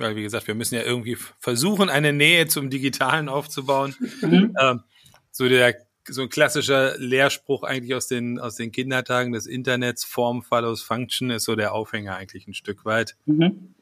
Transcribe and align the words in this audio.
weil 0.00 0.16
wie 0.16 0.22
gesagt, 0.22 0.46
wir 0.46 0.54
müssen 0.54 0.74
ja 0.74 0.82
irgendwie 0.82 1.16
versuchen, 1.38 1.88
eine 1.88 2.12
Nähe 2.12 2.46
zum 2.46 2.70
Digitalen 2.70 3.28
aufzubauen. 3.28 3.94
Mhm. 4.22 4.56
Ähm, 4.60 4.80
so 5.30 5.48
der 5.48 5.74
so 6.08 6.22
ein 6.22 6.28
klassischer 6.28 6.98
Lehrspruch 6.98 7.62
eigentlich 7.62 7.94
aus 7.94 8.08
den 8.08 8.38
aus 8.38 8.56
den 8.56 8.72
Kindertagen 8.72 9.32
des 9.32 9.46
Internets: 9.46 10.04
Form 10.04 10.42
follows 10.42 10.82
Function 10.82 11.30
ist 11.30 11.44
so 11.44 11.54
der 11.54 11.72
Aufhänger 11.72 12.16
eigentlich 12.16 12.48
ein 12.48 12.54
Stück 12.54 12.84
weit. 12.84 13.16
Mhm. 13.26 13.74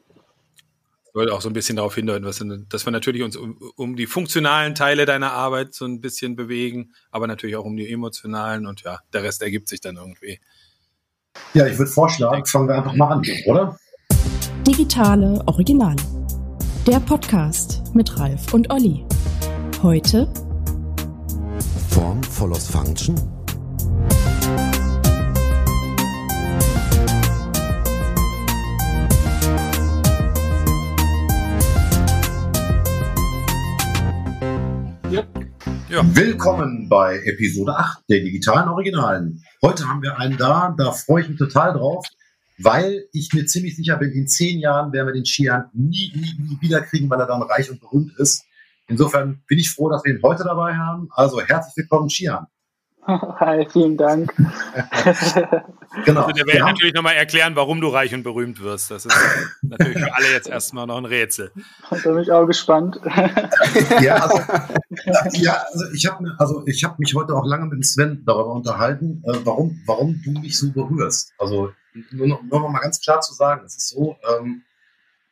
Soll 1.13 1.31
auch 1.31 1.41
so 1.41 1.49
ein 1.49 1.53
bisschen 1.53 1.75
darauf 1.75 1.95
hindeuten, 1.95 2.25
was, 2.25 2.43
dass 2.69 2.85
wir 2.85 2.91
natürlich 2.91 3.23
uns 3.23 3.35
um, 3.35 3.57
um 3.75 3.95
die 3.95 4.05
funktionalen 4.05 4.75
Teile 4.75 5.05
deiner 5.05 5.31
Arbeit 5.31 5.73
so 5.73 5.85
ein 5.85 6.01
bisschen 6.01 6.35
bewegen, 6.35 6.93
aber 7.09 7.25
natürlich 7.25 7.55
auch 7.55 7.65
um 7.65 7.75
die 7.75 7.91
emotionalen 7.91 8.67
und 8.67 8.83
ja, 8.83 8.99
der 9.11 9.23
Rest 9.23 9.41
ergibt 9.41 9.69
sich 9.69 9.81
dann 9.81 9.95
irgendwie. 9.95 10.39
Ja, 11.55 11.65
ich 11.65 11.79
würde 11.79 11.89
vorschlagen, 11.89 12.45
fangen 12.45 12.67
wir 12.67 12.75
einfach 12.75 12.93
mal 12.93 13.11
an, 13.11 13.25
oder? 13.47 13.79
Digitale 14.67 15.41
Originale. 15.45 15.95
Der 16.85 16.99
Podcast 16.99 17.81
mit 17.95 18.19
Ralf 18.19 18.53
und 18.53 18.69
Olli. 18.71 19.05
Heute 19.81 20.27
Form 21.89 22.21
follows 22.21 22.67
Function. 22.67 23.15
Ja. 35.09 35.25
Willkommen 36.15 36.87
bei 36.89 37.19
Episode 37.25 37.75
8 37.77 38.03
der 38.09 38.19
digitalen 38.19 38.69
Originalen. 38.69 39.43
Heute 39.61 39.87
haben 39.87 40.01
wir 40.01 40.17
einen 40.19 40.37
da, 40.37 40.75
da 40.77 40.91
freue 40.91 41.23
ich 41.23 41.29
mich 41.29 41.37
total 41.37 41.73
drauf, 41.73 42.05
weil 42.61 43.05
ich 43.13 43.33
mir 43.33 43.45
ziemlich 43.45 43.75
sicher 43.75 43.97
bin, 43.97 44.11
in 44.11 44.27
zehn 44.27 44.59
Jahren 44.59 44.91
werden 44.91 45.07
wir 45.07 45.13
den 45.13 45.25
Skiern 45.25 45.69
nie, 45.73 46.11
nie, 46.15 46.35
nie 46.37 46.57
wiederkriegen, 46.59 47.09
weil 47.09 47.19
er 47.19 47.27
dann 47.27 47.41
reich 47.41 47.71
und 47.71 47.79
berühmt 47.79 48.17
ist. 48.17 48.45
Insofern 48.87 49.43
bin 49.47 49.59
ich 49.59 49.69
froh, 49.69 49.89
dass 49.89 50.03
wir 50.03 50.13
ihn 50.13 50.21
heute 50.23 50.43
dabei 50.43 50.75
haben. 50.75 51.09
Also 51.11 51.41
herzlich 51.41 51.77
willkommen, 51.77 52.09
Skian. 52.09 52.47
Hi, 53.07 53.65
vielen 53.71 53.97
Dank. 53.97 54.35
genau. 56.05 56.21
Also 56.21 56.31
der 56.33 56.45
Welt 56.47 56.59
natürlich 56.59 56.93
nochmal 56.93 57.15
erklären, 57.15 57.55
warum 57.55 57.81
du 57.81 57.87
reich 57.87 58.13
und 58.13 58.23
berühmt 58.23 58.61
wirst. 58.61 58.91
Das 58.91 59.05
ist 59.05 59.15
natürlich 59.61 59.97
für 59.97 60.13
alle 60.13 60.31
jetzt 60.31 60.47
erstmal 60.47 60.85
noch 60.85 60.97
ein 60.97 61.05
Rätsel. 61.05 61.51
Da 61.89 62.11
bin 62.11 62.19
ich 62.19 62.31
auch 62.31 62.45
gespannt. 62.45 62.99
ja, 64.01 64.15
also, 64.15 64.41
ja, 65.33 65.63
also 65.71 65.85
ich 65.93 66.05
habe 66.05 66.35
also 66.37 66.63
hab 66.65 66.99
mich 66.99 67.15
heute 67.15 67.33
auch 67.33 67.45
lange 67.45 67.65
mit 67.65 67.85
Sven 67.85 68.23
darüber 68.25 68.53
unterhalten, 68.53 69.23
äh, 69.25 69.33
warum, 69.43 69.81
warum 69.85 70.21
du 70.23 70.31
mich 70.31 70.57
so 70.57 70.71
berührst. 70.71 71.33
Also 71.39 71.71
nur 72.11 72.27
noch, 72.27 72.43
nur 72.43 72.59
noch 72.59 72.69
mal 72.69 72.79
ganz 72.79 73.01
klar 73.01 73.21
zu 73.21 73.33
sagen, 73.33 73.63
es 73.65 73.75
ist 73.75 73.89
so, 73.89 74.17
ähm, 74.37 74.63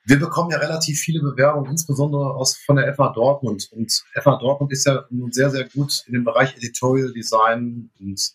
wir 0.08 0.20
bekommen 0.20 0.52
ja 0.52 0.58
relativ 0.58 1.02
viele 1.02 1.22
Bewerbungen, 1.22 1.70
insbesondere 1.70 2.34
aus, 2.36 2.56
von 2.56 2.78
der 2.78 2.94
FA 2.96 3.12
Dortmund. 3.12 3.68
Und 3.74 3.92
FA 4.14 4.38
Dortmund 4.38 4.72
ist 4.72 4.86
ja 4.86 5.06
nun 5.10 5.34
sehr, 5.34 5.50
sehr 5.50 5.68
gut 5.68 6.04
in 6.08 6.14
dem 6.14 6.24
Bereich 6.24 6.56
Editorial 6.56 7.12
Design. 7.12 7.90
Und 8.00 8.32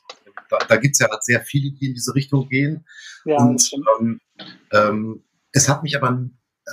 da, 0.50 0.58
da 0.68 0.76
gibt 0.76 0.94
es 0.94 0.98
ja 0.98 1.08
sehr 1.22 1.40
viele, 1.40 1.72
die 1.72 1.86
in 1.86 1.94
diese 1.94 2.14
Richtung 2.14 2.46
gehen. 2.50 2.84
Ja, 3.24 3.38
und 3.38 3.72
ähm, 3.98 4.20
ähm, 4.70 5.24
es 5.52 5.66
hat 5.66 5.82
mich 5.82 5.96
aber, 5.96 6.28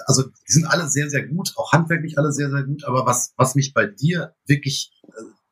also 0.06 0.23
die 0.23 0.52
sind 0.52 0.66
alle 0.66 0.89
sehr, 0.89 1.09
sehr 1.09 1.25
gut, 1.25 1.53
auch 1.56 1.72
handwerklich 1.72 2.17
alle 2.17 2.34
sehr, 2.34 2.50
sehr 2.50 2.63
gut. 2.63 2.84
Aber 2.84 3.06
was, 3.06 3.34
was 3.38 3.56
mich 3.56 3.73
bei 3.73 3.86
dir 3.86 4.36
wirklich, 4.47 4.91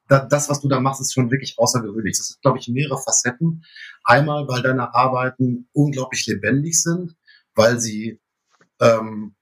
äh, 0.09 0.27
das, 0.29 0.49
was 0.49 0.59
du 0.59 0.67
da 0.67 0.81
machst, 0.81 0.99
ist 0.99 1.13
schon 1.13 1.31
wirklich 1.31 1.57
außergewöhnlich. 1.57 2.17
Das 2.17 2.31
ist, 2.31 2.41
glaube 2.41 2.57
ich, 2.59 2.67
mehrere 2.67 3.01
Facetten. 3.01 3.63
Einmal, 4.03 4.45
weil 4.49 4.61
deine 4.61 4.93
Arbeiten 4.93 5.69
unglaublich 5.71 6.27
lebendig 6.27 6.81
sind, 6.81 7.15
weil 7.55 7.79
sie 7.79 8.19
ähm, 8.81 9.35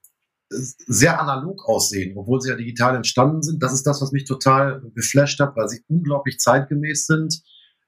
sehr 0.49 1.19
analog 1.19 1.67
aussehen, 1.67 2.17
obwohl 2.17 2.41
sie 2.41 2.49
ja 2.49 2.55
digital 2.55 2.95
entstanden 2.95 3.41
sind. 3.41 3.63
Das 3.63 3.73
ist 3.73 3.83
das, 3.83 4.01
was 4.01 4.11
mich 4.11 4.25
total 4.25 4.81
geflasht 4.93 5.39
hat, 5.39 5.55
weil 5.55 5.67
sie 5.69 5.83
unglaublich 5.87 6.39
zeitgemäß 6.39 7.07
sind. 7.07 7.41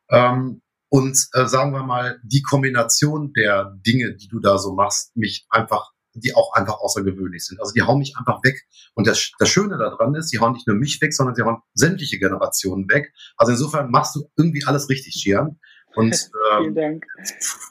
Ähm, 0.10 0.62
und 0.90 1.28
äh, 1.34 1.48
sagen 1.48 1.74
wir 1.74 1.84
mal, 1.84 2.20
die 2.24 2.42
Kombination 2.42 3.34
der 3.34 3.78
Dinge, 3.86 4.16
die 4.16 4.28
du 4.28 4.40
da 4.40 4.58
so 4.58 4.74
machst, 4.74 5.16
mich 5.16 5.46
einfach, 5.50 5.92
die 6.14 6.34
auch 6.34 6.54
einfach 6.54 6.80
außergewöhnlich 6.80 7.46
sind. 7.46 7.60
Also 7.60 7.74
die 7.74 7.82
hauen 7.82 8.00
mich 8.00 8.16
einfach 8.18 8.42
weg. 8.44 8.64
Und 8.96 9.06
das, 9.06 9.32
das 9.38 9.50
Schöne 9.50 9.78
daran 9.78 10.16
ist, 10.16 10.32
die 10.32 10.40
hauen 10.40 10.54
nicht 10.54 10.66
nur 10.66 10.78
mich 10.78 11.00
weg, 11.02 11.14
sondern 11.14 11.36
sie 11.36 11.44
hauen 11.44 11.58
sämtliche 11.74 12.18
Generationen 12.18 12.90
weg. 12.90 13.14
Also 13.36 13.52
insofern 13.52 13.92
machst 13.92 14.16
du 14.16 14.30
irgendwie 14.38 14.64
alles 14.66 14.90
richtig, 14.90 15.14
Schian. 15.14 15.60
Und 15.96 16.16
ähm, 16.54 17.02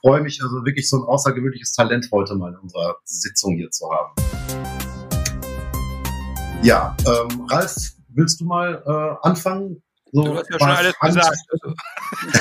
freue 0.02 0.20
mich 0.20 0.42
also 0.42 0.64
wirklich 0.64 0.88
so 0.88 0.98
ein 0.98 1.04
außergewöhnliches 1.04 1.72
Talent 1.72 2.08
heute 2.12 2.34
mal 2.34 2.52
in 2.52 2.58
unserer 2.58 2.96
Sitzung 3.04 3.56
hier 3.56 3.70
zu 3.70 3.88
haben. 3.90 4.65
Ja, 6.66 6.96
ähm, 7.06 7.46
Ralf, 7.48 7.92
willst 8.08 8.40
du 8.40 8.44
mal 8.44 8.82
äh, 8.84 9.28
anfangen? 9.28 9.84
So, 10.10 10.24
du 10.24 10.36
hast 10.36 10.50
ja 10.50 10.58
schon 10.58 10.68
alles 10.68 10.98
gesagt. 10.98 11.36
Also, 11.50 11.74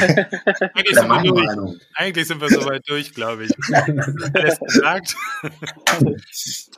eigentlich, 0.74 0.96
sind 0.96 1.09
wir 1.09 1.22
durch. 1.22 1.81
eigentlich 1.94 2.28
sind 2.28 2.41
wir 2.41 2.50
soweit 2.50 2.81
durch, 2.90 3.13
glaube 3.13 3.46
ich. 3.46 3.52
alles 4.34 4.59
gesagt. 4.59 5.16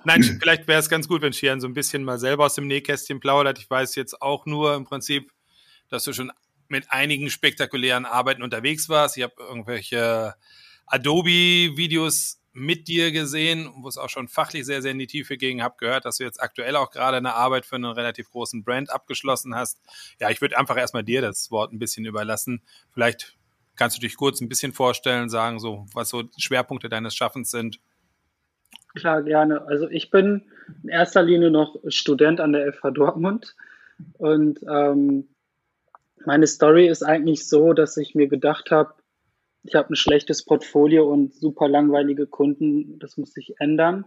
Nein, 0.03 0.23
vielleicht 0.23 0.67
wäre 0.67 0.81
es 0.81 0.89
ganz 0.89 1.07
gut, 1.07 1.21
wenn 1.21 1.31
Shian 1.31 1.61
so 1.61 1.67
ein 1.67 1.73
bisschen 1.73 2.03
mal 2.03 2.19
selber 2.19 2.47
aus 2.47 2.55
dem 2.55 2.67
Nähkästchen 2.67 3.21
plaudert. 3.21 3.59
Ich 3.59 3.69
weiß 3.69 3.95
jetzt 3.95 4.21
auch 4.21 4.45
nur 4.45 4.75
im 4.75 4.83
Prinzip, 4.83 5.31
dass 5.87 6.03
du 6.03 6.11
schon 6.11 6.33
mit 6.67 6.91
einigen 6.91 7.29
spektakulären 7.29 8.05
Arbeiten 8.05 8.43
unterwegs 8.43 8.89
warst. 8.89 9.15
Ich 9.15 9.23
habe 9.23 9.35
irgendwelche 9.39 10.35
Adobe-Videos 10.85 12.36
mit 12.57 12.87
dir 12.87 13.11
gesehen, 13.11 13.69
wo 13.77 13.87
es 13.87 13.99
auch 13.99 14.09
schon 14.09 14.27
fachlich 14.27 14.65
sehr, 14.65 14.81
sehr 14.81 14.91
in 14.91 14.97
die 14.97 15.05
Tiefe 15.05 15.37
ging. 15.37 15.61
Habe 15.61 15.75
gehört, 15.77 16.05
dass 16.05 16.17
du 16.17 16.23
jetzt 16.23 16.41
aktuell 16.41 16.75
auch 16.75 16.89
gerade 16.89 17.17
eine 17.17 17.35
Arbeit 17.35 17.67
für 17.67 17.75
einen 17.75 17.85
relativ 17.85 18.31
großen 18.31 18.63
Brand 18.63 18.89
abgeschlossen 18.89 19.53
hast. 19.53 19.79
Ja, 20.19 20.31
ich 20.31 20.41
würde 20.41 20.57
einfach 20.57 20.75
erstmal 20.75 21.03
dir 21.03 21.21
das 21.21 21.51
Wort 21.51 21.71
ein 21.71 21.77
bisschen 21.77 22.05
überlassen. 22.05 22.63
Vielleicht 22.91 23.37
kannst 23.75 23.95
du 23.95 24.01
dich 24.01 24.17
kurz 24.17 24.41
ein 24.41 24.49
bisschen 24.49 24.73
vorstellen, 24.73 25.29
sagen, 25.29 25.59
so, 25.59 25.85
was 25.93 26.09
so 26.09 26.23
Schwerpunkte 26.37 26.89
deines 26.89 27.15
Schaffens 27.15 27.51
sind. 27.51 27.79
Klar, 28.95 29.21
gerne. 29.21 29.61
Also 29.67 29.87
ich 29.89 30.09
bin 30.09 30.43
in 30.81 30.89
erster 30.89 31.21
Linie 31.21 31.51
noch 31.51 31.75
Student 31.89 32.39
an 32.39 32.53
der 32.53 32.73
FH 32.73 32.89
Dortmund 32.89 33.55
und 34.13 34.59
ähm, 34.67 35.27
meine 36.25 36.47
Story 36.47 36.87
ist 36.87 37.03
eigentlich 37.03 37.47
so, 37.47 37.73
dass 37.73 37.97
ich 37.97 38.15
mir 38.15 38.27
gedacht 38.27 38.71
habe, 38.71 38.95
ich 39.67 39.75
habe 39.75 39.93
ein 39.93 39.95
schlechtes 39.95 40.45
Portfolio 40.45 41.11
und 41.11 41.35
super 41.35 41.67
langweilige 41.67 42.25
Kunden, 42.25 42.99
das 42.99 43.17
muss 43.17 43.33
sich 43.33 43.55
ändern. 43.59 44.05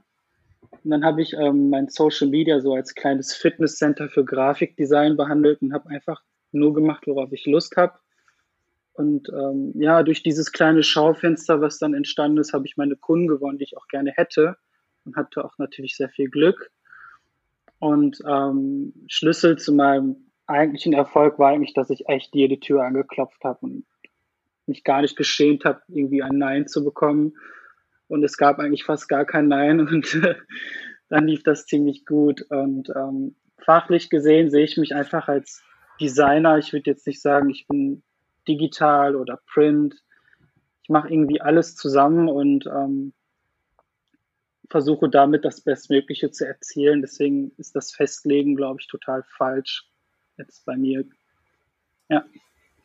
Und 0.71 0.91
dann 0.91 1.04
habe 1.04 1.21
ich 1.21 1.34
ähm, 1.34 1.69
mein 1.69 1.88
Social 1.88 2.28
Media 2.28 2.60
so 2.60 2.75
als 2.75 2.94
kleines 2.94 3.34
Fitnesscenter 3.34 4.09
für 4.09 4.25
Grafikdesign 4.25 5.16
behandelt 5.16 5.60
und 5.60 5.72
habe 5.72 5.91
einfach 5.91 6.22
nur 6.53 6.72
gemacht, 6.72 7.06
worauf 7.06 7.31
ich 7.32 7.47
Lust 7.47 7.76
habe. 7.76 7.98
Und 8.94 9.28
ähm, 9.28 9.72
ja, 9.75 10.03
durch 10.03 10.22
dieses 10.22 10.50
kleine 10.53 10.82
Schaufenster, 10.82 11.60
was 11.60 11.78
dann 11.78 11.94
entstanden 11.94 12.38
ist, 12.38 12.53
habe 12.53 12.66
ich 12.66 12.77
meine 12.77 12.97
Kunden 12.97 13.28
gewonnen, 13.28 13.59
die 13.59 13.65
ich 13.65 13.77
auch 13.77 13.87
gerne 13.88 14.12
hätte 14.12 14.56
und 15.04 15.16
hatte 15.16 15.44
auch 15.44 15.59
natürlich 15.59 15.97
sehr 15.97 16.09
viel 16.09 16.31
Glück. 16.31 16.71
Und 17.78 18.19
ähm, 18.27 18.92
Schlüssel 19.09 19.59
zu 19.59 19.72
meinem 19.72 20.16
eigentlichen 20.47 20.92
Erfolg 20.92 21.38
war 21.38 21.50
eigentlich, 21.50 21.75
dass 21.75 21.91
ich 21.91 22.09
echt 22.09 22.34
jede 22.34 22.59
Tür 22.60 22.84
angeklopft 22.84 23.42
habe 23.44 23.59
und 23.60 23.87
mich 24.71 24.85
gar 24.85 25.03
nicht 25.03 25.17
geschämt 25.17 25.67
habe, 25.67 25.83
irgendwie 25.89 26.23
ein 26.23 26.39
Nein 26.39 26.67
zu 26.67 26.83
bekommen. 26.83 27.35
Und 28.09 28.25
es 28.25 28.39
gab 28.39 28.59
eigentlich 28.59 28.85
fast 28.85 29.09
gar 29.09 29.27
kein 29.27 29.49
Nein 29.49 29.81
und 29.89 30.21
dann 31.11 31.27
lief 31.27 31.43
das 31.43 31.67
ziemlich 31.67 32.07
gut. 32.07 32.43
Und 32.49 32.89
ähm, 32.97 33.37
fachlich 33.59 34.09
gesehen 34.09 34.51
sehe 34.51 34.65
ich 34.65 34.79
mich 34.79 34.95
einfach 34.95 35.29
als 35.29 35.63
Designer. 36.01 36.57
Ich 36.57 36.73
würde 36.73 36.91
jetzt 36.91 37.07
nicht 37.07 37.21
sagen, 37.21 37.51
ich 37.51 37.67
bin 37.69 38.03
digital 38.49 39.17
oder 39.17 39.39
print. 39.53 40.03
Ich 40.83 40.89
mache 40.89 41.13
irgendwie 41.13 41.41
alles 41.41 41.77
zusammen 41.77 42.29
und 42.29 42.67
ähm, 42.67 43.13
versuche 44.71 45.09
damit 45.09 45.45
das 45.45 45.61
Bestmögliche 45.61 46.31
zu 46.31 46.47
erzielen. 46.47 47.03
Deswegen 47.03 47.53
ist 47.59 47.77
das 47.77 47.93
Festlegen, 47.93 48.57
glaube 48.57 48.81
ich, 48.81 48.87
total 48.87 49.23
falsch 49.25 49.87
jetzt 50.39 50.65
bei 50.65 50.77
mir. 50.77 51.05
Ja. 52.09 52.25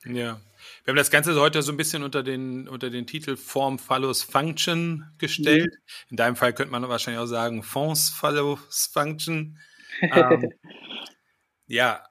Ja. 0.06 0.40
Wir 0.84 0.92
haben 0.92 0.98
das 0.98 1.12
Ganze 1.12 1.40
heute 1.40 1.62
so 1.62 1.72
ein 1.72 1.78
bisschen 1.78 2.04
unter 2.04 2.24
den, 2.24 2.68
unter 2.68 2.90
den 2.90 3.08
Titel 3.08 3.36
Form 3.36 3.80
follows 3.80 4.24
Function 4.24 5.06
gestellt. 5.18 5.72
Mhm. 5.72 6.12
In 6.12 6.18
deinem 6.18 6.36
Fall 6.36 6.54
könnte 6.54 6.72
man 6.72 6.88
wahrscheinlich 6.88 7.22
auch 7.22 7.28
sagen 7.28 7.64
Fonds 7.64 8.10
follows 8.10 8.90
Function. 8.92 9.60
ähm, 10.02 10.52
ja, 11.68 12.04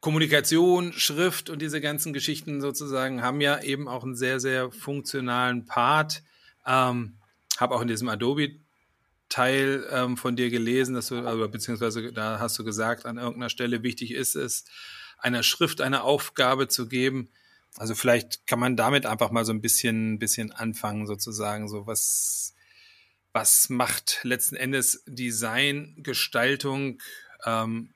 Kommunikation, 0.00 0.92
Schrift 0.92 1.50
und 1.50 1.60
diese 1.60 1.80
ganzen 1.80 2.12
Geschichten 2.12 2.60
sozusagen 2.60 3.22
haben 3.22 3.40
ja 3.40 3.60
eben 3.60 3.88
auch 3.88 4.04
einen 4.04 4.14
sehr, 4.14 4.40
sehr 4.40 4.70
funktionalen 4.70 5.66
Part. 5.66 6.22
Ähm, 6.66 7.18
habe 7.56 7.74
auch 7.74 7.80
in 7.80 7.88
diesem 7.88 8.08
Adobe-Teil 8.08 9.86
ähm, 9.90 10.16
von 10.16 10.36
dir 10.36 10.50
gelesen, 10.50 10.94
dass 10.94 11.08
du, 11.08 11.26
also, 11.26 11.48
beziehungsweise 11.48 12.12
da 12.12 12.38
hast 12.38 12.58
du 12.58 12.64
gesagt, 12.64 13.06
an 13.06 13.18
irgendeiner 13.18 13.50
Stelle 13.50 13.82
wichtig 13.82 14.12
ist 14.12 14.36
es, 14.36 14.64
einer 15.18 15.42
Schrift 15.42 15.80
eine 15.80 16.02
Aufgabe 16.02 16.68
zu 16.68 16.88
geben, 16.88 17.30
also 17.76 17.94
vielleicht 17.94 18.46
kann 18.46 18.58
man 18.58 18.76
damit 18.76 19.06
einfach 19.06 19.30
mal 19.30 19.44
so 19.44 19.52
ein 19.52 19.60
bisschen, 19.60 20.18
bisschen 20.18 20.52
anfangen, 20.52 21.06
sozusagen, 21.06 21.68
so 21.68 21.86
was, 21.86 22.54
was 23.32 23.68
macht 23.68 24.20
letzten 24.22 24.56
Endes 24.56 25.04
Design, 25.06 25.94
Gestaltung 25.98 27.00
ähm, 27.44 27.94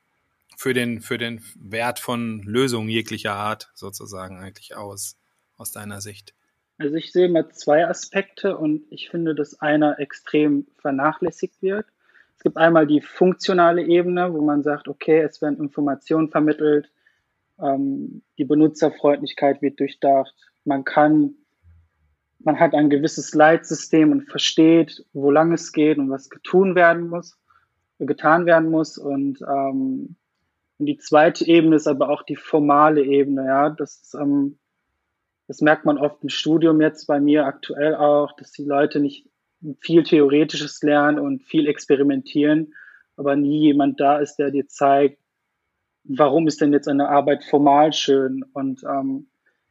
für, 0.57 0.75
den, 0.75 1.01
für 1.01 1.19
den 1.19 1.43
Wert 1.57 1.99
von 1.99 2.43
Lösungen 2.43 2.89
jeglicher 2.89 3.35
Art 3.35 3.71
sozusagen 3.75 4.39
eigentlich 4.39 4.77
aus, 4.77 5.19
aus 5.57 5.73
deiner 5.73 6.01
Sicht? 6.01 6.35
Also 6.79 6.97
ich 6.97 7.13
sehe 7.13 7.27
immer 7.27 7.51
zwei 7.51 7.87
Aspekte 7.87 8.57
und 8.57 8.85
ich 8.91 9.09
finde, 9.11 9.35
dass 9.35 9.61
einer 9.61 9.99
extrem 10.01 10.67
vernachlässigt 10.79 11.63
wird. 11.63 11.87
Es 12.37 12.43
gibt 12.43 12.57
einmal 12.57 12.87
die 12.87 13.01
funktionale 13.01 13.85
Ebene, 13.85 14.33
wo 14.33 14.43
man 14.43 14.63
sagt, 14.63 14.89
okay, 14.89 15.21
es 15.21 15.41
werden 15.41 15.59
Informationen 15.59 16.29
vermittelt, 16.29 16.91
ähm, 17.61 18.23
die 18.39 18.45
Benutzerfreundlichkeit 18.45 19.63
wird 19.63 19.81
durchdacht, 19.81 20.35
man 20.65 20.85
kann, 20.85 21.35
man 22.39 22.59
hat 22.59 22.75
ein 22.75 22.91
gewisses 22.91 23.35
Leitsystem 23.35 24.13
und 24.13 24.23
versteht, 24.23 25.05
wo 25.13 25.31
lang 25.31 25.53
es 25.53 25.73
geht 25.73 25.99
und 25.99 26.11
was 26.11 26.31
getun 26.31 26.75
werden 26.75 27.09
muss, 27.09 27.39
getan 27.99 28.47
werden 28.47 28.71
muss. 28.71 28.99
Und, 28.99 29.41
ähm, 29.43 30.17
und 30.79 30.87
die 30.87 30.99
zweite 30.99 31.47
Ebene 31.47 31.77
ist 31.77 31.87
aber 31.87 32.11
auch 32.11 32.23
die 32.23 32.37
formale 32.37 33.05
Ebene, 33.05 33.47
ja. 33.47 33.71
Das 33.71 34.03
ist, 34.03 34.15
ähm, 34.15 34.59
das 35.49 35.61
merkt 35.61 35.85
man 35.85 35.99
oft 35.99 36.23
im 36.23 36.29
Studium 36.29 36.81
jetzt 36.81 37.07
bei 37.07 37.21
mir 37.21 37.47
aktuell 37.47 37.95
auch, 37.95 38.33
dass 38.37 38.53
die 38.53 38.65
Leute 38.65 39.01
nicht 39.01 39.29
viel 39.81 40.03
Theoretisches 40.03 40.83
lernen 40.83 41.19
und 41.19 41.43
viel 41.43 41.67
experimentieren, 41.69 42.75
aber 43.17 43.37
nie 43.37 43.61
jemand 43.61 44.01
da 44.01 44.19
ist, 44.19 44.37
der 44.37 44.51
dir 44.51 44.67
zeigt, 44.67 45.22
warum 46.05 46.47
ist 46.47 46.61
denn 46.61 46.73
jetzt 46.73 46.89
eine 46.89 47.09
Arbeit 47.09 47.45
formal 47.45 47.93
schön? 47.93 48.45
Und 48.53 48.83
ähm, 48.85 49.27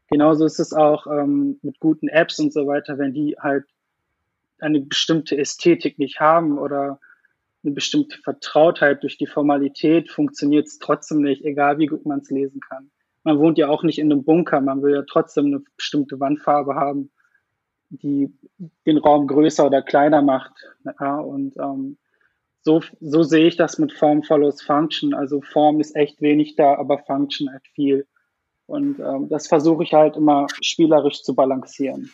genauso 0.09 0.45
ist 0.45 0.59
es 0.59 0.73
auch 0.73 1.07
ähm, 1.07 1.59
mit 1.61 1.79
guten 1.79 2.07
Apps 2.07 2.39
und 2.39 2.53
so 2.53 2.67
weiter, 2.67 2.97
wenn 2.97 3.13
die 3.13 3.35
halt 3.39 3.65
eine 4.59 4.79
bestimmte 4.79 5.37
Ästhetik 5.37 5.97
nicht 5.97 6.19
haben 6.19 6.57
oder 6.57 6.99
eine 7.63 7.73
bestimmte 7.73 8.17
Vertrautheit 8.17 9.03
durch 9.03 9.17
die 9.17 9.27
Formalität, 9.27 10.09
funktioniert 10.09 10.67
es 10.67 10.79
trotzdem 10.79 11.21
nicht, 11.21 11.43
egal 11.43 11.77
wie 11.77 11.87
gut 11.87 12.05
man 12.05 12.19
es 12.19 12.29
lesen 12.29 12.59
kann. 12.59 12.89
Man 13.23 13.39
wohnt 13.39 13.57
ja 13.57 13.69
auch 13.69 13.83
nicht 13.83 13.99
in 13.99 14.11
einem 14.11 14.23
Bunker, 14.23 14.61
man 14.61 14.81
will 14.81 14.95
ja 14.95 15.03
trotzdem 15.07 15.47
eine 15.47 15.61
bestimmte 15.77 16.19
Wandfarbe 16.19 16.75
haben 16.75 17.11
die 17.91 18.33
den 18.85 18.97
Raum 18.97 19.27
größer 19.27 19.65
oder 19.65 19.81
kleiner 19.81 20.21
macht. 20.21 20.53
Ja, 20.99 21.19
und 21.19 21.55
ähm, 21.57 21.97
so, 22.63 22.81
so 22.99 23.23
sehe 23.23 23.47
ich 23.47 23.57
das 23.57 23.77
mit 23.79 23.91
Form 23.93 24.23
follows 24.23 24.61
Function. 24.61 25.13
Also 25.13 25.41
Form 25.41 25.79
ist 25.79 25.95
echt 25.95 26.21
wenig 26.21 26.55
da, 26.55 26.75
aber 26.75 26.99
Function 26.99 27.51
hat 27.53 27.63
viel. 27.73 28.07
Und 28.67 28.99
ähm, 28.99 29.27
das 29.29 29.47
versuche 29.47 29.83
ich 29.83 29.93
halt 29.93 30.15
immer 30.15 30.47
spielerisch 30.61 31.23
zu 31.23 31.35
balancieren. 31.35 32.11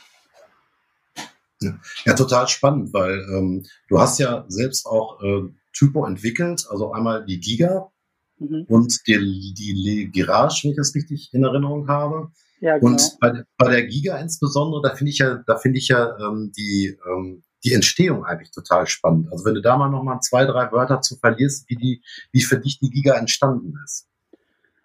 Ja, 1.62 1.78
ja 2.06 2.14
total 2.14 2.48
spannend, 2.48 2.94
weil 2.94 3.26
ähm, 3.32 3.66
du 3.90 4.00
hast 4.00 4.20
ja 4.20 4.46
selbst 4.48 4.86
auch 4.86 5.22
äh, 5.22 5.50
Typo 5.74 6.06
entwickelt, 6.06 6.66
also 6.70 6.92
einmal 6.92 7.26
die 7.26 7.40
Giga 7.40 7.92
mhm. 8.40 8.66
und 8.68 9.00
die, 9.08 9.54
die 9.54 10.12
Garage, 10.12 10.64
wenn 10.64 10.72
ich 10.72 10.78
das 10.78 10.96
richtig 10.96 11.30
in 11.34 11.44
Erinnerung 11.44 11.88
habe. 11.88 12.32
Ja, 12.60 12.78
genau. 12.78 12.92
Und 12.92 13.18
bei, 13.20 13.44
bei 13.58 13.70
der 13.70 13.86
Giga 13.86 14.18
insbesondere, 14.18 14.82
da 14.82 14.96
finde 14.96 15.12
ich 15.12 15.20
ja, 15.20 15.44
da 15.46 15.58
finde 15.58 15.78
ich 15.78 15.90
ja 15.90 16.18
ähm, 16.18 16.52
die, 16.58 16.98
ähm, 17.08 17.44
die 17.64 17.74
Entstehung 17.74 18.26
eigentlich 18.26 18.52
total 18.52 18.88
spannend. 18.88 19.32
Also 19.32 19.46
wenn 19.46 19.56
du 19.56 19.62
da 19.62 19.78
mal 19.78 19.90
nochmal 19.90 20.20
zwei, 20.22 20.46
drei 20.46 20.72
Wörter 20.72 21.02
zu 21.02 21.16
verlierst, 21.18 21.70
wie 21.70 21.76
die, 21.76 22.02
wie 22.32 22.42
für 22.42 22.60
dich 22.60 22.80
die 22.80 22.90
Giga 22.90 23.16
entstanden 23.16 23.74
ist. 23.84 24.08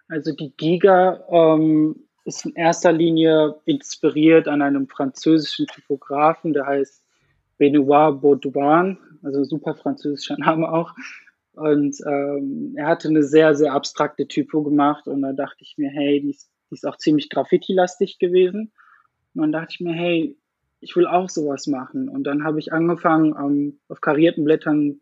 Also 0.07 0.33
die 0.33 0.53
Giga 0.57 1.23
ähm, 1.29 1.95
ist 2.25 2.45
in 2.45 2.55
erster 2.55 2.91
Linie 2.91 3.55
inspiriert 3.65 4.47
an 4.47 4.61
einem 4.61 4.87
französischen 4.87 5.67
Typografen, 5.67 6.53
der 6.53 6.65
heißt 6.65 7.03
Benoit 7.57 8.21
Baudouin, 8.21 8.97
also 9.21 9.43
super 9.43 9.75
französischer 9.75 10.37
Name 10.37 10.71
auch. 10.71 10.91
Und 11.53 11.95
ähm, 12.07 12.73
er 12.75 12.87
hatte 12.87 13.07
eine 13.07 13.23
sehr, 13.23 13.55
sehr 13.55 13.73
abstrakte 13.73 14.27
Typo 14.27 14.63
gemacht 14.63 15.07
und 15.07 15.21
da 15.21 15.33
dachte 15.33 15.59
ich 15.61 15.75
mir, 15.77 15.89
hey, 15.91 16.19
die 16.19 16.31
ist 16.31 16.49
die 16.73 16.75
ist 16.75 16.87
auch 16.87 16.97
ziemlich 16.97 17.29
Graffiti-lastig 17.29 18.17
gewesen. 18.17 18.71
Und 19.35 19.41
dann 19.41 19.51
dachte 19.51 19.75
ich 19.75 19.79
mir, 19.79 19.93
hey, 19.93 20.35
ich 20.83 20.95
will 20.95 21.07
auch 21.07 21.29
sowas 21.29 21.67
machen. 21.67 22.09
Und 22.09 22.25
dann 22.25 22.43
habe 22.43 22.59
ich 22.59 22.73
angefangen, 22.73 23.35
ähm, 23.37 23.79
auf 23.87 24.01
karierten 24.01 24.43
Blättern 24.43 24.99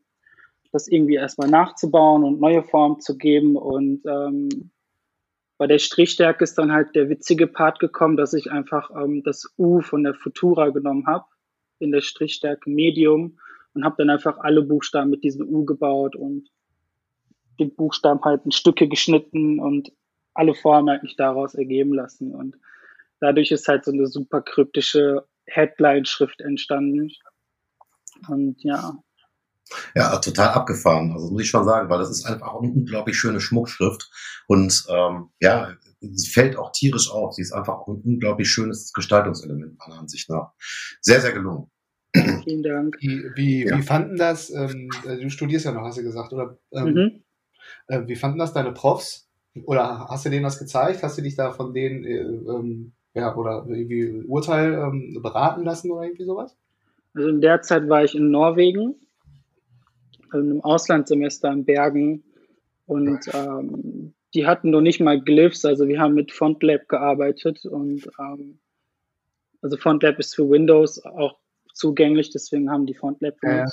das 0.72 0.88
irgendwie 0.88 1.16
erstmal 1.16 1.50
nachzubauen 1.50 2.24
und 2.24 2.40
neue 2.40 2.64
Formen 2.64 3.00
zu 3.02 3.18
geben. 3.18 3.58
Und 3.58 4.06
ähm, 4.06 4.72
bei 5.58 5.68
der 5.68 5.80
Strichstärke 5.80 6.44
ist 6.44 6.58
dann 6.58 6.72
halt 6.72 6.96
der 6.96 7.10
witzige 7.10 7.48
Part 7.48 7.80
gekommen, 7.80 8.16
dass 8.16 8.34
ich 8.34 8.52
einfach 8.52 8.90
ähm, 8.96 9.22
das 9.24 9.54
U 9.58 9.82
von 9.82 10.04
der 10.04 10.14
Futura 10.14 10.70
genommen 10.70 11.08
habe, 11.08 11.26
in 11.80 11.92
der 11.92 12.02
Strichstärke 12.02 12.70
Medium, 12.70 13.38
und 13.74 13.86
habe 13.86 13.96
dann 13.98 14.10
einfach 14.10 14.38
alle 14.38 14.62
Buchstaben 14.62 15.10
mit 15.10 15.24
diesem 15.24 15.48
U 15.48 15.66
gebaut 15.66 16.16
und 16.16 16.50
den 17.60 17.76
Buchstaben 17.76 18.22
halt 18.24 18.44
in 18.46 18.52
Stücke 18.52 18.88
geschnitten 18.88 19.60
und 19.60 19.92
alle 20.34 20.54
Formen 20.54 20.90
eigentlich 20.90 21.16
daraus 21.16 21.54
ergeben 21.56 21.94
lassen. 21.94 22.34
Und 22.34 22.58
dadurch 23.20 23.52
ist 23.52 23.68
halt 23.68 23.86
so 23.86 23.92
eine 23.92 24.08
super 24.08 24.42
kryptische 24.42 25.26
Headline-Schrift 25.54 26.42
entstanden. 26.42 27.12
Und 28.28 28.58
ja. 28.64 28.94
Ja, 29.96 30.18
total 30.18 30.50
abgefahren. 30.50 31.12
Also 31.14 31.32
muss 31.32 31.44
ich 31.44 31.50
schon 31.50 31.66
sagen, 31.66 31.90
weil 31.90 32.00
das 32.00 32.12
ist 32.12 32.26
einfach 32.26 32.54
auch 32.54 32.62
eine 32.62 32.72
unglaublich 32.72 33.18
schöne 33.18 33.40
Schmuckschrift. 33.40 34.10
Und 34.48 34.86
ähm, 34.90 35.30
ja, 35.40 35.76
sie 36.02 36.30
fällt 36.30 36.58
auch 36.58 36.72
tierisch 36.72 37.10
auf. 37.10 37.36
Sie 37.36 37.42
ist 37.42 37.54
einfach 37.54 37.76
auch 37.80 37.88
ein 37.88 38.02
unglaublich 38.04 38.50
schönes 38.50 38.92
Gestaltungselement 38.94 39.78
meiner 39.80 40.00
Ansicht 40.00 40.30
nach. 40.30 40.52
Sehr, 41.00 41.22
sehr 41.22 41.32
gelungen. 41.32 41.72
Vielen 42.14 42.64
Dank. 42.64 42.98
Wie, 43.00 43.24
wie, 43.36 43.66
ja. 43.66 43.78
wie 43.78 43.82
fanden 43.84 44.18
das, 44.18 44.50
ähm, 44.50 44.90
du 45.04 45.30
studierst 45.30 45.66
ja 45.66 45.72
noch, 45.72 45.84
hast 45.84 45.98
du 45.98 46.04
gesagt, 46.04 46.34
oder? 46.34 46.60
Ähm, 46.74 46.94
mhm. 46.94 47.24
äh, 47.88 48.06
wie 48.08 48.18
fanden 48.18 48.40
das 48.40 48.54
deine 48.54 48.74
Profs? 48.74 49.30
Oder 49.64 50.08
hast 50.10 50.26
du 50.26 50.30
denen 50.30 50.44
das 50.44 50.60
gezeigt? 50.60 51.04
Hast 51.04 51.18
du 51.18 51.22
dich 51.22 51.36
da 51.36 51.52
von 51.52 51.74
denen, 51.74 52.04
äh, 52.04 52.20
ähm, 52.20 52.94
ja, 53.14 53.36
oder 53.36 53.66
irgendwie 53.68 54.24
Urteil 54.28 54.74
ähm, 54.74 55.20
beraten 55.22 55.64
lassen 55.64 55.92
oder 55.92 56.04
irgendwie 56.04 56.26
sowas? 56.26 56.58
Also 57.14 57.30
in 57.30 57.42
der 57.42 57.62
Zeit 57.62 57.90
war 57.90 58.04
ich 58.04 58.16
in 58.16 58.32
Norwegen, 58.32 58.96
also 60.30 60.50
im 60.50 60.62
Auslandssemester 60.62 61.52
in 61.52 61.66
Bergen 61.66 62.24
und 62.86 63.20
ähm, 63.34 64.14
die 64.34 64.48
hatten 64.48 64.70
noch 64.70 64.82
nicht 64.82 65.02
mal 65.02 65.20
Glyphs, 65.20 65.66
also 65.66 65.88
wir 65.88 66.00
haben 66.00 66.14
mit 66.14 66.32
FontLab 66.32 66.88
gearbeitet 66.88 67.66
und 67.66 68.08
ähm, 68.18 68.60
also 69.62 69.78
FontLab 69.78 70.18
ist 70.20 70.36
für 70.36 70.50
Windows 70.50 71.04
auch 71.04 71.38
zugänglich, 71.74 72.32
deswegen 72.32 72.72
haben 72.72 72.86
die 72.86 72.94
FontLab 72.94 73.36
uns. 73.44 73.52
Ja. 73.52 73.66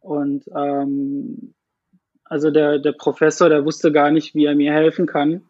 Und 0.00 0.44
ähm, 0.56 1.54
also 2.24 2.50
der, 2.50 2.78
der 2.78 2.92
Professor, 2.92 3.48
der 3.48 3.64
wusste 3.64 3.92
gar 3.92 4.10
nicht, 4.10 4.34
wie 4.34 4.46
er 4.46 4.54
mir 4.54 4.72
helfen 4.72 5.06
kann. 5.06 5.42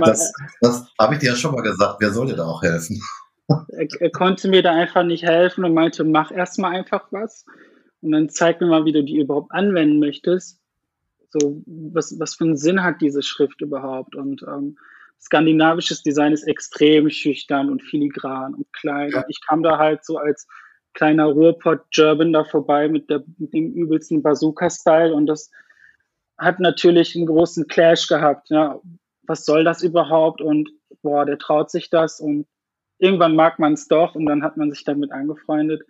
Das, 0.00 0.32
das 0.60 0.86
habe 0.98 1.14
ich 1.14 1.20
dir 1.20 1.30
ja 1.30 1.36
schon 1.36 1.54
mal 1.54 1.62
gesagt. 1.62 1.96
Wer 2.00 2.10
soll 2.10 2.26
dir 2.26 2.36
da 2.36 2.44
auch 2.44 2.62
helfen? 2.62 3.00
er, 3.48 3.86
er, 4.00 4.10
konnte 4.10 4.48
mir 4.48 4.62
da 4.62 4.72
einfach 4.72 5.04
nicht 5.04 5.24
helfen 5.24 5.64
und 5.64 5.74
meinte, 5.74 6.04
mach 6.04 6.30
erstmal 6.30 6.74
einfach 6.74 7.06
was 7.10 7.44
und 8.00 8.12
dann 8.12 8.28
zeig 8.28 8.60
mir 8.60 8.66
mal, 8.66 8.84
wie 8.84 8.92
du 8.92 9.02
die 9.04 9.18
überhaupt 9.18 9.52
anwenden 9.52 9.98
möchtest. 9.98 10.58
So, 11.30 11.62
was, 11.66 12.18
was 12.18 12.34
für 12.34 12.44
einen 12.44 12.56
Sinn 12.56 12.82
hat 12.82 13.00
diese 13.00 13.22
Schrift 13.22 13.60
überhaupt? 13.60 14.14
Und 14.16 14.42
ähm, 14.42 14.76
skandinavisches 15.20 16.02
Design 16.02 16.32
ist 16.32 16.42
extrem 16.42 17.08
schüchtern 17.08 17.70
und 17.70 17.82
filigran 17.82 18.54
und 18.54 18.70
klein. 18.72 19.10
Ja. 19.12 19.24
Ich 19.28 19.40
kam 19.46 19.62
da 19.62 19.78
halt 19.78 20.04
so 20.04 20.18
als 20.18 20.46
kleiner 20.94 21.26
Ruhrpott-German 21.26 22.32
da 22.32 22.44
vorbei 22.44 22.88
mit, 22.88 23.08
der, 23.08 23.24
mit 23.38 23.54
dem 23.54 23.72
übelsten 23.72 24.22
Bazooka-Style 24.22 25.14
und 25.14 25.26
das 25.26 25.50
hat 26.42 26.60
natürlich 26.60 27.16
einen 27.16 27.26
großen 27.26 27.66
Clash 27.68 28.06
gehabt. 28.08 28.50
Ja. 28.50 28.80
Was 29.22 29.44
soll 29.44 29.64
das 29.64 29.82
überhaupt? 29.82 30.40
Und 30.40 30.70
boah, 31.02 31.24
der 31.24 31.38
traut 31.38 31.70
sich 31.70 31.90
das 31.90 32.20
und 32.20 32.46
irgendwann 32.98 33.36
mag 33.36 33.58
man 33.58 33.74
es 33.74 33.88
doch 33.88 34.14
und 34.14 34.26
dann 34.26 34.42
hat 34.42 34.56
man 34.56 34.70
sich 34.70 34.84
damit 34.84 35.12
angefreundet. 35.12 35.82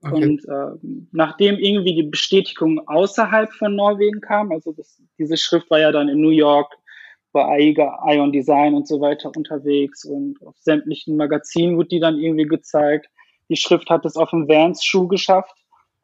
Okay. 0.00 0.14
Und 0.14 0.44
äh, 0.48 1.06
nachdem 1.10 1.58
irgendwie 1.58 1.94
die 1.94 2.04
Bestätigung 2.04 2.86
außerhalb 2.86 3.52
von 3.52 3.74
Norwegen 3.74 4.20
kam, 4.20 4.52
also 4.52 4.72
das, 4.72 5.02
diese 5.18 5.36
Schrift 5.36 5.70
war 5.70 5.80
ja 5.80 5.90
dann 5.90 6.08
in 6.08 6.20
New 6.20 6.30
York 6.30 6.72
bei 7.32 7.44
AIGA, 7.44 7.98
Ion 8.06 8.32
Design 8.32 8.74
und 8.74 8.86
so 8.86 9.00
weiter 9.00 9.30
unterwegs 9.34 10.04
und 10.04 10.40
auf 10.46 10.56
sämtlichen 10.58 11.16
Magazinen 11.16 11.76
wurde 11.76 11.88
die 11.88 12.00
dann 12.00 12.18
irgendwie 12.18 12.46
gezeigt. 12.46 13.08
Die 13.48 13.56
Schrift 13.56 13.90
hat 13.90 14.04
es 14.04 14.16
auf 14.16 14.30
dem 14.30 14.48
Vans-Schuh 14.48 15.08
geschafft. 15.08 15.54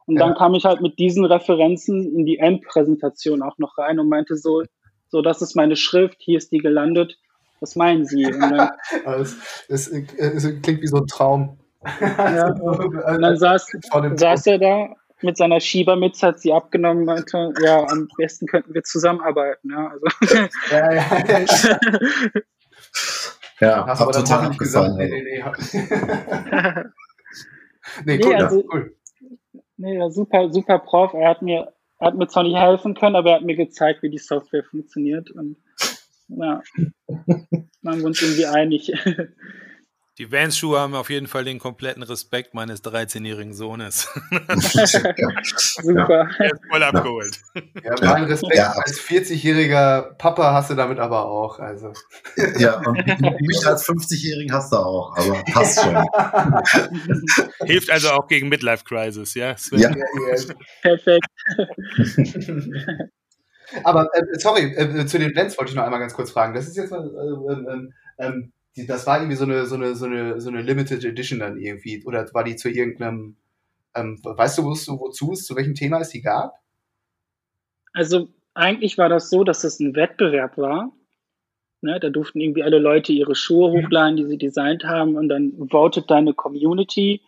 Und 0.07 0.17
ja. 0.17 0.25
dann 0.25 0.35
kam 0.35 0.53
ich 0.53 0.65
halt 0.65 0.81
mit 0.81 0.99
diesen 0.99 1.25
Referenzen 1.25 2.15
in 2.15 2.25
die 2.25 2.37
Endpräsentation 2.37 3.41
auch 3.41 3.57
noch 3.57 3.77
rein 3.77 3.99
und 3.99 4.09
meinte 4.09 4.37
so, 4.37 4.63
so, 5.07 5.21
das 5.21 5.41
ist 5.41 5.55
meine 5.55 5.75
Schrift, 5.75 6.17
hier 6.19 6.37
ist 6.37 6.51
die 6.51 6.59
gelandet. 6.59 7.17
Was 7.61 7.75
meinen 7.75 8.05
Sie? 8.05 8.23
Dann, 8.23 8.69
das, 9.05 9.37
das, 9.69 9.89
das, 9.89 10.43
klingt 10.61 10.81
wie 10.81 10.87
so 10.87 10.97
ein 10.97 11.07
Traum. 11.07 11.57
Ja, 12.01 12.51
und 12.61 13.21
dann 13.21 13.37
saß, 13.37 13.71
saß 14.15 14.47
er 14.47 14.59
da 14.59 14.89
mit 15.21 15.37
seiner 15.37 15.59
Schiebermütze, 15.59 16.27
hat 16.27 16.39
sie 16.39 16.51
abgenommen 16.51 16.99
und 16.99 17.05
meinte, 17.05 17.53
ja, 17.63 17.85
am 17.87 18.07
besten 18.17 18.47
könnten 18.47 18.73
wir 18.73 18.83
zusammenarbeiten. 18.83 19.71
Ja, 19.71 19.87
also. 19.87 20.05
ja, 20.71 20.93
ja, 20.93 21.05
ja. 21.27 21.45
ja 23.85 23.87
hab 23.87 24.11
total 24.11 24.45
abgefallen. 24.47 24.57
Gesagt, 24.57 24.97
nee, 24.97 25.07
nee, 25.07 25.23
nee. 25.23 25.43
nee, 28.05 28.21
cool, 28.23 28.35
also, 28.35 28.63
cool. 28.71 28.95
Nee, 29.77 30.09
super, 30.09 30.51
super 30.51 30.79
Prof. 30.79 31.13
Er 31.13 31.29
hat 31.29 31.41
mir, 31.41 31.73
er 31.99 32.07
hat 32.07 32.15
mir 32.15 32.27
zwar 32.27 32.43
nicht 32.43 32.55
helfen 32.55 32.93
können, 32.93 33.15
aber 33.15 33.31
er 33.31 33.35
hat 33.37 33.45
mir 33.45 33.55
gezeigt, 33.55 34.03
wie 34.03 34.09
die 34.09 34.17
Software 34.17 34.63
funktioniert. 34.63 35.31
Und 35.31 35.57
ja, 36.27 36.61
waren 37.81 37.99
wir 37.99 38.05
uns 38.05 38.21
irgendwie 38.21 38.45
einig. 38.45 38.91
Die 40.17 40.31
Vans-Schuhe 40.31 40.79
haben 40.79 40.95
auf 40.95 41.09
jeden 41.09 41.27
Fall 41.27 41.43
den 41.43 41.59
kompletten 41.59 42.01
Respekt 42.01 42.53
meines 42.53 42.81
13-jährigen 42.85 43.53
Sohnes. 43.53 44.07
Super. 44.31 46.29
Er 46.39 46.53
ist 46.53 46.61
voll 46.69 46.83
abgeholt. 46.83 47.39
Ja, 47.83 47.95
mein 48.01 48.23
Respekt 48.23 48.55
ja. 48.55 48.71
als 48.71 48.97
40-jähriger 49.01 50.13
Papa 50.17 50.53
hast 50.53 50.69
du 50.69 50.75
damit 50.75 50.99
aber 50.99 51.25
auch. 51.25 51.59
Also. 51.59 51.91
Ja, 52.57 52.77
und 52.77 52.95
mich 53.41 53.67
als 53.67 53.85
50-jährigen 53.85 54.53
hast 54.53 54.71
du 54.71 54.77
auch, 54.77 55.17
aber 55.17 55.43
passt 55.51 55.83
schon. 55.83 55.95
Hilft 57.67 57.89
also 57.89 58.11
auch 58.11 58.27
gegen 58.27 58.47
Midlife-Crisis, 58.47 59.33
ja? 59.33 59.57
Sven? 59.57 59.79
Ja. 59.81 59.93
Perfekt. 60.81 61.27
Aber 63.83 64.07
äh, 64.13 64.39
sorry, 64.39 64.73
äh, 64.75 65.05
zu 65.05 65.19
den 65.19 65.33
Blends 65.33 65.57
wollte 65.57 65.71
ich 65.71 65.75
noch 65.75 65.83
einmal 65.83 65.99
ganz 65.99 66.13
kurz 66.13 66.31
fragen. 66.31 66.53
Das 66.53 66.67
ist 66.67 66.77
jetzt 66.77 66.91
mal, 66.91 67.03
äh, 67.03 67.73
ähm, 67.73 67.93
ähm, 68.17 68.53
die, 68.75 68.85
das 68.85 69.07
war 69.07 69.19
irgendwie 69.19 69.37
so 69.37 69.45
eine, 69.45 69.65
so 69.65 69.75
eine, 69.75 69.95
so 69.95 70.05
eine, 70.05 70.41
so 70.41 70.49
eine 70.49 70.61
Limited 70.61 71.03
Edition 71.03 71.39
dann 71.39 71.57
irgendwie. 71.57 72.03
Oder 72.05 72.27
war 72.33 72.43
die 72.43 72.55
zu 72.55 72.69
irgendeinem, 72.69 73.37
ähm, 73.95 74.19
weißt 74.23 74.57
du, 74.57 74.63
wozu, 74.63 74.99
wozu 74.99 75.31
es, 75.31 75.45
zu 75.45 75.55
welchem 75.55 75.75
Thema 75.75 75.99
es 75.99 76.09
die 76.09 76.21
gab? 76.21 76.59
Also 77.93 78.27
eigentlich 78.53 78.97
war 78.97 79.09
das 79.09 79.29
so, 79.29 79.43
dass 79.43 79.63
es 79.63 79.79
ein 79.79 79.95
Wettbewerb 79.95 80.57
war. 80.57 80.91
Ne, 81.81 81.99
da 81.99 82.09
durften 82.09 82.41
irgendwie 82.41 82.63
alle 82.63 82.79
Leute 82.79 83.13
ihre 83.13 83.35
Schuhe 83.35 83.69
mhm. 83.69 83.85
hochladen, 83.85 84.17
die 84.17 84.25
sie 84.25 84.37
designt 84.37 84.85
haben, 84.85 85.15
und 85.15 85.29
dann 85.29 85.53
votet 85.69 86.09
deine 86.09 86.33
Community. 86.33 87.21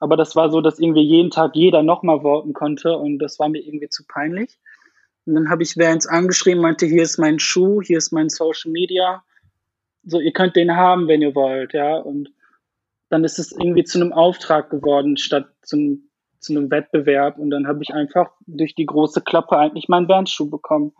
Aber 0.00 0.16
das 0.16 0.34
war 0.34 0.50
so, 0.50 0.60
dass 0.60 0.78
irgendwie 0.78 1.02
jeden 1.02 1.30
Tag 1.30 1.54
jeder 1.54 1.82
nochmal 1.82 2.22
voten 2.22 2.52
konnte 2.54 2.96
und 2.96 3.18
das 3.18 3.38
war 3.38 3.48
mir 3.48 3.60
irgendwie 3.60 3.88
zu 3.88 4.04
peinlich. 4.06 4.58
Und 5.26 5.34
dann 5.34 5.50
habe 5.50 5.62
ich 5.62 5.76
Vans 5.76 6.06
angeschrieben, 6.06 6.62
meinte, 6.62 6.86
hier 6.86 7.02
ist 7.02 7.18
mein 7.18 7.38
Schuh, 7.38 7.82
hier 7.82 7.98
ist 7.98 8.12
mein 8.12 8.28
Social 8.28 8.70
Media 8.70 9.24
so, 10.08 10.20
ihr 10.20 10.32
könnt 10.32 10.56
den 10.56 10.74
haben, 10.74 11.06
wenn 11.06 11.22
ihr 11.22 11.34
wollt, 11.34 11.74
ja. 11.74 11.96
Und 11.96 12.32
dann 13.10 13.24
ist 13.24 13.38
es 13.38 13.52
irgendwie 13.52 13.84
zu 13.84 14.00
einem 14.00 14.12
Auftrag 14.12 14.70
geworden, 14.70 15.16
statt 15.16 15.48
zum, 15.62 16.10
zu 16.40 16.54
einem 16.54 16.70
Wettbewerb. 16.70 17.38
Und 17.38 17.50
dann 17.50 17.66
habe 17.66 17.82
ich 17.82 17.92
einfach 17.92 18.30
durch 18.46 18.74
die 18.74 18.86
große 18.86 19.22
Klappe 19.22 19.56
eigentlich 19.56 19.88
meinen 19.88 20.06
Bandschuh 20.06 20.48
bekommen. 20.48 20.92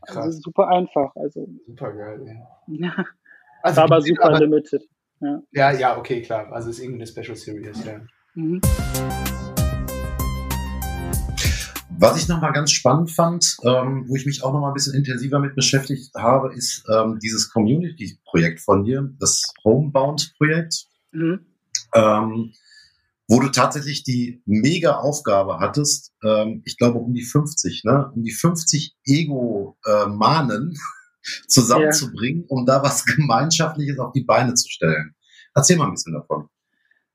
Also 0.00 0.14
Krass. 0.14 0.26
Also 0.26 0.40
super 0.40 0.68
einfach. 0.68 1.14
Also, 1.16 1.48
super 1.66 1.92
geil, 1.92 2.20
ja. 2.26 2.86
ja. 2.86 3.04
Also, 3.62 3.76
war 3.76 3.84
aber 3.84 4.02
super 4.02 4.24
aber, 4.24 4.40
limited. 4.40 4.82
Ja. 5.20 5.40
ja, 5.52 5.70
ja, 5.70 5.98
okay, 5.98 6.20
klar. 6.20 6.52
Also 6.52 6.70
es 6.70 6.78
ist 6.78 6.84
irgendeine 6.84 7.06
Special 7.06 7.36
Series, 7.36 7.84
ja. 7.84 8.00
Mhm. 8.34 8.60
Was 11.98 12.20
ich 12.20 12.28
nochmal 12.28 12.52
ganz 12.52 12.70
spannend 12.72 13.10
fand, 13.10 13.56
ähm, 13.64 14.04
wo 14.08 14.16
ich 14.16 14.26
mich 14.26 14.42
auch 14.42 14.52
nochmal 14.52 14.70
ein 14.70 14.74
bisschen 14.74 14.94
intensiver 14.94 15.38
mit 15.38 15.54
beschäftigt 15.54 16.14
habe, 16.14 16.52
ist 16.54 16.84
ähm, 16.92 17.18
dieses 17.20 17.50
Community-Projekt 17.50 18.60
von 18.60 18.84
dir, 18.84 19.10
das 19.18 19.42
Homebound-Projekt, 19.64 20.86
mhm. 21.12 21.46
ähm, 21.94 22.52
wo 23.28 23.40
du 23.40 23.48
tatsächlich 23.48 24.02
die 24.02 24.42
mega 24.46 24.96
Aufgabe 24.96 25.58
hattest, 25.60 26.12
ähm, 26.24 26.62
ich 26.64 26.76
glaube 26.76 26.98
um 26.98 27.14
die 27.14 27.24
50, 27.24 27.84
ne, 27.84 28.10
um 28.14 28.22
die 28.22 28.32
50 28.32 28.96
Ego-Mahnen 29.06 30.76
zusammenzubringen, 31.46 32.42
ja. 32.42 32.46
um 32.48 32.66
da 32.66 32.82
was 32.82 33.04
Gemeinschaftliches 33.04 33.98
auf 33.98 34.12
die 34.12 34.24
Beine 34.24 34.54
zu 34.54 34.68
stellen. 34.68 35.14
Erzähl 35.54 35.76
mal 35.76 35.86
ein 35.86 35.92
bisschen 35.92 36.14
davon. 36.14 36.48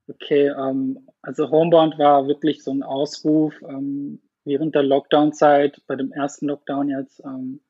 Okay, 0.08 0.48
ähm, 0.48 0.98
also 1.20 1.50
Homebound 1.50 1.98
war 1.98 2.26
wirklich 2.26 2.64
so 2.64 2.70
ein 2.70 2.82
Ausruf, 2.82 3.52
ähm, 3.68 4.20
während 4.48 4.74
der 4.74 4.82
Lockdown-Zeit, 4.82 5.82
bei 5.86 5.94
dem 5.94 6.10
ersten 6.10 6.48
Lockdown 6.48 6.88
jetzt, 6.88 7.22
ähm, 7.24 7.60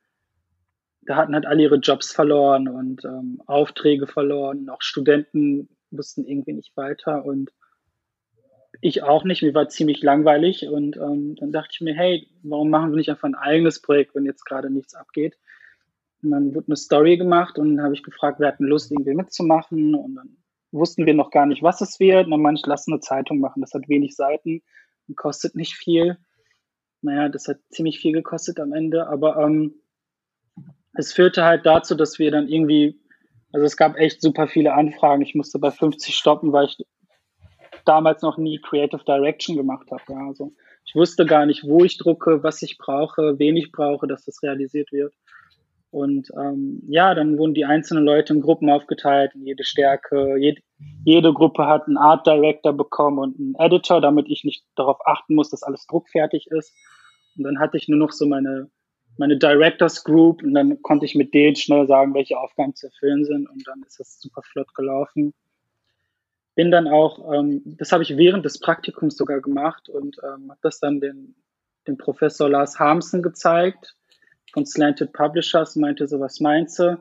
da 1.01 1.15
hatten 1.15 1.33
halt 1.33 1.45
alle 1.45 1.63
ihre 1.63 1.75
Jobs 1.75 2.11
verloren 2.11 2.67
und 2.67 3.05
ähm, 3.05 3.41
Aufträge 3.45 4.07
verloren. 4.07 4.69
Auch 4.69 4.81
Studenten 4.81 5.69
wussten 5.91 6.25
irgendwie 6.25 6.53
nicht 6.53 6.75
weiter 6.75 7.25
und 7.25 7.51
ich 8.81 9.03
auch 9.03 9.23
nicht. 9.23 9.41
Mir 9.41 9.53
war 9.53 9.69
ziemlich 9.69 10.01
langweilig 10.01 10.67
und 10.67 10.97
ähm, 10.97 11.35
dann 11.35 11.51
dachte 11.51 11.69
ich 11.73 11.81
mir, 11.81 11.93
hey, 11.93 12.27
warum 12.43 12.69
machen 12.69 12.91
wir 12.91 12.97
nicht 12.97 13.09
einfach 13.09 13.27
ein 13.27 13.35
eigenes 13.35 13.81
Projekt, 13.81 14.15
wenn 14.15 14.25
jetzt 14.25 14.45
gerade 14.45 14.69
nichts 14.69 14.95
abgeht? 14.95 15.37
Und 16.23 16.31
dann 16.31 16.53
wurde 16.53 16.67
eine 16.67 16.75
Story 16.75 17.17
gemacht 17.17 17.57
und 17.57 17.75
dann 17.75 17.83
habe 17.83 17.93
ich 17.93 18.03
gefragt, 18.03 18.39
wer 18.39 18.49
hat 18.49 18.59
Lust, 18.59 18.91
irgendwie 18.91 19.13
mitzumachen 19.13 19.95
und 19.95 20.15
dann 20.15 20.37
wussten 20.71 21.05
wir 21.05 21.13
noch 21.13 21.31
gar 21.31 21.45
nicht, 21.45 21.63
was 21.63 21.81
es 21.81 21.99
wird. 21.99 22.25
Und 22.25 22.31
dann 22.31 22.41
meinte 22.41 22.59
ich, 22.59 22.67
lass 22.67 22.87
eine 22.87 22.99
Zeitung 22.99 23.39
machen. 23.39 23.61
Das 23.61 23.73
hat 23.73 23.89
wenig 23.89 24.15
Seiten 24.15 24.61
und 25.07 25.17
kostet 25.17 25.55
nicht 25.55 25.75
viel 25.75 26.17
naja, 27.01 27.29
das 27.29 27.47
hat 27.47 27.57
ziemlich 27.69 27.99
viel 27.99 28.13
gekostet 28.13 28.59
am 28.59 28.73
Ende, 28.73 29.07
aber 29.07 29.37
ähm, 29.37 29.75
es 30.93 31.13
führte 31.13 31.43
halt 31.43 31.65
dazu, 31.65 31.95
dass 31.95 32.19
wir 32.19 32.31
dann 32.31 32.47
irgendwie, 32.47 32.99
also 33.53 33.65
es 33.65 33.77
gab 33.77 33.95
echt 33.97 34.21
super 34.21 34.47
viele 34.47 34.73
Anfragen. 34.73 35.21
Ich 35.21 35.35
musste 35.35 35.59
bei 35.59 35.71
50 35.71 36.15
stoppen, 36.15 36.51
weil 36.51 36.65
ich 36.65 36.77
damals 37.85 38.21
noch 38.21 38.37
nie 38.37 38.59
Creative 38.59 39.03
Direction 39.03 39.55
gemacht 39.55 39.89
habe. 39.91 40.03
Ja. 40.09 40.27
Also 40.27 40.53
ich 40.85 40.95
wusste 40.95 41.25
gar 41.25 41.45
nicht, 41.45 41.63
wo 41.63 41.83
ich 41.83 41.97
drucke, 41.97 42.43
was 42.43 42.61
ich 42.61 42.77
brauche, 42.77 43.37
wen 43.39 43.55
ich 43.55 43.71
brauche, 43.71 44.07
dass 44.07 44.25
das 44.25 44.43
realisiert 44.43 44.91
wird. 44.91 45.13
Und 45.91 46.29
ähm, 46.37 46.83
ja, 46.87 47.15
dann 47.15 47.37
wurden 47.37 47.55
die 47.55 47.65
einzelnen 47.65 48.05
Leute 48.05 48.33
in 48.33 48.41
Gruppen 48.41 48.69
aufgeteilt, 48.69 49.31
in 49.33 49.45
jede 49.45 49.63
Stärke. 49.63 50.37
Jede, 50.37 50.61
jede 51.03 51.33
Gruppe 51.33 51.65
hat 51.65 51.87
einen 51.87 51.97
Art 51.97 52.27
Director 52.27 52.73
bekommen 52.73 53.17
und 53.17 53.39
einen 53.39 53.55
Editor, 53.55 53.99
damit 53.99 54.27
ich 54.29 54.43
nicht 54.43 54.63
darauf 54.75 54.99
achten 55.05 55.33
muss, 55.33 55.49
dass 55.49 55.63
alles 55.63 55.87
druckfertig 55.87 56.47
ist. 56.51 56.73
Und 57.37 57.43
dann 57.43 57.59
hatte 57.59 57.77
ich 57.77 57.87
nur 57.87 57.97
noch 57.97 58.11
so 58.11 58.27
meine, 58.27 58.69
meine 59.17 59.37
Directors 59.37 60.03
Group 60.03 60.43
und 60.43 60.53
dann 60.53 60.79
konnte 60.83 61.05
ich 61.05 61.15
mit 61.15 61.33
denen 61.33 61.55
schnell 61.55 61.87
sagen, 61.87 62.13
welche 62.13 62.37
Aufgaben 62.39 62.75
zu 62.75 62.87
erfüllen 62.87 63.25
sind. 63.25 63.49
Und 63.49 63.67
dann 63.67 63.81
ist 63.81 63.99
das 63.99 64.19
super 64.21 64.43
flott 64.43 64.75
gelaufen. 64.75 65.33
Bin 66.53 66.69
dann 66.69 66.87
auch, 66.87 67.33
ähm, 67.33 67.63
das 67.65 67.91
habe 67.91 68.03
ich 68.03 68.15
während 68.15 68.45
des 68.45 68.59
Praktikums 68.59 69.17
sogar 69.17 69.41
gemacht 69.41 69.89
und 69.89 70.17
ähm, 70.23 70.51
habe 70.51 70.59
das 70.61 70.79
dann 70.79 70.99
den, 70.99 71.35
dem 71.87 71.97
Professor 71.97 72.47
Lars 72.47 72.77
Harmsen 72.77 73.23
gezeigt 73.23 73.95
von 74.53 74.65
Slanted 74.65 75.13
Publishers, 75.13 75.75
meinte 75.75 76.07
so, 76.07 76.19
was 76.19 76.39
meinst 76.39 76.79
du? 76.79 76.97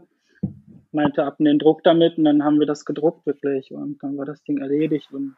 Meinte 0.93 1.25
ab 1.25 1.37
in 1.39 1.45
den 1.45 1.59
Druck 1.59 1.83
damit 1.85 2.17
und 2.19 2.25
dann 2.25 2.45
haben 2.45 2.59
wir 2.59 2.67
das 2.67 2.85
gedruckt 2.85 3.27
wirklich 3.27 3.71
und 3.73 4.03
dann 4.03 4.17
war 4.17 4.25
das 4.25 4.43
Ding 4.45 4.59
erledigt 4.59 5.13
und 5.13 5.37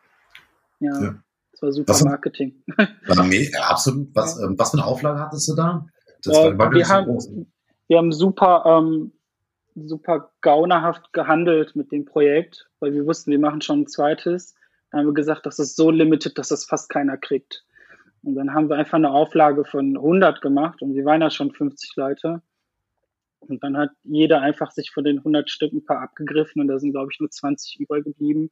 ja, 0.78 1.02
ja. 1.02 1.14
das 1.52 1.62
war 1.62 1.72
super 1.72 1.92
was, 1.92 2.04
Marketing. 2.04 2.62
War 3.06 3.24
mega, 3.24 3.60
absolut. 3.60 4.08
Was, 4.14 4.40
ähm, 4.40 4.58
was 4.58 4.70
für 4.70 4.78
eine 4.78 4.86
Auflage 4.86 5.20
hattest 5.20 5.48
du 5.48 5.54
da? 5.54 5.86
Das 6.22 6.36
äh, 6.36 6.58
war, 6.58 6.72
wir, 6.72 6.88
haben, 6.88 7.46
wir 7.88 7.98
haben 7.98 8.12
super, 8.12 8.64
ähm, 8.66 9.12
super 9.74 10.30
gaunerhaft 10.40 11.12
gehandelt 11.12 11.76
mit 11.76 11.92
dem 11.92 12.04
Projekt, 12.04 12.68
weil 12.80 12.94
wir 12.94 13.06
wussten, 13.06 13.30
wir 13.30 13.38
machen 13.38 13.60
schon 13.60 13.80
ein 13.80 13.86
zweites. 13.86 14.54
Dann 14.90 15.00
haben 15.00 15.06
wir 15.08 15.14
gesagt, 15.14 15.46
das 15.46 15.58
ist 15.58 15.76
so 15.76 15.90
limited, 15.90 16.38
dass 16.38 16.48
das 16.48 16.64
fast 16.64 16.88
keiner 16.88 17.16
kriegt. 17.16 17.64
Und 18.22 18.34
dann 18.34 18.52
haben 18.52 18.68
wir 18.68 18.76
einfach 18.76 18.98
eine 18.98 19.10
Auflage 19.10 19.64
von 19.64 19.96
100 19.96 20.40
gemacht 20.40 20.82
und 20.82 20.94
wir 20.94 21.04
waren 21.04 21.22
ja 21.22 21.30
schon 21.30 21.52
50 21.52 21.96
Leute. 21.96 22.42
Und 23.40 23.64
dann 23.64 23.76
hat 23.78 23.90
jeder 24.04 24.42
einfach 24.42 24.70
sich 24.70 24.90
von 24.90 25.04
den 25.04 25.18
100 25.18 25.48
Stück 25.48 25.72
ein 25.72 25.84
paar 25.84 26.02
abgegriffen 26.02 26.60
und 26.60 26.68
da 26.68 26.78
sind, 26.78 26.92
glaube 26.92 27.10
ich, 27.12 27.18
nur 27.20 27.30
20 27.30 27.80
übergeblieben. 27.80 28.50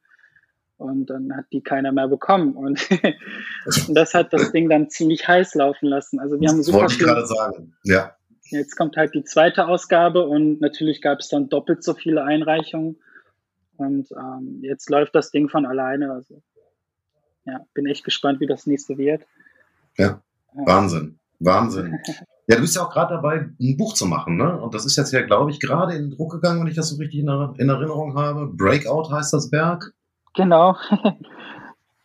Und 0.77 1.09
dann 1.09 1.35
hat 1.35 1.45
die 1.51 1.61
keiner 1.61 1.91
mehr 1.91 2.07
bekommen. 2.07 2.55
Und, 2.55 2.89
und 2.89 3.95
das 3.95 4.13
hat 4.13 4.33
das 4.33 4.51
Ding 4.51 4.69
dann 4.69 4.89
ziemlich 4.89 5.27
heiß 5.27 5.53
laufen 5.55 5.87
lassen. 5.87 6.19
Also 6.19 6.39
wir 6.39 6.49
haben 6.49 6.63
super 6.63 6.79
Wollte 6.79 6.93
ich 6.93 6.99
gerade 6.99 7.25
sagen, 7.25 7.75
ja. 7.83 8.15
Jetzt 8.51 8.75
kommt 8.75 8.97
halt 8.97 9.13
die 9.13 9.23
zweite 9.23 9.67
Ausgabe 9.67 10.25
und 10.25 10.59
natürlich 10.59 11.01
gab 11.01 11.19
es 11.19 11.29
dann 11.29 11.49
doppelt 11.49 11.83
so 11.83 11.93
viele 11.93 12.23
Einreichungen. 12.23 12.97
Und 13.77 14.09
ähm, 14.11 14.59
jetzt 14.63 14.89
läuft 14.89 15.13
das 15.13 15.29
Ding 15.29 15.49
von 15.49 15.67
alleine. 15.67 16.11
Also 16.11 16.41
ja, 17.45 17.65
bin 17.73 17.85
echt 17.85 18.03
gespannt, 18.03 18.39
wie 18.39 18.47
das 18.47 18.65
nächste 18.65 18.97
wird. 18.97 19.23
Ja, 19.99 20.21
Wahnsinn, 20.53 21.19
Wahnsinn. 21.39 21.99
Ja, 22.49 22.55
du 22.55 22.61
bist 22.61 22.75
ja 22.75 22.81
auch 22.81 22.89
gerade 22.89 23.13
dabei, 23.13 23.47
ein 23.59 23.77
Buch 23.77 23.93
zu 23.93 24.07
machen, 24.07 24.35
ne? 24.35 24.59
Und 24.59 24.73
das 24.73 24.83
ist 24.83 24.95
jetzt 24.95 25.13
ja, 25.13 25.21
glaube 25.21 25.51
ich, 25.51 25.59
gerade 25.59 25.93
in 25.93 26.09
den 26.09 26.17
Druck 26.17 26.31
gegangen, 26.31 26.61
wenn 26.61 26.67
ich 26.67 26.75
das 26.75 26.89
so 26.89 26.95
richtig 26.95 27.19
in, 27.19 27.27
in 27.27 27.69
Erinnerung 27.69 28.15
habe. 28.15 28.47
Breakout 28.47 29.11
heißt 29.11 29.33
das 29.33 29.51
Werk. 29.51 29.93
Genau. 30.33 30.75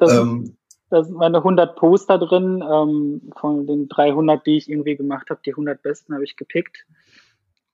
Das, 0.00 0.12
ähm, 0.12 0.56
da 0.90 1.04
sind 1.04 1.16
meine 1.16 1.38
100 1.38 1.76
Poster 1.76 2.18
drin. 2.18 2.62
Ähm, 2.68 3.30
von 3.38 3.64
den 3.66 3.88
300, 3.88 4.44
die 4.44 4.56
ich 4.56 4.68
irgendwie 4.68 4.96
gemacht 4.96 5.30
habe, 5.30 5.40
die 5.46 5.52
100 5.52 5.80
besten 5.80 6.12
habe 6.12 6.24
ich 6.24 6.36
gepickt 6.36 6.84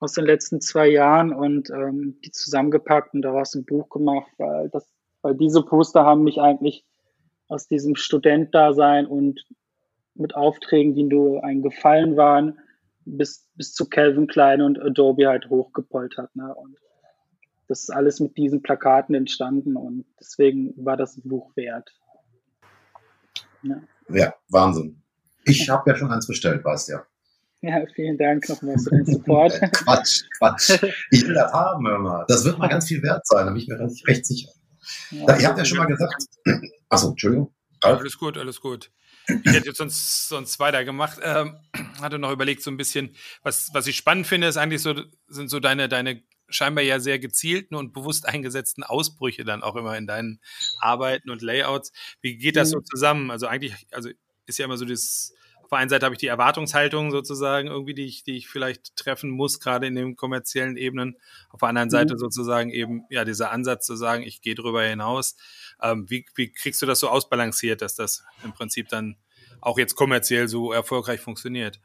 aus 0.01 0.13
den 0.13 0.25
letzten 0.25 0.59
zwei 0.61 0.87
Jahren 0.87 1.31
und 1.31 1.69
ähm, 1.69 2.17
die 2.25 2.31
zusammengepackt 2.31 3.13
und 3.13 3.21
daraus 3.21 3.53
ein 3.53 3.65
Buch 3.65 3.87
gemacht, 3.89 4.31
weil, 4.37 4.67
das, 4.69 4.87
weil 5.21 5.35
diese 5.35 5.61
Poster 5.61 6.03
haben 6.03 6.23
mich 6.23 6.41
eigentlich 6.41 6.83
aus 7.47 7.67
diesem 7.67 7.95
Studentdasein 7.95 9.05
und 9.05 9.45
mit 10.15 10.35
Aufträgen, 10.35 10.95
die 10.95 11.03
nur 11.03 11.43
ein 11.43 11.61
Gefallen 11.61 12.17
waren, 12.17 12.59
bis, 13.05 13.47
bis 13.55 13.73
zu 13.73 13.89
Calvin 13.89 14.27
Klein 14.27 14.61
und 14.61 14.79
Adobe 14.79 15.27
halt 15.27 15.49
hochgepoltert. 15.49 16.35
Ne? 16.35 16.53
Und 16.53 16.77
das 17.67 17.83
ist 17.83 17.89
alles 17.89 18.19
mit 18.19 18.37
diesen 18.37 18.61
Plakaten 18.61 19.15
entstanden 19.15 19.75
und 19.75 20.05
deswegen 20.19 20.73
war 20.75 20.97
das 20.97 21.19
Buch 21.23 21.55
wert. 21.55 21.89
Ja, 23.63 23.81
ja 24.09 24.33
Wahnsinn. 24.49 25.01
Ich 25.45 25.69
habe 25.69 25.89
ja 25.89 25.95
schon 25.95 26.11
eins 26.11 26.27
bestellt, 26.27 26.63
weißt 26.63 26.89
ja. 26.89 27.05
Ja, 27.61 27.85
vielen 27.93 28.17
Dank 28.17 28.49
nochmal 28.49 28.77
für 28.79 28.89
den 28.89 29.05
Support. 29.05 29.53
Quatsch, 29.73 30.23
Quatsch. 30.37 30.83
Ich 31.11 31.25
will 31.27 31.35
das 31.35 31.53
haben, 31.53 31.83
mal. 31.83 32.25
Das 32.27 32.43
wird 32.43 32.57
mal 32.57 32.67
ganz 32.67 32.87
viel 32.87 33.01
wert 33.03 33.25
sein, 33.25 33.45
da 33.45 33.51
bin 33.51 33.61
ich 33.61 33.67
mir 33.67 33.79
recht, 33.79 34.25
sicher. 34.25 34.49
Ja, 35.11 35.37
ihr 35.37 35.47
habt 35.47 35.57
ja 35.57 35.65
schon 35.65 35.77
mal 35.77 35.85
gesagt. 35.85 36.25
Achso, 36.89 37.09
Entschuldigung. 37.11 37.53
Alles 37.81 38.17
gut, 38.17 38.37
alles 38.37 38.61
gut. 38.61 38.91
Ich 39.27 39.53
hätte 39.53 39.67
jetzt 39.67 39.77
sonst, 39.77 40.29
sonst 40.29 40.59
weitergemacht. 40.59 41.19
Ähm, 41.21 41.57
hatte 42.01 42.19
noch 42.19 42.31
überlegt, 42.31 42.63
so 42.63 42.71
ein 42.71 42.77
bisschen, 42.77 43.15
was, 43.43 43.69
was 43.73 43.87
ich 43.87 43.95
spannend 43.95 44.27
finde, 44.27 44.47
ist 44.47 44.57
eigentlich 44.57 44.81
so, 44.81 44.95
sind 45.27 45.49
so 45.49 45.59
deine, 45.59 45.89
deine 45.89 46.23
scheinbar 46.49 46.83
ja 46.83 46.99
sehr 46.99 47.19
gezielten 47.19 47.75
und 47.75 47.93
bewusst 47.93 48.27
eingesetzten 48.27 48.83
Ausbrüche 48.83 49.43
dann 49.45 49.63
auch 49.63 49.75
immer 49.75 49.97
in 49.97 50.05
deinen 50.05 50.41
Arbeiten 50.79 51.29
und 51.29 51.41
Layouts. 51.41 51.91
Wie 52.21 52.37
geht 52.37 52.55
das 52.55 52.71
so 52.71 52.77
mhm. 52.77 52.85
zusammen? 52.85 53.31
Also 53.31 53.47
eigentlich, 53.47 53.75
also 53.91 54.09
ist 54.45 54.59
ja 54.59 54.65
immer 54.65 54.77
so 54.77 54.85
das, 54.85 55.33
auf 55.71 55.77
der 55.77 55.83
einen 55.83 55.89
Seite 55.89 56.05
habe 56.05 56.15
ich 56.15 56.19
die 56.19 56.27
Erwartungshaltung 56.27 57.11
sozusagen 57.11 57.69
irgendwie, 57.69 57.93
die 57.93 58.05
ich, 58.05 58.25
die 58.25 58.35
ich 58.35 58.49
vielleicht 58.49 58.97
treffen 58.97 59.29
muss, 59.29 59.61
gerade 59.61 59.87
in 59.87 59.95
den 59.95 60.17
kommerziellen 60.17 60.75
Ebenen. 60.75 61.15
Auf 61.49 61.61
der 61.61 61.69
anderen 61.69 61.89
Seite 61.89 62.15
mhm. 62.15 62.19
sozusagen 62.19 62.71
eben, 62.71 63.05
ja, 63.09 63.23
dieser 63.23 63.51
Ansatz 63.51 63.85
zu 63.85 63.95
sagen, 63.95 64.21
ich 64.23 64.41
gehe 64.41 64.53
drüber 64.53 64.83
hinaus. 64.83 65.37
Ähm, 65.81 66.09
wie, 66.09 66.25
wie 66.35 66.51
kriegst 66.51 66.81
du 66.81 66.85
das 66.85 66.99
so 66.99 67.07
ausbalanciert, 67.07 67.81
dass 67.81 67.95
das 67.95 68.25
im 68.43 68.51
Prinzip 68.51 68.89
dann 68.89 69.15
auch 69.61 69.77
jetzt 69.77 69.95
kommerziell 69.95 70.49
so 70.49 70.73
erfolgreich 70.73 71.21
funktioniert? 71.21 71.79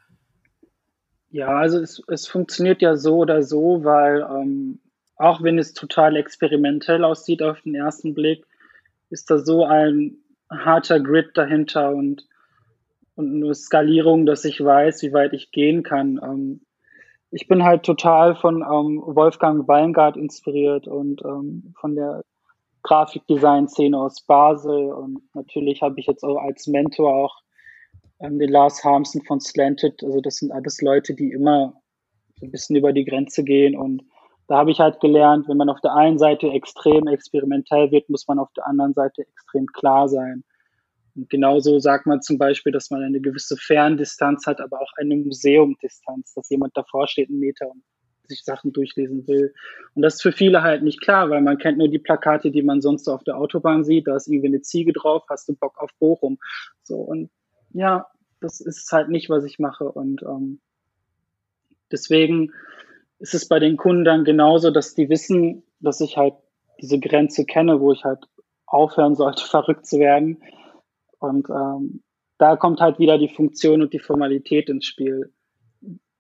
Ja, 1.31 1.57
also 1.57 1.79
es, 1.79 2.03
es 2.09 2.27
funktioniert 2.27 2.83
ja 2.83 2.97
so 2.97 3.19
oder 3.19 3.45
so, 3.45 3.85
weil 3.85 4.27
ähm, 4.29 4.81
auch 5.15 5.45
wenn 5.45 5.61
es 5.61 5.75
total 5.75 6.17
experimentell 6.17 7.05
aussieht 7.05 7.41
auf 7.41 7.61
den 7.61 7.77
ersten 7.77 8.15
Blick, 8.15 8.45
ist 9.11 9.31
da 9.31 9.39
so 9.39 9.65
ein 9.65 10.17
harter 10.51 10.99
Grid 10.99 11.37
dahinter 11.37 11.95
und, 11.95 12.27
und 13.17 13.43
eine 13.43 13.55
Skalierung, 13.55 14.27
dass 14.27 14.45
ich 14.45 14.63
weiß, 14.63 15.03
wie 15.03 15.13
weit 15.13 15.33
ich 15.33 15.51
gehen 15.51 15.83
kann. 15.83 16.21
Ähm, 16.23 16.61
ich 17.31 17.49
bin 17.49 17.65
halt 17.65 17.83
total 17.83 18.37
von 18.37 18.63
ähm, 18.63 19.03
Wolfgang 19.05 19.67
Weingart 19.67 20.17
inspiriert 20.17 20.87
und 20.87 21.23
ähm, 21.25 21.75
von 21.81 21.97
der 21.97 22.23
Grafikdesign-Szene 22.83 23.99
aus 23.99 24.21
Basel. 24.23 24.93
Und 24.93 25.23
natürlich 25.35 25.83
habe 25.83 25.99
ich 25.99 26.07
jetzt 26.07 26.23
auch 26.23 26.37
als 26.37 26.67
Mentor 26.69 27.13
auch 27.13 27.37
ähm, 28.21 28.39
den 28.39 28.51
Lars 28.51 28.85
Harmsen 28.85 29.23
von 29.25 29.41
Slanted. 29.41 30.03
Also 30.05 30.21
das 30.21 30.37
sind 30.37 30.53
alles 30.53 30.81
Leute, 30.81 31.15
die 31.15 31.33
immer 31.33 31.75
ein 32.43 32.51
bisschen 32.51 32.77
über 32.77 32.93
die 32.93 33.05
Grenze 33.05 33.43
gehen. 33.43 33.77
Und 33.77 34.05
da 34.47 34.59
habe 34.59 34.71
ich 34.71 34.79
halt 34.79 35.01
gelernt, 35.01 35.49
wenn 35.49 35.57
man 35.57 35.71
auf 35.71 35.81
der 35.81 35.95
einen 35.95 36.19
Seite 36.19 36.49
extrem 36.51 37.09
experimentell 37.09 37.91
wird, 37.91 38.09
muss 38.09 38.29
man 38.29 38.39
auf 38.39 38.53
der 38.53 38.67
anderen 38.67 38.93
Seite 38.93 39.23
extrem 39.23 39.67
klar 39.67 40.09
sein. 40.09 40.45
Und 41.17 41.31
genauso 41.31 41.79
sagt 41.79 42.07
man 42.07 42.21
zum 42.23 42.39
Beispiel, 42.39 42.73
dass 42.73 42.91
man 42.91 43.03
eine 43.03 43.21
gewisse 43.21 43.57
Ferndistanz 43.57 44.47
hat, 44.47 44.61
aber 44.61 44.81
auch 44.81 44.93
eine 44.97 45.17
Museumdistanz, 45.17 46.35
dass 46.35 46.51
jemand 46.51 46.77
davor 46.77 47.09
steht, 47.09 47.31
einen 47.31 47.41
Meter 47.41 47.71
und 47.71 47.83
sich 48.29 48.45
Sachen 48.45 48.73
durchlesen 48.73 49.27
will. 49.27 49.55
Und 49.95 50.03
das 50.03 50.17
ist 50.17 50.23
für 50.23 50.33
viele 50.33 50.63
halt 50.63 50.83
nicht 50.83 51.01
klar, 51.01 51.31
weil 51.31 51.43
man 51.43 51.59
kennt 51.59 51.79
nur 51.79 51.89
die 51.89 51.99
Plakate, 51.99 52.51
die 52.51 52.63
man 52.63 52.81
sonst 52.81 53.05
so 53.05 53.13
auf 53.13 53.25
der 53.25 53.39
Autobahn 53.39 53.85
sieht. 53.85 54.07
Da 54.07 54.17
ist 54.17 54.29
irgendwie 54.29 54.49
eine 54.49 54.63
Ziege 54.63 54.93
drauf, 54.93 55.25
hast 55.31 55.49
du 55.49 55.55
Bock 55.55 55.79
auf 55.79 55.91
Bochum. 55.99 56.39
So, 56.83 56.97
und 56.97 57.31
ja, 57.73 58.07
das 58.41 58.61
ist 58.61 58.91
halt 58.93 59.09
nicht, 59.09 59.31
was 59.31 59.45
ich 59.45 59.59
mache. 59.59 59.85
Und 59.85 60.23
ähm, 60.23 60.61
deswegen 61.91 62.53
ist 63.19 63.35
es 63.35 63.49
bei 63.49 63.59
den 63.59 63.77
Kunden 63.77 64.05
dann 64.05 64.25
genauso, 64.25 64.71
dass 64.71 64.95
die 64.95 65.09
wissen, 65.09 65.63
dass 65.81 66.01
ich 66.01 66.17
halt 66.17 66.35
diese 66.81 66.99
Grenze 66.99 67.45
kenne, 67.45 67.81
wo 67.81 67.93
ich 67.93 68.05
halt 68.05 68.25
aufhören 68.67 69.15
sollte, 69.15 69.45
verrückt 69.49 69.87
zu 69.87 69.99
werden. 69.99 70.43
Und 71.19 71.49
ähm, 71.51 72.03
da 72.39 72.57
kommt 72.57 72.81
halt 72.81 72.99
wieder 72.99 73.19
die 73.19 73.29
Funktion 73.29 73.83
und 73.83 73.93
die 73.93 73.99
Formalität 73.99 74.69
ins 74.69 74.87
Spiel. 74.87 75.33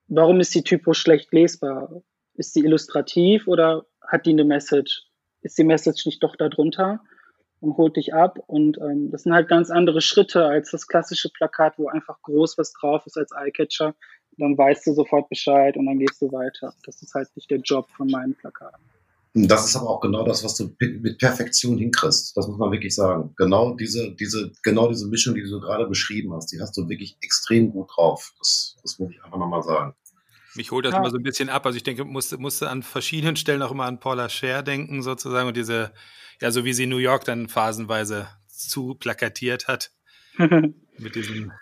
Warum 0.08 0.40
ist 0.40 0.54
die 0.54 0.62
Typo 0.62 0.94
schlecht 0.94 1.32
lesbar? 1.32 2.02
Ist 2.34 2.54
sie 2.54 2.60
illustrativ 2.60 3.47
oder 3.49 3.86
hat 4.00 4.26
die 4.26 4.30
eine 4.30 4.44
Message? 4.44 5.04
Ist 5.42 5.58
die 5.58 5.64
Message 5.64 6.06
nicht 6.06 6.23
doch 6.23 6.36
darunter? 6.36 7.00
und 7.60 7.76
holt 7.76 7.97
dich 7.97 8.14
ab. 8.14 8.38
Und 8.47 8.78
ähm, 8.78 9.10
das 9.10 9.23
sind 9.23 9.32
halt 9.32 9.49
ganz 9.49 9.71
andere 9.71 10.00
Schritte 10.00 10.44
als 10.47 10.71
das 10.71 10.86
klassische 10.86 11.30
Plakat, 11.30 11.78
wo 11.78 11.88
einfach 11.88 12.21
groß 12.23 12.58
was 12.58 12.73
drauf 12.73 13.06
ist 13.06 13.16
als 13.16 13.32
Eyecatcher. 13.32 13.94
Dann 14.38 14.56
weißt 14.56 14.86
du 14.86 14.92
sofort 14.92 15.28
Bescheid 15.28 15.76
und 15.76 15.86
dann 15.86 15.99
gehst 15.99 16.21
du 16.21 16.30
weiter. 16.30 16.75
Das 16.84 17.00
ist 17.02 17.14
halt 17.14 17.28
nicht 17.34 17.50
der 17.50 17.58
Job 17.58 17.88
von 17.97 18.08
meinen 18.08 18.34
Plakaten. 18.34 18.84
Das 19.38 19.66
ist 19.66 19.76
aber 19.76 19.90
auch 19.90 20.00
genau 20.00 20.25
das, 20.25 20.42
was 20.44 20.56
du 20.56 20.75
mit 20.80 21.18
Perfektion 21.18 21.76
hinkriegst. 21.76 22.34
Das 22.34 22.49
muss 22.49 22.56
man 22.56 22.72
wirklich 22.72 22.94
sagen. 22.94 23.34
Genau 23.36 23.75
diese, 23.75 24.14
diese, 24.14 24.50
genau 24.62 24.88
diese 24.88 25.06
Mischung, 25.08 25.34
die 25.34 25.42
du 25.42 25.60
gerade 25.60 25.86
beschrieben 25.86 26.32
hast, 26.32 26.52
die 26.52 26.60
hast 26.60 26.75
du 26.75 26.88
wirklich 26.88 27.18
extrem 27.20 27.70
gut 27.70 27.90
drauf. 27.94 28.32
Das, 28.38 28.78
das 28.82 28.99
muss 28.99 29.10
ich 29.10 29.22
einfach 29.22 29.36
nochmal 29.36 29.62
sagen. 29.62 29.94
Mich 30.54 30.70
holt 30.70 30.86
das 30.86 30.92
ja. 30.92 31.00
immer 31.00 31.10
so 31.10 31.18
ein 31.18 31.22
bisschen 31.22 31.50
ab. 31.50 31.66
Also 31.66 31.76
ich 31.76 31.82
denke, 31.82 32.06
musste, 32.06 32.38
musste 32.38 32.70
an 32.70 32.82
verschiedenen 32.82 33.36
Stellen 33.36 33.60
auch 33.60 33.72
immer 33.72 33.84
an 33.84 34.00
Paula 34.00 34.30
Scher 34.30 34.62
denken, 34.62 35.02
sozusagen, 35.02 35.49
und 35.49 35.56
diese, 35.56 35.92
ja, 36.40 36.50
so 36.50 36.64
wie 36.64 36.72
sie 36.72 36.86
New 36.86 36.96
York 36.96 37.26
dann 37.26 37.49
phasenweise 37.49 38.28
zu 38.49 38.94
plakatiert 38.94 39.68
hat. 39.68 39.92
mit 40.38 41.14
diesen, 41.14 41.52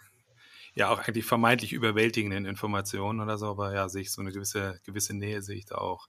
ja, 0.76 0.90
auch 0.90 1.00
eigentlich 1.00 1.24
vermeintlich 1.24 1.72
überwältigenden 1.72 2.46
Informationen 2.46 3.18
oder 3.18 3.36
so, 3.36 3.46
aber 3.46 3.74
ja, 3.74 3.88
sehe 3.88 4.02
ich 4.02 4.12
so 4.12 4.20
eine 4.20 4.30
gewisse, 4.30 4.80
gewisse 4.84 5.16
Nähe, 5.16 5.42
sehe 5.42 5.56
ich 5.56 5.66
da 5.66 5.76
auch. 5.76 6.06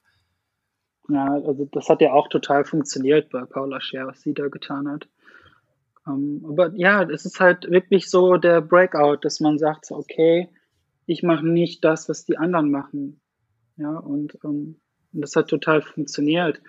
Ja, 1.10 1.34
also 1.34 1.68
das 1.72 1.88
hat 1.90 2.02
ja 2.02 2.14
auch 2.14 2.28
total 2.30 2.66
funktioniert 2.66 3.30
bei 3.30 3.44
Paula 3.46 3.80
Scher, 3.80 4.08
was 4.08 4.22
sie 4.22 4.34
da 4.34 4.48
getan 4.48 4.90
hat. 4.90 5.08
Um, 6.06 6.42
ähm, 6.44 6.46
aber 6.50 6.72
ja, 6.76 7.04
es 7.04 7.26
ist 7.26 7.40
halt 7.40 7.70
wirklich 7.70 8.10
so 8.10 8.38
der 8.38 8.62
Breakout, 8.62 9.18
dass 9.22 9.40
man 9.40 9.58
sagt, 9.58 9.86
so, 9.86 9.96
okay, 9.96 10.50
ich 11.08 11.24
mache 11.24 11.46
nicht 11.46 11.84
das, 11.84 12.10
was 12.10 12.26
die 12.26 12.38
anderen 12.38 12.72
machen. 12.72 13.20
Ja, 13.78 13.98
und, 13.98 14.44
um, 14.44 14.80
und 15.14 15.22
das 15.22 15.36
hat 15.36 15.48
total 15.48 15.82
funktioniert 15.82 16.62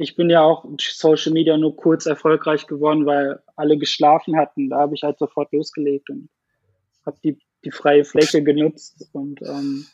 ich 0.00 0.16
bin 0.16 0.30
ja 0.30 0.42
auch 0.42 0.64
Social 0.78 1.32
Media 1.32 1.58
nur 1.58 1.76
kurz 1.76 2.06
erfolgreich 2.06 2.66
geworden, 2.66 3.04
weil 3.04 3.40
alle 3.56 3.76
geschlafen 3.76 4.36
hatten. 4.36 4.70
Da 4.70 4.78
habe 4.78 4.94
ich 4.94 5.02
halt 5.02 5.18
sofort 5.18 5.52
losgelegt 5.52 6.08
und 6.08 6.30
habe 7.04 7.18
die, 7.22 7.38
die 7.64 7.70
freie 7.70 8.04
Fläche 8.04 8.42
genutzt 8.42 9.10
und 9.12 9.42
ähm, 9.42 9.86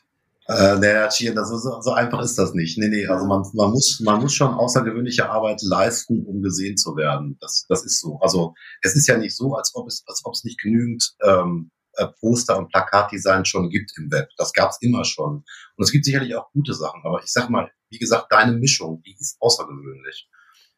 äh, 0.49 0.79
naja, 0.79 1.09
Chien, 1.09 1.35
das 1.35 1.51
ist, 1.51 1.63
so, 1.63 1.81
so 1.81 1.93
einfach 1.93 2.23
ist 2.23 2.39
das 2.39 2.55
nicht. 2.55 2.79
Nee, 2.79 2.89
nee, 2.89 3.07
also 3.07 3.27
man, 3.27 3.43
man, 3.53 3.71
muss, 3.71 4.01
man 4.01 4.21
muss 4.21 4.33
schon 4.33 4.55
außergewöhnliche 4.55 5.29
Arbeit 5.29 5.61
leisten, 5.63 6.25
um 6.25 6.41
gesehen 6.41 6.77
zu 6.77 6.97
werden. 6.97 7.37
Das, 7.41 7.67
das 7.69 7.85
ist 7.85 8.01
so. 8.01 8.19
Also 8.21 8.55
es 8.83 8.95
ist 8.95 9.09
ja 9.09 9.17
nicht 9.17 9.37
so, 9.37 9.55
als 9.55 9.75
ob 9.75 9.89
es, 9.89 10.05
als 10.07 10.23
ob 10.25 10.35
es 10.35 10.45
nicht 10.45 10.61
genügend 10.61 11.15
ähm, 11.25 11.71
äh, 11.95 12.07
Poster 12.21 12.59
und 12.59 12.69
Plakatdesign 12.69 13.45
schon 13.45 13.71
gibt 13.71 13.93
im 13.97 14.11
Web. 14.13 14.29
Das 14.37 14.53
gab 14.53 14.71
es 14.71 14.79
immer 14.83 15.05
schon. 15.05 15.45
Und 15.77 15.85
es 15.85 15.91
gibt 15.91 16.05
sicherlich 16.05 16.37
auch 16.37 16.53
gute 16.53 16.75
Sachen, 16.75 17.03
aber 17.05 17.23
ich 17.25 17.33
sag 17.33 17.51
mal, 17.51 17.71
wie 17.91 17.99
gesagt, 17.99 18.31
deine 18.31 18.53
Mischung, 18.53 19.03
die 19.03 19.17
ist 19.19 19.37
außergewöhnlich. 19.41 20.29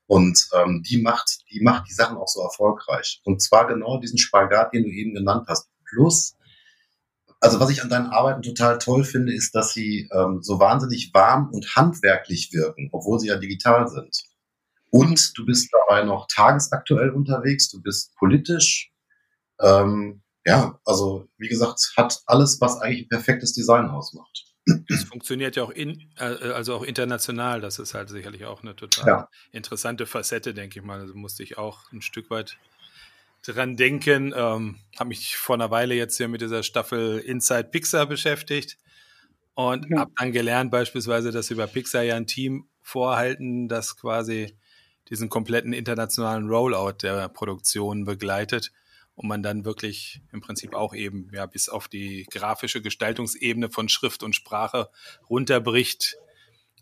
Und 0.06 0.48
ähm, 0.54 0.82
die 0.88 1.02
macht, 1.02 1.40
die 1.50 1.60
macht 1.60 1.88
die 1.88 1.92
Sachen 1.92 2.16
auch 2.16 2.28
so 2.28 2.40
erfolgreich. 2.40 3.20
Und 3.24 3.42
zwar 3.42 3.66
genau 3.66 4.00
diesen 4.00 4.16
Spagat, 4.16 4.72
den 4.72 4.84
du 4.84 4.90
eben 4.90 5.12
genannt 5.12 5.44
hast. 5.46 5.68
Plus, 5.84 6.34
also 7.40 7.60
was 7.60 7.70
ich 7.70 7.82
an 7.82 7.88
deinen 7.88 8.06
Arbeiten 8.06 8.42
total 8.42 8.78
toll 8.78 9.04
finde, 9.04 9.32
ist, 9.32 9.54
dass 9.54 9.72
sie 9.72 10.08
ähm, 10.12 10.42
so 10.42 10.58
wahnsinnig 10.58 11.12
warm 11.14 11.50
und 11.50 11.76
handwerklich 11.76 12.52
wirken, 12.52 12.88
obwohl 12.92 13.20
sie 13.20 13.28
ja 13.28 13.36
digital 13.36 13.88
sind. 13.88 14.24
Und 14.90 15.36
du 15.36 15.44
bist 15.44 15.70
dabei 15.72 16.02
noch 16.02 16.26
tagesaktuell 16.28 17.10
unterwegs, 17.10 17.68
du 17.68 17.80
bist 17.82 18.14
politisch. 18.16 18.90
Ähm, 19.60 20.22
ja, 20.44 20.78
also 20.84 21.28
wie 21.36 21.48
gesagt, 21.48 21.92
hat 21.96 22.22
alles, 22.26 22.60
was 22.60 22.80
eigentlich 22.80 23.06
ein 23.06 23.08
perfektes 23.08 23.52
Design 23.52 23.86
ausmacht. 23.88 24.46
Das 24.88 25.04
funktioniert 25.04 25.56
ja 25.56 25.62
auch 25.62 25.70
in, 25.70 26.10
äh, 26.16 26.52
also 26.52 26.74
auch 26.74 26.82
international. 26.82 27.60
Das 27.60 27.78
ist 27.78 27.94
halt 27.94 28.08
sicherlich 28.08 28.44
auch 28.44 28.62
eine 28.62 28.76
total 28.76 29.06
ja. 29.06 29.28
interessante 29.52 30.06
Facette, 30.06 30.54
denke 30.54 30.78
ich 30.78 30.84
mal. 30.84 31.00
Also 31.00 31.14
musste 31.14 31.42
ich 31.42 31.56
auch 31.56 31.90
ein 31.92 32.02
Stück 32.02 32.30
weit 32.30 32.58
dran 33.48 33.76
denken. 33.76 34.32
Ähm, 34.36 34.76
Habe 34.98 35.08
mich 35.08 35.36
vor 35.36 35.56
einer 35.56 35.70
Weile 35.70 35.94
jetzt 35.94 36.16
hier 36.16 36.28
mit 36.28 36.40
dieser 36.40 36.62
Staffel 36.62 37.18
Inside 37.18 37.64
Pixar 37.64 38.06
beschäftigt 38.06 38.78
und 39.54 39.90
ja. 39.90 40.00
habe 40.00 40.12
dann 40.16 40.32
gelernt, 40.32 40.70
beispielsweise, 40.70 41.32
dass 41.32 41.50
über 41.50 41.66
Pixar 41.66 42.02
ja 42.02 42.16
ein 42.16 42.26
Team 42.26 42.68
vorhalten, 42.80 43.68
das 43.68 43.96
quasi 43.96 44.56
diesen 45.08 45.28
kompletten 45.30 45.72
internationalen 45.72 46.48
Rollout 46.48 46.98
der 47.02 47.28
Produktion 47.28 48.04
begleitet 48.04 48.72
und 49.14 49.26
man 49.26 49.42
dann 49.42 49.64
wirklich 49.64 50.20
im 50.32 50.40
Prinzip 50.40 50.74
auch 50.74 50.94
eben 50.94 51.30
ja 51.32 51.46
bis 51.46 51.68
auf 51.68 51.88
die 51.88 52.24
grafische 52.30 52.82
Gestaltungsebene 52.82 53.70
von 53.70 53.88
Schrift 53.88 54.22
und 54.22 54.34
Sprache 54.34 54.90
runterbricht, 55.28 56.16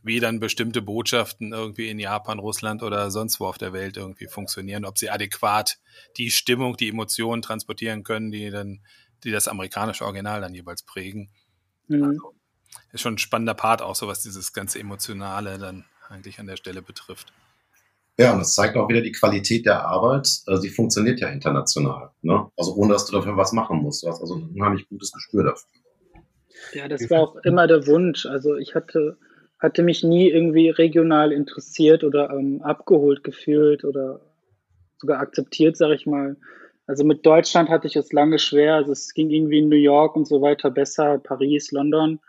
wie 0.02 0.20
dann 0.20 0.40
bestimmte 0.40 0.82
Botschaften 0.82 1.52
irgendwie 1.52 1.88
in 1.88 1.98
Japan, 1.98 2.38
Russland 2.38 2.82
oder 2.82 3.10
sonst 3.10 3.40
wo 3.40 3.46
auf 3.46 3.58
der 3.58 3.72
Welt 3.72 3.96
irgendwie 3.96 4.26
funktionieren, 4.26 4.84
ob 4.84 4.98
sie 4.98 5.10
adäquat 5.10 5.78
die 6.16 6.30
Stimmung, 6.30 6.76
die 6.76 6.88
Emotionen 6.88 7.42
transportieren 7.42 8.04
können, 8.04 8.30
die 8.30 8.50
dann, 8.50 8.80
die 9.24 9.30
das 9.30 9.48
amerikanische 9.48 10.04
Original 10.04 10.40
dann 10.40 10.54
jeweils 10.54 10.82
prägen. 10.82 11.30
Mhm. 11.88 12.04
Also, 12.04 12.34
ist 12.92 13.00
schon 13.00 13.14
ein 13.14 13.18
spannender 13.18 13.54
Part 13.54 13.82
auch 13.82 13.94
so, 13.94 14.06
was 14.06 14.22
dieses 14.22 14.52
ganze 14.52 14.78
Emotionale 14.78 15.58
dann 15.58 15.84
eigentlich 16.08 16.38
an 16.38 16.46
der 16.46 16.56
Stelle 16.56 16.82
betrifft. 16.82 17.32
Ja, 18.18 18.32
und 18.32 18.38
das 18.38 18.54
zeigt 18.54 18.76
auch 18.76 18.88
wieder 18.88 19.02
die 19.02 19.12
Qualität 19.12 19.66
der 19.66 19.84
Arbeit. 19.84 20.40
Also 20.46 20.62
sie 20.62 20.70
funktioniert 20.70 21.20
ja 21.20 21.28
international. 21.28 22.10
Ne? 22.22 22.48
Also 22.56 22.74
ohne, 22.74 22.94
dass 22.94 23.04
du 23.04 23.12
dafür 23.12 23.36
was 23.36 23.52
machen 23.52 23.78
musst. 23.78 24.02
Du 24.02 24.08
hast 24.08 24.20
also 24.20 24.36
ein 24.36 24.50
unheimlich 24.54 24.88
gutes 24.88 25.12
Gespür 25.12 25.44
dafür. 25.44 25.68
Ja, 26.72 26.88
das 26.88 27.10
war 27.10 27.20
auch 27.20 27.36
immer 27.44 27.66
der 27.66 27.86
Wunsch. 27.86 28.24
Also 28.24 28.56
ich 28.56 28.74
hatte, 28.74 29.18
hatte 29.58 29.82
mich 29.82 30.02
nie 30.02 30.28
irgendwie 30.28 30.68
regional 30.68 31.32
interessiert 31.32 32.04
oder 32.04 32.30
ähm, 32.30 32.62
abgeholt 32.62 33.24
gefühlt 33.24 33.84
oder 33.84 34.20
sogar 34.98 35.20
akzeptiert, 35.20 35.76
sage 35.76 35.94
ich 35.94 36.06
mal. 36.06 36.36
Also 36.86 37.04
mit 37.04 37.26
Deutschland 37.26 37.68
hatte 37.68 37.86
ich 37.86 37.96
es 37.96 38.12
lange 38.12 38.38
schwer. 38.38 38.74
Also 38.76 38.92
es 38.92 39.12
ging 39.12 39.30
irgendwie 39.30 39.58
in 39.58 39.68
New 39.68 39.76
York 39.76 40.14
und 40.14 40.26
so 40.26 40.40
weiter 40.40 40.70
besser, 40.70 41.18
Paris, 41.18 41.72
London. 41.72 42.20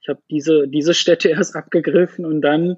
Ich 0.00 0.08
habe 0.08 0.22
diese, 0.30 0.68
diese 0.68 0.94
Städte 0.94 1.28
erst 1.28 1.56
abgegriffen 1.56 2.24
und 2.24 2.40
dann 2.40 2.76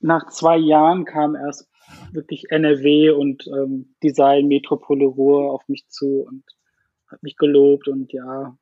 nach 0.00 0.28
zwei 0.28 0.56
Jahren 0.56 1.04
kam 1.04 1.34
erst 1.34 1.68
wirklich 2.12 2.50
NRW 2.50 3.10
und 3.10 3.46
ähm, 3.48 3.94
Design 4.02 4.46
Metropole 4.46 5.06
Ruhr 5.06 5.52
auf 5.52 5.66
mich 5.68 5.88
zu 5.88 6.26
und 6.28 6.44
hat 7.08 7.22
mich 7.22 7.36
gelobt 7.36 7.88
und 7.88 8.12
ja, 8.12 8.56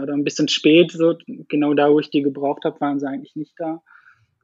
war 0.00 0.06
da 0.06 0.14
ein 0.14 0.24
bisschen 0.24 0.48
spät, 0.48 0.92
so 0.92 1.14
genau 1.26 1.74
da, 1.74 1.90
wo 1.90 2.00
ich 2.00 2.10
die 2.10 2.22
gebraucht 2.22 2.64
habe, 2.64 2.80
waren 2.80 2.98
sie 2.98 3.06
eigentlich 3.06 3.36
nicht 3.36 3.54
da. 3.58 3.82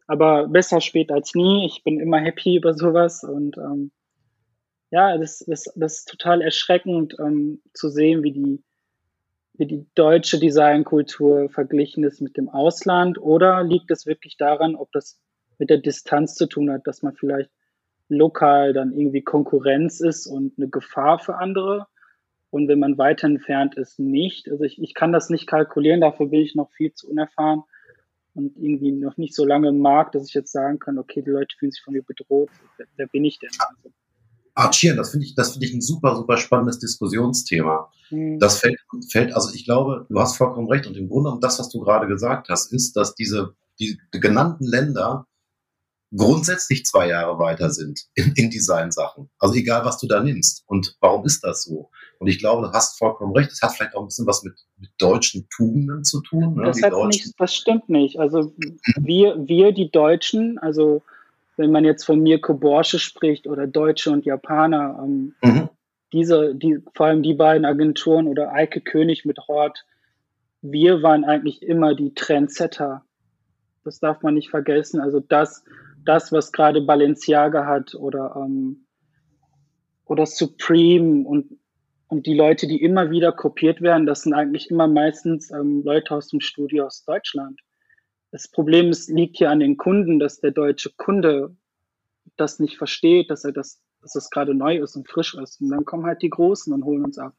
Aber 0.06 0.48
besser 0.48 0.80
spät 0.80 1.10
als 1.10 1.34
nie. 1.34 1.66
Ich 1.66 1.82
bin 1.82 1.98
immer 1.98 2.18
happy 2.18 2.56
über 2.56 2.74
sowas 2.74 3.24
und 3.24 3.56
ähm, 3.56 3.90
ja, 4.90 5.18
das, 5.18 5.44
das, 5.46 5.64
das 5.74 5.98
ist 5.98 6.08
total 6.08 6.42
erschreckend 6.42 7.16
ähm, 7.18 7.60
zu 7.72 7.88
sehen, 7.88 8.22
wie 8.22 8.32
die, 8.32 8.62
wie 9.54 9.66
die 9.66 9.86
deutsche 9.94 10.38
Designkultur 10.38 11.48
verglichen 11.48 12.04
ist 12.04 12.20
mit 12.20 12.36
dem 12.36 12.48
Ausland. 12.48 13.18
Oder 13.18 13.64
liegt 13.64 13.90
es 13.90 14.06
wirklich 14.06 14.36
daran, 14.36 14.76
ob 14.76 14.92
das 14.92 15.18
mit 15.58 15.70
der 15.70 15.78
Distanz 15.78 16.34
zu 16.34 16.46
tun 16.46 16.70
hat, 16.70 16.86
dass 16.86 17.02
man 17.02 17.14
vielleicht 17.14 17.50
lokal 18.08 18.74
dann 18.74 18.92
irgendwie 18.92 19.22
Konkurrenz 19.22 20.00
ist 20.00 20.26
und 20.26 20.52
eine 20.56 20.68
Gefahr 20.68 21.18
für 21.18 21.36
andere? 21.36 21.88
Und 22.50 22.68
wenn 22.68 22.78
man 22.78 22.96
weiter 22.96 23.26
entfernt 23.26 23.76
ist, 23.76 23.98
nicht. 23.98 24.50
Also 24.50 24.64
ich, 24.64 24.80
ich 24.80 24.94
kann 24.94 25.12
das 25.12 25.30
nicht 25.30 25.46
kalkulieren, 25.46 26.00
dafür 26.00 26.26
bin 26.26 26.40
ich 26.40 26.54
noch 26.54 26.70
viel 26.72 26.92
zu 26.92 27.08
unerfahren 27.08 27.62
und 28.34 28.56
irgendwie 28.56 28.92
noch 28.92 29.16
nicht 29.16 29.34
so 29.34 29.44
lange 29.44 29.68
im 29.68 29.80
Markt, 29.80 30.14
dass 30.14 30.28
ich 30.28 30.34
jetzt 30.34 30.52
sagen 30.52 30.78
kann, 30.78 30.98
okay, 30.98 31.22
die 31.22 31.30
Leute 31.30 31.56
fühlen 31.58 31.72
sich 31.72 31.82
von 31.82 31.94
mir 31.94 32.02
bedroht. 32.02 32.50
Wer, 32.76 32.86
wer 32.96 33.06
bin 33.08 33.24
ich 33.24 33.38
denn? 33.38 33.50
Also, 34.54 34.70
Chian, 34.70 34.96
das 34.96 35.10
finde 35.10 35.26
ich, 35.26 35.34
das 35.34 35.52
finde 35.52 35.66
ich 35.66 35.74
ein 35.74 35.80
super, 35.80 36.16
super 36.16 36.36
spannendes 36.36 36.78
Diskussionsthema. 36.78 37.90
Mhm. 38.10 38.38
Das 38.38 38.60
fällt, 38.60 38.78
fällt, 39.10 39.34
also 39.34 39.52
ich 39.54 39.64
glaube, 39.64 40.06
du 40.08 40.20
hast 40.20 40.36
vollkommen 40.36 40.70
recht. 40.70 40.86
Und 40.86 40.96
im 40.96 41.08
Grunde 41.08 41.30
um 41.30 41.40
das, 41.40 41.58
was 41.58 41.68
du 41.70 41.80
gerade 41.80 42.06
gesagt 42.06 42.48
hast, 42.48 42.72
ist, 42.72 42.96
dass 42.96 43.14
diese, 43.14 43.54
die 43.80 43.98
genannten 44.12 44.64
Länder 44.64 45.26
grundsätzlich 46.16 46.84
zwei 46.84 47.08
Jahre 47.08 47.38
weiter 47.38 47.70
sind 47.70 48.06
in, 48.14 48.32
in 48.36 48.50
Designsachen. 48.50 49.30
Also 49.38 49.54
egal, 49.54 49.84
was 49.84 49.98
du 49.98 50.06
da 50.06 50.22
nimmst. 50.22 50.64
Und 50.66 50.96
warum 51.00 51.24
ist 51.24 51.44
das 51.44 51.64
so? 51.64 51.90
Und 52.18 52.28
ich 52.28 52.38
glaube, 52.38 52.66
du 52.66 52.72
hast 52.72 52.98
vollkommen 52.98 53.34
recht. 53.34 53.50
Das 53.50 53.62
hat 53.62 53.72
vielleicht 53.72 53.94
auch 53.94 54.00
ein 54.00 54.06
bisschen 54.06 54.26
was 54.26 54.42
mit, 54.42 54.54
mit 54.78 54.90
deutschen 54.98 55.46
Tugenden 55.54 56.04
zu 56.04 56.22
tun. 56.22 56.54
Ne? 56.54 56.64
Das, 56.64 56.82
hat 56.82 56.92
nicht, 57.06 57.32
das 57.38 57.54
stimmt 57.54 57.88
nicht. 57.88 58.18
Also 58.18 58.52
wir, 58.96 59.36
wir, 59.46 59.72
die 59.72 59.90
Deutschen, 59.90 60.58
also 60.58 61.02
wenn 61.56 61.72
man 61.72 61.84
jetzt 61.84 62.04
von 62.04 62.20
Mirko 62.20 62.54
Borsche 62.54 62.98
spricht 62.98 63.46
oder 63.46 63.66
Deutsche 63.66 64.10
und 64.10 64.24
Japaner, 64.24 64.98
ähm, 65.02 65.34
mhm. 65.42 65.68
diese, 66.12 66.54
die, 66.54 66.78
vor 66.94 67.06
allem 67.06 67.22
die 67.22 67.34
beiden 67.34 67.64
Agenturen 67.64 68.28
oder 68.28 68.52
Eike 68.52 68.80
König 68.80 69.24
mit 69.24 69.38
Hort, 69.48 69.84
wir 70.62 71.02
waren 71.02 71.24
eigentlich 71.24 71.62
immer 71.62 71.94
die 71.94 72.14
Trendsetter. 72.14 73.04
Das 73.84 74.00
darf 74.00 74.22
man 74.22 74.34
nicht 74.34 74.50
vergessen. 74.50 75.00
Also 75.00 75.20
das, 75.20 75.62
das 76.06 76.32
was 76.32 76.52
gerade 76.52 76.80
Balenciaga 76.80 77.66
hat 77.66 77.94
oder, 77.94 78.34
ähm, 78.36 78.86
oder 80.04 80.26
Supreme 80.26 81.26
und, 81.26 81.58
und 82.08 82.26
die 82.26 82.34
Leute, 82.34 82.66
die 82.66 82.82
immer 82.82 83.10
wieder 83.10 83.32
kopiert 83.32 83.80
werden, 83.80 84.06
das 84.06 84.22
sind 84.22 84.34
eigentlich 84.34 84.70
immer 84.70 84.86
meistens 84.86 85.50
ähm, 85.50 85.82
Leute 85.84 86.14
aus 86.14 86.28
dem 86.28 86.40
Studio 86.40 86.86
aus 86.86 87.04
Deutschland. 87.04 87.60
Das 88.30 88.48
Problem 88.48 88.90
ist, 88.90 89.08
liegt 89.08 89.36
hier 89.38 89.50
an 89.50 89.60
den 89.60 89.76
Kunden, 89.76 90.18
dass 90.18 90.40
der 90.40 90.50
deutsche 90.50 90.90
Kunde 90.96 91.56
das 92.36 92.58
nicht 92.58 92.76
versteht, 92.76 93.30
dass 93.30 93.44
er 93.44 93.52
das, 93.52 93.80
dass 94.02 94.12
das 94.12 94.30
gerade 94.30 94.54
neu 94.54 94.78
ist 94.78 94.96
und 94.96 95.08
frisch 95.08 95.34
ist. 95.34 95.60
Und 95.60 95.70
dann 95.70 95.84
kommen 95.84 96.06
halt 96.06 96.22
die 96.22 96.30
Großen 96.30 96.72
und 96.72 96.84
holen 96.84 97.04
uns 97.04 97.18
ab. 97.18 97.34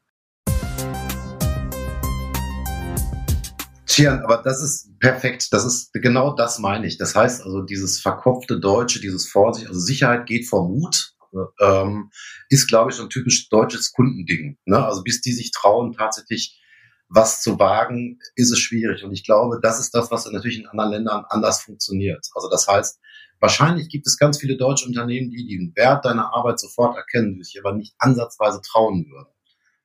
Tian, 3.98 4.22
aber 4.22 4.36
das 4.36 4.62
ist 4.62 4.96
perfekt. 5.00 5.48
Das 5.50 5.64
ist 5.64 5.92
genau 5.92 6.32
das 6.32 6.60
meine 6.60 6.86
ich. 6.86 6.98
Das 6.98 7.16
heißt 7.16 7.42
also, 7.42 7.62
dieses 7.62 8.00
verkopfte 8.00 8.60
Deutsche, 8.60 9.00
dieses 9.00 9.26
Vorsicht, 9.28 9.66
also 9.66 9.80
Sicherheit 9.80 10.26
geht 10.26 10.46
vor 10.46 10.68
Mut, 10.68 11.14
ähm, 11.60 12.10
ist, 12.48 12.68
glaube 12.68 12.92
ich, 12.92 12.96
so 12.96 13.02
ein 13.02 13.10
typisch 13.10 13.48
deutsches 13.48 13.92
Kundending. 13.92 14.56
Ne? 14.66 14.84
Also 14.84 15.02
bis 15.02 15.20
die 15.20 15.32
sich 15.32 15.50
trauen, 15.50 15.94
tatsächlich 15.94 16.62
was 17.08 17.42
zu 17.42 17.58
wagen, 17.58 18.20
ist 18.36 18.52
es 18.52 18.60
schwierig. 18.60 19.02
Und 19.02 19.12
ich 19.12 19.24
glaube, 19.24 19.58
das 19.60 19.80
ist 19.80 19.92
das, 19.96 20.12
was 20.12 20.30
natürlich 20.30 20.60
in 20.60 20.68
anderen 20.68 20.92
Ländern 20.92 21.24
anders 21.28 21.62
funktioniert. 21.62 22.24
Also 22.36 22.48
das 22.48 22.68
heißt, 22.68 23.00
wahrscheinlich 23.40 23.88
gibt 23.88 24.06
es 24.06 24.16
ganz 24.16 24.38
viele 24.38 24.56
deutsche 24.56 24.86
Unternehmen, 24.86 25.30
die 25.30 25.44
den 25.44 25.72
Wert 25.74 26.04
deiner 26.04 26.32
Arbeit 26.32 26.60
sofort 26.60 26.96
erkennen, 26.96 27.34
die 27.34 27.42
sich 27.42 27.58
aber 27.58 27.72
nicht 27.72 27.94
ansatzweise 27.98 28.60
trauen 28.62 29.06
würden, 29.10 29.32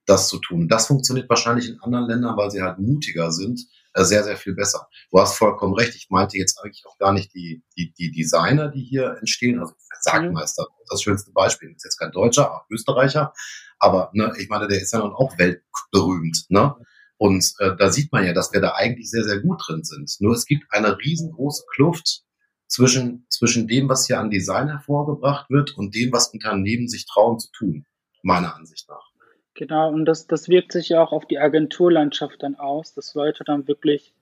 das 0.06 0.28
zu 0.28 0.38
tun. 0.38 0.68
Das 0.68 0.86
funktioniert 0.86 1.28
wahrscheinlich 1.30 1.68
in 1.68 1.80
anderen 1.82 2.08
Ländern, 2.08 2.38
weil 2.38 2.52
sie 2.52 2.62
halt 2.62 2.78
mutiger 2.78 3.32
sind, 3.32 3.66
sehr, 3.96 4.24
sehr 4.24 4.38
viel 4.38 4.54
besser. 4.54 4.88
Du 5.12 5.20
hast 5.20 5.38
vollkommen 5.38 5.76
recht. 5.76 5.96
Ich 5.96 6.10
meinte 6.10 6.38
jetzt 6.38 6.60
eigentlich 6.60 6.86
auch 6.86 6.98
gar 6.98 7.14
nicht 7.14 7.34
die, 7.34 7.64
die, 7.78 7.94
die 7.94 8.12
Designer, 8.12 8.70
die 8.70 8.84
hier 8.84 9.18
entstehen, 9.20 9.60
also 9.60 9.74
Sargmeister, 10.02 10.68
das 10.90 11.02
schönste 11.02 11.32
Beispiel. 11.32 11.72
ist 11.72 11.86
jetzt 11.86 11.98
kein 11.98 12.12
Deutscher, 12.12 12.52
auch 12.52 12.66
Österreicher, 12.70 13.34
aber 13.80 14.10
ne, 14.14 14.34
ich 14.40 14.50
meine, 14.50 14.68
der 14.68 14.82
ist 14.82 14.94
ja 14.94 15.00
nun 15.00 15.14
auch 15.14 15.38
weltberühmt. 15.38 16.46
Ne? 16.50 16.76
Und 17.18 17.54
äh, 17.60 17.76
da 17.78 17.92
sieht 17.92 18.12
man 18.12 18.26
ja, 18.26 18.34
dass 18.34 18.52
wir 18.52 18.62
da 18.62 18.74
eigentlich 18.74 19.10
sehr, 19.10 19.24
sehr 19.24 19.40
gut 19.40 19.62
drin 19.66 19.84
sind. 19.84 20.14
Nur 20.20 20.34
es 20.34 20.46
gibt 20.46 20.66
eine 20.72 20.98
riesengroße 20.98 21.64
Kluft 21.74 22.24
zwischen, 22.68 23.26
zwischen 23.30 23.68
dem, 23.68 23.88
was 23.88 24.08
hier 24.08 24.20
an 24.20 24.30
Design 24.30 24.68
hervorgebracht 24.68 25.50
wird 25.50 25.78
und 25.78 25.96
dem, 25.96 26.12
was 26.12 26.30
Unternehmen 26.30 26.88
sich 26.88 27.06
trauen 27.06 27.40
zu 27.40 27.50
tun, 27.52 27.86
meiner 28.24 28.56
Ansicht 28.56 28.90
nach. 28.90 29.13
Genau, 29.56 29.90
und 29.90 30.06
das, 30.06 30.26
das 30.28 30.50
wirkt 30.50 30.72
sich 30.72 30.90
ja 30.90 31.04
auch 31.04 31.12
auf 31.12 31.26
die 31.26 31.38
Agenturlandschaft 31.38 32.42
dann 32.42 32.56
aus, 32.56 32.94
dass 32.94 33.14
Leute 33.14 33.44
dann 33.44 33.68
wirklich 33.68 34.14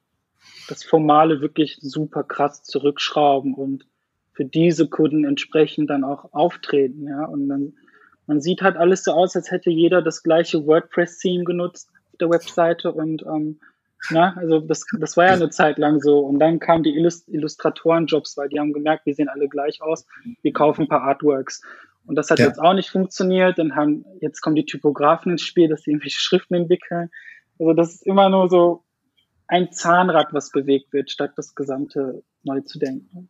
das 0.68 0.84
Formale 0.84 1.42
wirklich 1.42 1.78
super 1.82 2.24
krass 2.24 2.64
zurückschrauben 2.64 3.54
und 3.54 3.86
für 4.34 4.46
diese 4.46 4.88
Kunden 4.90 5.24
entsprechend 5.24 5.90
dann 5.90 6.04
auch 6.04 6.34
auftreten, 6.34 7.08
ja. 7.08 7.26
Und 7.26 7.48
dann, 7.48 7.74
man 8.28 8.42
sieht 8.42 8.62
halt 8.62 8.78
alles 8.78 9.04
so 9.04 9.12
aus, 9.12 9.36
als 9.36 9.52
hätte 9.52 9.70
jeder 9.70 10.02
das 10.02 10.24
gleiche 10.24 10.66
WordPress-Theme 10.66 11.44
genutzt 11.44 11.90
der 12.20 12.30
Webseite 12.30 12.92
und 12.92 13.24
ähm, 13.24 13.60
na, 14.10 14.34
also 14.38 14.60
das, 14.60 14.86
das 15.00 15.16
war 15.16 15.28
ja 15.28 15.34
eine 15.34 15.50
Zeit 15.50 15.78
lang 15.78 16.00
so. 16.02 16.20
Und 16.20 16.40
dann 16.40 16.60
kamen 16.60 16.84
die 16.84 16.96
Illust 16.96 17.30
Illustratorenjobs, 17.30 18.36
weil 18.36 18.50
die 18.50 18.60
haben 18.60 18.74
gemerkt, 18.74 19.06
wir 19.06 19.14
sehen 19.14 19.30
alle 19.30 19.48
gleich 19.48 19.82
aus, 19.82 20.08
wir 20.42 20.54
kaufen 20.54 20.84
ein 20.84 20.88
paar 20.88 21.04
Artworks. 21.04 21.62
Und 22.06 22.16
das 22.16 22.30
hat 22.30 22.40
ja. 22.40 22.48
jetzt 22.48 22.60
auch 22.60 22.74
nicht 22.74 22.90
funktioniert. 22.90 23.58
Dann 23.58 23.76
haben, 23.76 24.06
jetzt 24.20 24.42
kommen 24.42 24.56
die 24.56 24.66
Typografen 24.66 25.32
ins 25.32 25.44
Spiel, 25.44 25.68
dass 25.68 25.84
sie 25.84 25.92
irgendwelche 25.92 26.20
Schriften 26.20 26.56
entwickeln. 26.56 27.10
Also 27.60 27.74
das 27.74 27.94
ist 27.94 28.08
immer 28.08 28.30
nur 28.30 28.50
so 28.50 28.84
ein 29.48 29.72
Zahnrad, 29.72 30.34
was 30.34 30.50
bewegt 30.52 30.94
wird, 30.94 31.12
statt 31.12 31.34
das 31.36 31.56
Gesamte 31.56 32.24
neu 32.44 32.62
zu 32.62 32.80
denken. 32.80 33.30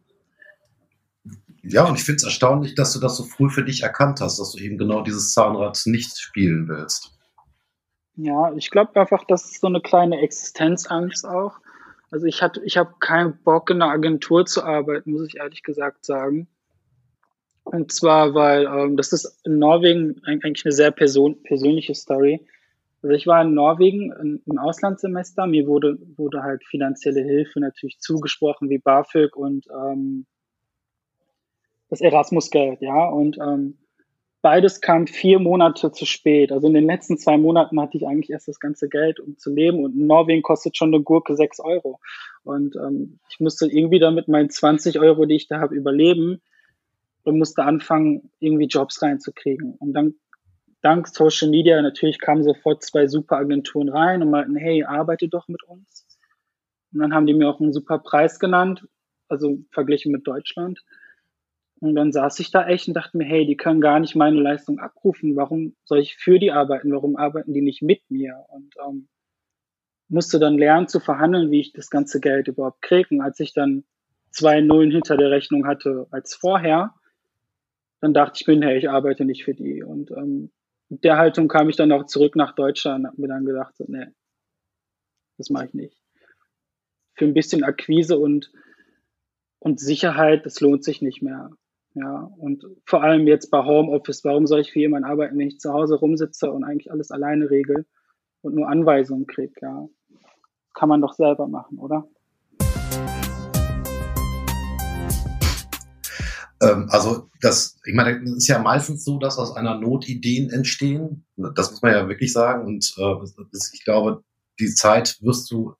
Ja, 1.64 1.86
und 1.86 1.96
ich 1.96 2.04
finde 2.04 2.18
es 2.18 2.24
erstaunlich, 2.24 2.76
dass 2.76 2.94
du 2.94 3.00
das 3.00 3.18
so 3.18 3.24
früh 3.24 3.50
für 3.50 3.64
dich 3.64 3.84
erkannt 3.84 4.20
hast, 4.22 4.40
dass 4.40 4.54
du 4.54 4.64
eben 4.64 4.78
genau 4.78 5.02
dieses 5.02 5.34
Zahnrad 5.34 5.80
nicht 5.86 6.18
spielen 6.18 6.68
willst. 6.68 7.12
Ja, 8.16 8.52
ich 8.54 8.72
glaube 8.72 9.00
einfach, 9.00 9.24
das 9.28 9.46
ist 9.46 9.62
so 9.62 9.68
eine 9.68 9.82
kleine 9.82 10.20
Existenzangst 10.22 11.26
auch. 11.26 11.60
Also 12.10 12.26
ich 12.26 12.42
hatte, 12.42 12.62
ich 12.66 12.78
habe 12.78 12.96
keinen 13.00 13.42
Bock 13.44 13.70
in 13.70 13.82
einer 13.82 13.92
Agentur 13.92 14.46
zu 14.46 14.64
arbeiten, 14.64 15.12
muss 15.12 15.28
ich 15.28 15.38
ehrlich 15.38 15.64
gesagt 15.64 16.06
sagen. 16.06 16.48
Und 17.72 17.92
zwar, 17.92 18.34
weil 18.34 18.66
ähm, 18.66 18.98
das 18.98 19.14
ist 19.14 19.40
in 19.46 19.58
Norwegen 19.58 20.22
eigentlich 20.26 20.66
eine 20.66 20.74
sehr 20.74 20.92
person 20.92 21.42
persönliche 21.44 21.96
Story. 21.96 22.46
Also 23.02 23.16
ich 23.16 23.26
war 23.28 23.42
in 23.42 23.54
Norwegen 23.54 24.42
im 24.46 24.58
Auslandssemester, 24.60 25.48
mir 25.48 25.66
wurde, 25.66 25.98
wurde 26.18 26.44
halt 26.44 26.64
finanzielle 26.66 27.24
Hilfe 27.24 27.60
natürlich 27.60 28.00
zugesprochen, 28.00 28.70
wie 28.70 28.78
BAföG 28.78 29.36
und 29.36 29.66
ähm, 29.70 30.26
das 31.90 32.02
Erasmus-Geld, 32.02 32.82
ja. 32.82 33.06
Und 33.06 33.38
ähm, 33.38 33.78
Beides 34.42 34.82
kam 34.82 35.06
vier 35.06 35.38
Monate 35.38 35.92
zu 35.92 36.06
spät. 36.06 36.52
Also 36.52 36.68
in 36.68 36.74
den 36.74 36.86
letzten 36.86 37.18
zwei 37.20 37.38
Monaten 37.38 37.80
hatte 37.80 37.98
ich 37.98 38.08
eigentlich 38.08 38.32
erst 38.32 38.48
das 38.48 38.60
ganze 38.60 38.90
Geld, 38.90 39.20
um 39.20 39.38
zu 39.38 39.54
leben. 39.54 39.84
Und 39.84 39.96
in 39.96 40.08
Norwegen 40.08 40.42
kostet 40.42 40.76
schon 40.76 40.92
eine 40.92 41.04
Gurke 41.04 41.36
sechs 41.36 41.60
Euro. 41.60 42.00
Und 42.44 42.76
ähm, 42.76 43.20
ich 43.30 43.40
musste 43.40 43.68
irgendwie 43.68 44.00
damit 44.00 44.28
meinen 44.28 44.50
20 44.50 45.00
Euro, 45.00 45.26
die 45.26 45.36
ich 45.36 45.48
da 45.48 45.60
habe, 45.60 45.76
überleben 45.76 46.42
und 47.24 47.38
musste 47.38 47.64
anfangen, 47.64 48.32
irgendwie 48.40 48.68
Jobs 48.68 49.02
reinzukriegen. 49.02 49.76
Und 49.76 49.94
dann, 49.94 50.16
dank 50.82 51.08
Social 51.08 51.50
Media, 51.50 51.82
natürlich 51.82 52.20
kamen 52.20 52.44
sofort 52.44 52.84
zwei 52.84 53.08
super 53.08 53.38
Agenturen 53.38 53.90
rein 53.90 54.22
und 54.24 54.32
meinten, 54.32 54.56
hey, 54.56 54.84
arbeite 54.84 55.28
doch 55.30 55.48
mit 55.48 55.64
uns. 55.64 56.06
Und 56.94 57.00
dann 57.02 57.14
haben 57.14 57.28
die 57.28 57.34
mir 57.34 57.50
auch 57.50 57.60
einen 57.62 57.74
super 57.74 58.00
Preis 58.00 58.40
genannt, 58.40 58.88
also 59.30 59.60
verglichen 59.72 60.12
mit 60.12 60.28
Deutschland 60.28 60.80
Und 61.82 61.96
dann 61.96 62.12
saß 62.12 62.40
ich 62.40 62.52
da 62.52 62.68
echt 62.68 62.88
und 62.88 62.94
dachte 62.96 63.18
mir, 63.18 63.26
hey, 63.26 63.46
die 63.46 63.58
können 63.58 63.82
gar 63.82 64.00
nicht 64.00 64.16
meine 64.16 64.40
Leistung 64.40 64.80
abrufen. 64.80 65.36
Warum 65.36 65.76
soll 65.86 66.00
ich 66.00 66.16
für 66.16 66.40
die 66.40 66.52
arbeiten? 66.52 66.92
Warum 66.92 67.16
arbeiten 67.18 67.54
die 67.54 67.62
nicht 67.62 67.82
mit 67.82 68.02
mir? 68.10 68.46
Und 68.50 68.76
ähm, 68.88 69.10
musste 70.10 70.40
dann 70.40 70.58
lernen 70.60 70.88
zu 70.88 71.00
verhandeln, 71.00 71.52
wie 71.52 71.62
ich 71.62 71.74
das 71.74 71.90
ganze 71.90 72.20
Geld 72.20 72.48
überhaupt 72.48 72.82
kriege. 72.84 73.10
Und 73.12 73.22
als 73.22 73.40
ich 73.40 73.54
dann 73.54 73.84
zwei 74.30 74.62
Nullen 74.62 74.92
hinter 74.92 75.18
der 75.18 75.32
Rechnung 75.32 75.68
hatte 75.68 76.08
als 76.12 76.36
vorher, 76.36 76.94
dann 78.02 78.14
dachte 78.14 78.40
ich 78.42 78.48
mir, 78.48 78.60
hey, 78.66 78.78
ich 78.78 78.90
arbeite 78.90 79.26
nicht 79.26 79.46
für 79.46 79.54
die. 79.54 79.84
Und 79.84 80.12
ähm, 80.12 80.52
mit 80.90 81.04
der 81.04 81.18
Haltung 81.18 81.48
kam 81.48 81.70
ich 81.70 81.78
dann 81.78 81.92
auch 81.92 82.06
zurück 82.06 82.36
nach 82.36 82.54
Deutschland 82.54 83.06
und 83.06 83.12
habe 83.12 83.22
mir 83.22 83.28
dann 83.28 83.46
gedacht, 83.46 83.78
so, 83.78 83.86
nee, 83.88 84.08
das 85.38 85.50
mache 85.50 85.68
ich 85.68 85.74
nicht. 85.74 85.98
Für 87.14 87.26
ein 87.26 87.34
bisschen 87.34 87.64
Akquise 87.64 88.18
und, 88.18 88.52
und 89.60 89.80
Sicherheit, 89.80 90.46
das 90.46 90.60
lohnt 90.60 90.84
sich 90.84 91.02
nicht 91.02 91.22
mehr. 91.22 91.52
Ja, 91.94 92.32
und 92.38 92.66
vor 92.86 93.04
allem 93.04 93.28
jetzt 93.28 93.52
bei 93.52 93.64
Homeoffice, 93.64 94.24
warum 94.24 94.48
soll 94.48 94.62
ich 94.62 94.72
für 94.72 94.80
jemanden 94.80 95.10
arbeiten, 95.10 95.38
wenn 95.38 95.48
ich 95.48 95.60
zu 95.60 95.74
Hause 95.74 95.96
rumsitze 95.96 96.50
und 96.52 96.64
eigentlich 96.64 96.90
alles 96.90 97.12
alleine 97.12 97.50
regel 97.50 97.86
und 98.42 98.56
nur 98.56 98.70
Anweisungen 98.70 99.28
kriege, 99.28 99.54
ja. 99.62 99.88
Kann 100.74 100.88
man 100.88 101.02
doch 101.02 101.14
selber 101.14 101.48
machen, 101.48 101.80
oder? 101.80 102.08
Ähm, 106.62 106.88
also 106.90 107.30
das, 107.42 107.80
ich 107.86 107.94
meine, 107.94 108.24
es 108.24 108.32
ist 108.32 108.48
ja 108.48 108.60
meistens 108.60 109.04
so, 109.04 109.18
dass 109.18 109.38
aus 109.38 109.56
einer 109.56 109.80
Not 109.80 110.08
Ideen 110.08 110.50
entstehen. 110.50 111.26
Das 111.36 111.72
muss 111.72 111.82
man 111.82 111.94
ja 111.94 112.08
wirklich 112.08 112.32
sagen. 112.32 112.66
Und 112.66 112.94
äh, 112.98 113.16
ich 113.74 113.84
glaube, 113.84 114.24
die 114.60 114.74
Zeit 114.74 115.18
wirst 115.22 115.50
du 115.52 115.76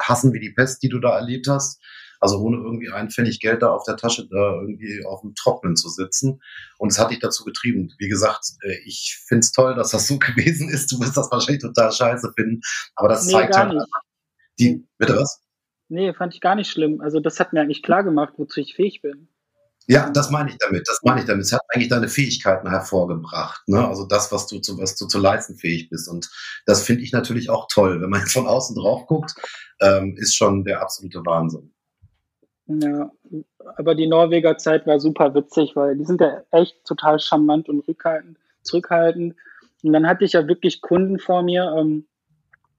hassen 0.00 0.32
wie 0.32 0.40
die 0.40 0.50
Pest, 0.50 0.82
die 0.82 0.88
du 0.88 0.98
da 0.98 1.16
erlebt 1.16 1.46
hast. 1.48 1.80
Also 2.18 2.38
ohne 2.40 2.56
irgendwie 2.56 2.90
ein 2.90 3.10
Pfennig 3.10 3.40
Geld 3.40 3.62
da 3.62 3.70
auf 3.70 3.84
der 3.84 3.96
Tasche 3.96 4.26
da 4.28 4.60
irgendwie 4.60 5.04
auf 5.04 5.20
dem 5.20 5.34
Trocknen 5.34 5.76
zu 5.76 5.88
sitzen. 5.88 6.40
Und 6.78 6.90
es 6.90 6.98
hat 6.98 7.10
dich 7.10 7.18
dazu 7.18 7.44
getrieben. 7.44 7.92
Wie 7.98 8.08
gesagt, 8.08 8.52
äh, 8.62 8.78
ich 8.84 9.22
finde 9.26 9.40
es 9.40 9.52
toll, 9.52 9.74
dass 9.74 9.90
das 9.90 10.08
so 10.08 10.18
gewesen 10.18 10.68
ist. 10.68 10.90
Du 10.90 11.00
wirst 11.00 11.16
das 11.16 11.30
wahrscheinlich 11.30 11.62
total 11.62 11.92
scheiße 11.92 12.32
finden. 12.34 12.60
Aber 12.94 13.08
das 13.08 13.26
nee, 13.26 13.32
zeigt 13.32 13.56
halt 13.56 13.74
nicht. 13.74 13.86
die, 14.58 14.86
bitte 14.98 15.16
was? 15.16 15.42
Nee, 15.88 16.12
fand 16.14 16.34
ich 16.34 16.40
gar 16.40 16.56
nicht 16.56 16.70
schlimm. 16.70 17.00
Also 17.00 17.20
das 17.20 17.38
hat 17.38 17.52
mir 17.52 17.60
eigentlich 17.60 17.82
klar 17.82 18.02
gemacht, 18.02 18.34
wozu 18.38 18.60
ich 18.60 18.74
fähig 18.74 19.02
bin. 19.02 19.28
Ja, 19.88 20.10
das 20.10 20.30
meine 20.30 20.50
ich 20.50 20.58
damit. 20.58 20.88
Das 20.88 21.00
meine 21.04 21.20
ich 21.20 21.26
damit. 21.26 21.44
Es 21.44 21.52
hat 21.52 21.60
eigentlich 21.68 21.88
deine 21.88 22.08
Fähigkeiten 22.08 22.68
hervorgebracht. 22.68 23.62
Ne? 23.68 23.86
Also 23.86 24.04
das, 24.04 24.32
was 24.32 24.46
du 24.48 24.58
zu, 24.58 24.78
was 24.78 24.96
du 24.96 25.06
zu 25.06 25.18
leisten 25.18 25.56
fähig 25.56 25.88
bist. 25.90 26.08
Und 26.08 26.28
das 26.66 26.82
finde 26.82 27.02
ich 27.02 27.12
natürlich 27.12 27.50
auch 27.50 27.68
toll. 27.68 28.00
Wenn 28.00 28.10
man 28.10 28.20
jetzt 28.20 28.32
von 28.32 28.48
außen 28.48 28.74
drauf 28.76 29.06
guckt, 29.06 29.34
ähm, 29.80 30.16
ist 30.16 30.34
schon 30.34 30.64
der 30.64 30.80
absolute 30.80 31.24
Wahnsinn. 31.24 31.72
Ja, 32.66 33.12
aber 33.76 33.94
die 33.94 34.08
Norweger 34.08 34.58
Zeit 34.58 34.86
war 34.88 34.98
super 34.98 35.34
witzig, 35.34 35.76
weil 35.76 35.96
die 35.96 36.04
sind 36.04 36.20
ja 36.20 36.42
echt 36.50 36.84
total 36.84 37.20
charmant 37.20 37.68
und 37.68 37.86
rückhaltend, 37.86 38.38
zurückhaltend. 38.62 39.36
Und 39.84 39.92
dann 39.92 40.06
hatte 40.06 40.24
ich 40.24 40.32
ja 40.32 40.48
wirklich 40.48 40.80
Kunden 40.80 41.20
vor 41.20 41.42
mir. 41.42 41.72
Ähm, 41.78 42.06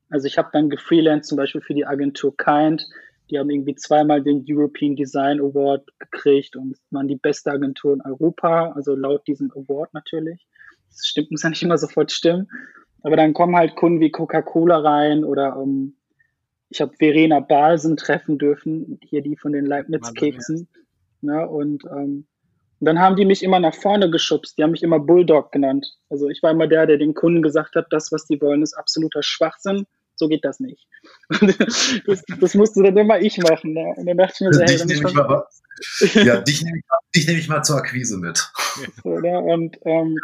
also 0.10 0.28
ich 0.28 0.38
habe 0.38 0.50
dann 0.52 0.70
gefreelanced 0.70 1.30
zum 1.30 1.38
Beispiel 1.38 1.62
für 1.62 1.74
die 1.74 1.86
Agentur 1.86 2.36
Kind. 2.36 2.86
Die 3.30 3.38
haben 3.38 3.50
irgendwie 3.50 3.76
zweimal 3.76 4.24
den 4.24 4.46
European 4.48 4.96
Design 4.96 5.40
Award 5.40 5.88
gekriegt 6.00 6.56
und 6.56 6.78
waren 6.92 7.08
die 7.08 7.18
beste 7.18 7.52
Agentur 7.52 7.94
in 7.94 8.02
Europa, 8.02 8.72
also 8.72 8.96
laut 8.96 9.28
diesem 9.28 9.52
Award 9.52 9.94
natürlich. 9.94 10.48
Das 10.90 11.06
stimmt, 11.08 11.32
muss 11.32 11.44
ja 11.44 11.50
nicht 11.50 11.63
immer 11.63 11.78
sofort 11.78 12.12
stimmen. 12.12 12.48
Aber 13.04 13.16
dann 13.16 13.34
kommen 13.34 13.56
halt 13.56 13.76
Kunden 13.76 14.00
wie 14.00 14.12
Coca-Cola 14.12 14.80
rein 14.80 15.24
oder 15.24 15.58
um, 15.58 15.70
ähm, 15.70 15.94
ich 16.70 16.82
habe 16.82 16.94
Verena 16.98 17.40
Balsen 17.40 17.96
treffen 17.96 18.38
dürfen, 18.38 19.00
hier 19.02 19.22
die 19.22 19.38
von 19.38 19.54
den 19.54 19.66
Leibniz-Keksen. 19.66 20.68
Ne, 21.22 21.48
und, 21.48 21.84
ähm, 21.86 22.28
und 22.80 22.86
dann 22.86 23.00
haben 23.00 23.16
die 23.16 23.26
mich 23.26 23.42
immer 23.42 23.60
nach 23.60 23.74
vorne 23.74 24.12
geschubst. 24.12 24.58
Die 24.58 24.63
haben 24.63 24.72
mich 24.72 24.84
immer 24.84 25.00
Bulldog 25.00 25.52
genannt. 25.52 25.98
Also 26.10 26.30
ich 26.30 26.44
war 26.44 26.52
immer 26.52 26.68
der, 26.68 26.86
der 26.86 26.98
den 26.98 27.13
Kunden 27.13 27.42
gesagt 27.42 27.76
hat, 27.76 27.88
das, 27.90 28.12
was 28.12 28.26
die 28.26 28.40
wollen, 28.42 28.62
ist 28.62 28.74
absoluter 28.74 29.24
Schwachsinn. 29.24 29.88
So 30.17 30.27
geht 30.27 30.43
das 30.43 30.60
nicht. 30.60 30.88
das, 32.06 32.23
das 32.39 32.53
musste 32.56 32.84
dann 32.84 32.97
immer 32.97 33.19
ich 33.19 33.38
machen. 33.38 33.73
Ne? 33.73 33.93
Und 33.95 34.06
dann 34.06 34.17
dachte 34.17 34.34
ich 34.36 34.41
mir 34.41 34.53
so, 34.53 34.62
hey, 34.62 34.77
dann 34.77 34.89
ich 34.89 35.01
mal, 35.01 35.43
ja, 36.25 36.41
dich 36.41 36.63
nehme 36.63 36.82
ich, 37.13 37.27
nehm 37.27 37.38
ich 37.38 37.47
mal 37.47 37.63
zur 37.63 37.77
Akquise 37.77 38.17
mit. 38.17 38.51
So, 39.03 39.19
ne? 39.19 39.39
Und 39.39 39.77
ähm, 39.86 40.17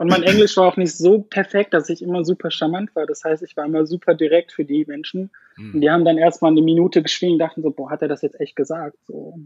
und 0.00 0.08
mein 0.08 0.22
Englisch 0.22 0.56
war 0.56 0.66
auch 0.66 0.78
nicht 0.78 0.96
so 0.96 1.20
perfekt, 1.20 1.74
dass 1.74 1.90
ich 1.90 2.00
immer 2.00 2.24
super 2.24 2.50
charmant 2.50 2.96
war. 2.96 3.04
Das 3.04 3.22
heißt, 3.22 3.42
ich 3.42 3.54
war 3.58 3.66
immer 3.66 3.84
super 3.84 4.14
direkt 4.14 4.50
für 4.50 4.64
die 4.64 4.86
Menschen. 4.86 5.30
Mhm. 5.58 5.74
Und 5.74 5.80
die 5.82 5.90
haben 5.90 6.06
dann 6.06 6.16
erstmal 6.16 6.52
eine 6.52 6.62
Minute 6.62 7.02
geschwiegen 7.02 7.34
und 7.34 7.38
dachten 7.38 7.60
so, 7.60 7.70
boah, 7.70 7.90
hat 7.90 8.00
er 8.00 8.08
das 8.08 8.22
jetzt 8.22 8.40
echt 8.40 8.56
gesagt? 8.56 8.96
So. 9.06 9.38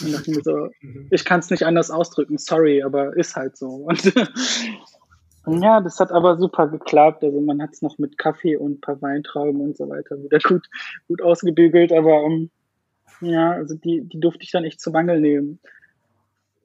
Und 0.00 0.12
dachten 0.12 0.30
mir 0.30 0.42
so, 0.42 0.70
ich 1.10 1.26
kann 1.26 1.40
es 1.40 1.50
nicht 1.50 1.64
anders 1.64 1.90
ausdrücken, 1.90 2.38
sorry, 2.38 2.82
aber 2.82 3.14
ist 3.14 3.36
halt 3.36 3.58
so. 3.58 3.66
Und 3.68 4.02
ja, 5.46 5.80
das 5.80 5.98
hat 6.00 6.10
aber 6.12 6.38
super 6.38 6.68
geklappt. 6.68 7.24
Also 7.24 7.40
man 7.40 7.62
hat 7.62 7.70
es 7.72 7.82
noch 7.82 7.98
mit 7.98 8.18
Kaffee 8.18 8.56
und 8.56 8.72
ein 8.72 8.80
paar 8.80 9.00
Weintrauben 9.00 9.60
und 9.60 9.76
so 9.76 9.88
weiter 9.88 10.22
wieder 10.22 10.38
gut, 10.38 10.66
gut 11.08 11.22
ausgebügelt. 11.22 11.92
Aber 11.92 12.22
um, 12.22 12.50
ähm, 13.22 13.30
ja, 13.30 13.52
also 13.52 13.74
die, 13.74 14.02
die 14.02 14.20
durfte 14.20 14.42
ich 14.42 14.50
dann 14.50 14.64
echt 14.64 14.80
zu 14.80 14.90
Mangel 14.90 15.20
nehmen. 15.20 15.60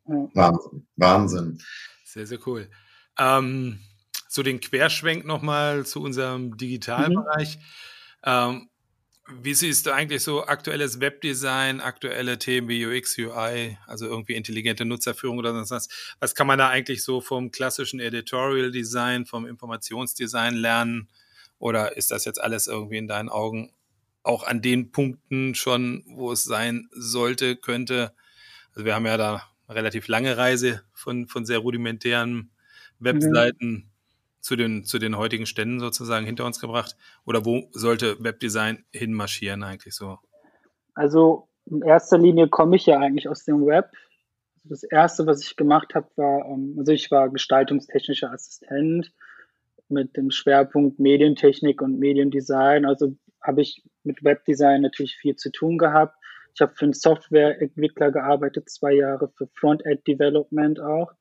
Ja. 0.08 0.30
Wahnsinn, 0.34 0.88
Wahnsinn. 0.98 1.58
Sehr, 2.04 2.28
sehr 2.28 2.40
cool. 2.46 2.68
Ähm, 3.18 3.80
so 4.28 4.44
den 4.44 4.60
Querschwenk 4.60 5.26
nochmal 5.26 5.86
zu 5.86 6.02
unserem 6.02 6.58
Digitalbereich. 6.58 7.58
Mhm. 7.58 7.62
Ähm, 8.26 8.70
wie 9.28 9.54
siehst 9.56 9.86
du 9.86 9.92
eigentlich 9.92 10.24
so 10.24 10.46
aktuelles 10.46 11.00
Webdesign, 11.00 11.82
aktuelle 11.82 12.38
Themen 12.38 12.68
wie 12.68 12.86
UX, 12.86 13.18
UI, 13.18 13.78
also 13.88 14.06
irgendwie 14.06 14.36
intelligente 14.36 14.86
Nutzerführung 14.86 15.40
oder 15.40 15.54
sonst 15.54 15.72
was? 15.72 15.90
Was 16.20 16.36
kann 16.36 16.46
man 16.48 16.60
da 16.60 16.70
eigentlich 16.70 17.04
so 17.04 17.22
vom 17.22 17.52
klassischen 17.52 18.00
Editorial 18.00 18.72
Design, 18.72 19.26
vom 19.26 19.48
Informationsdesign 19.48 20.54
lernen? 20.54 21.10
Oder 21.58 21.98
ist 21.98 22.12
das 22.12 22.26
jetzt 22.26 22.40
alles 22.40 22.68
irgendwie 22.68 22.98
in 22.98 23.08
deinen 23.08 23.30
Augen 23.30 23.72
auch 24.22 24.44
an 24.44 24.62
den 24.62 24.92
Punkten 24.92 25.56
schon, 25.56 26.04
wo 26.08 26.32
es 26.32 26.44
sein 26.44 26.88
sollte, 26.92 27.56
könnte? 27.56 28.14
Also 28.74 28.86
wir 28.86 28.94
haben 28.94 29.06
ja 29.08 29.18
da 29.18 29.50
eine 29.68 29.78
relativ 29.78 30.08
lange 30.08 30.38
Reise 30.38 30.84
von, 30.94 31.28
von 31.28 31.46
sehr 31.46 31.60
rudimentären 31.60 32.52
Webseiten 33.00 33.72
mhm. 33.72 33.92
Zu, 34.46 34.56
den, 34.56 34.84
zu 34.84 35.00
den 35.00 35.18
heutigen 35.18 35.48
Ständen 35.48 35.80
sozusagen 35.80 36.26
hinter 36.26 36.46
uns 36.46 36.60
gebracht? 36.60 36.96
Oder 37.26 37.46
wo 37.46 37.68
sollte 37.72 38.24
Webdesign 38.24 38.86
hinmarschieren 38.92 39.64
eigentlich 39.64 39.96
so? 39.96 40.20
Also 40.94 41.50
in 41.66 41.82
erster 41.82 42.20
Linie 42.20 42.48
komme 42.48 42.76
ich 42.76 42.86
ja 42.86 43.00
eigentlich 43.00 43.28
aus 43.28 43.44
dem 43.44 43.66
Web. 43.66 43.90
Das 44.64 44.84
erste, 44.84 45.26
was 45.26 45.42
ich 45.42 45.56
gemacht 45.56 45.96
habe, 45.96 46.08
war, 46.16 46.46
ähm, 46.46 46.76
also 46.78 46.92
ich 46.92 47.10
war 47.10 47.30
gestaltungstechnischer 47.30 48.32
Assistent 48.32 49.12
mit 49.90 50.16
dem 50.16 50.30
Schwerpunkt 50.30 51.00
Medientechnik 51.00 51.82
und 51.82 51.98
Mediendesign. 51.98 52.86
Also 52.86 53.16
habe 53.42 53.64
ich 53.64 53.84
mit 54.04 54.24
Webdesign 54.24 54.82
natürlich 54.82 55.16
viel 55.16 55.36
zu 55.36 55.52
tun 55.52 55.80
gehabt. 55.80 56.16
Ich 56.54 56.62
habe 56.62 56.76
für 56.76 56.86
einen 56.86 56.94
Softwareentwickler 56.94 58.12
gearbeitet, 58.12 58.70
zwei 58.70 58.94
Jahre 58.94 59.28
für 59.36 59.48
Frontend 59.56 60.06
Development 60.08 60.80
auch 60.80 61.12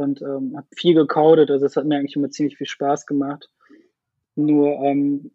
und 0.00 0.22
ähm, 0.22 0.54
habe 0.56 0.66
viel 0.74 0.94
gecodet. 0.94 1.50
Also 1.50 1.66
es 1.66 1.76
hat 1.76 1.84
mir 1.84 1.96
eigentlich 1.98 2.16
immer 2.16 2.30
ziemlich 2.30 2.56
viel 2.56 2.66
Spaß 2.66 3.06
gemacht. 3.06 3.48
Nur 4.34 4.68
ähm, 4.82 5.30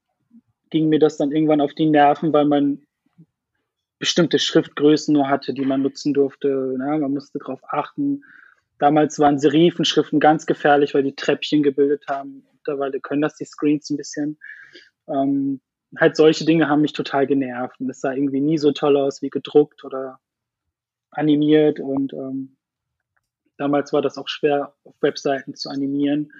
ging 0.69 0.89
mir 0.89 0.99
das 0.99 1.17
dann 1.17 1.31
irgendwann 1.31 1.61
auf 1.61 1.73
die 1.73 1.89
Nerven, 1.89 2.33
weil 2.33 2.45
man 2.45 2.81
bestimmte 3.99 4.39
Schriftgrößen 4.39 5.13
nur 5.13 5.29
hatte, 5.29 5.53
die 5.53 5.65
man 5.65 5.81
nutzen 5.81 6.13
durfte. 6.13 6.75
Ja, 6.79 6.97
man 6.97 7.13
musste 7.13 7.39
darauf 7.39 7.61
achten. 7.67 8.23
Damals 8.77 9.19
waren 9.19 9.39
Serifenschriften 9.39 10.19
ganz 10.19 10.45
gefährlich, 10.45 10.93
weil 10.93 11.03
die 11.03 11.15
Treppchen 11.15 11.63
gebildet 11.63 12.05
haben. 12.07 12.45
Mittlerweile 12.53 12.99
können 12.99 13.21
das 13.21 13.35
die 13.35 13.45
Screens 13.45 13.89
ein 13.89 13.97
bisschen. 13.97 14.37
Ähm, 15.07 15.61
halt 15.97 16.17
solche 16.17 16.43
Dinge 16.43 16.67
haben 16.67 16.81
mich 16.81 16.93
total 16.93 17.25
genervt. 17.25 17.79
Und 17.79 17.89
es 17.89 18.01
sah 18.01 18.13
irgendwie 18.13 18.41
nie 18.41 18.57
so 18.57 18.71
toll 18.71 18.97
aus 18.97 19.21
wie 19.21 19.29
gedruckt 19.29 19.85
oder 19.85 20.19
animiert. 21.11 21.79
Und 21.79 22.11
ähm, 22.13 22.57
Damals 23.57 23.93
war 23.93 24.01
das 24.01 24.17
auch 24.17 24.27
schwer, 24.27 24.73
auf 24.83 24.95
Webseiten 25.01 25.55
zu 25.55 25.69
animieren 25.69 26.31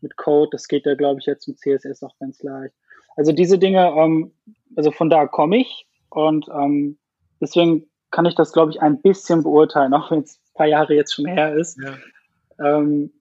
mit 0.00 0.16
Code. 0.16 0.50
Das 0.52 0.68
geht 0.68 0.86
ja, 0.86 0.94
glaube 0.94 1.20
ich, 1.20 1.26
jetzt 1.26 1.48
mit 1.48 1.58
CSS 1.58 2.02
auch 2.02 2.16
ganz 2.18 2.42
leicht. 2.42 2.74
Also 3.16 3.32
diese 3.32 3.58
Dinge, 3.58 3.88
ähm, 3.96 4.32
also 4.76 4.90
von 4.90 5.10
da 5.10 5.26
komme 5.26 5.58
ich 5.58 5.86
und 6.10 6.46
ähm, 6.48 6.98
deswegen 7.40 7.86
kann 8.10 8.26
ich 8.26 8.34
das, 8.34 8.52
glaube 8.52 8.72
ich, 8.72 8.80
ein 8.80 9.00
bisschen 9.00 9.42
beurteilen, 9.42 9.94
auch 9.94 10.10
wenn 10.10 10.20
es 10.20 10.36
ein 10.36 10.54
paar 10.54 10.66
Jahre 10.66 10.94
jetzt 10.94 11.14
schon 11.14 11.26
her 11.26 11.54
ist. 11.54 11.78
Ja. 11.80 12.78
Ähm, 12.78 13.12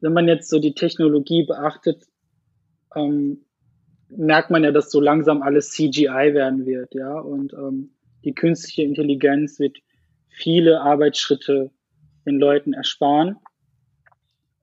wenn 0.00 0.12
man 0.12 0.28
jetzt 0.28 0.48
so 0.48 0.58
die 0.58 0.74
Technologie 0.74 1.44
beachtet, 1.44 2.04
ähm, 2.94 3.44
merkt 4.08 4.50
man 4.50 4.64
ja, 4.64 4.70
dass 4.70 4.90
so 4.90 5.00
langsam 5.00 5.42
alles 5.42 5.70
CGI 5.70 6.32
werden 6.34 6.64
wird, 6.66 6.94
ja, 6.94 7.18
und 7.18 7.52
ähm, 7.52 7.90
die 8.24 8.34
künstliche 8.34 8.82
Intelligenz 8.82 9.58
wird 9.58 9.78
viele 10.28 10.80
Arbeitsschritte 10.80 11.70
den 12.28 12.38
Leuten 12.38 12.72
ersparen 12.72 13.36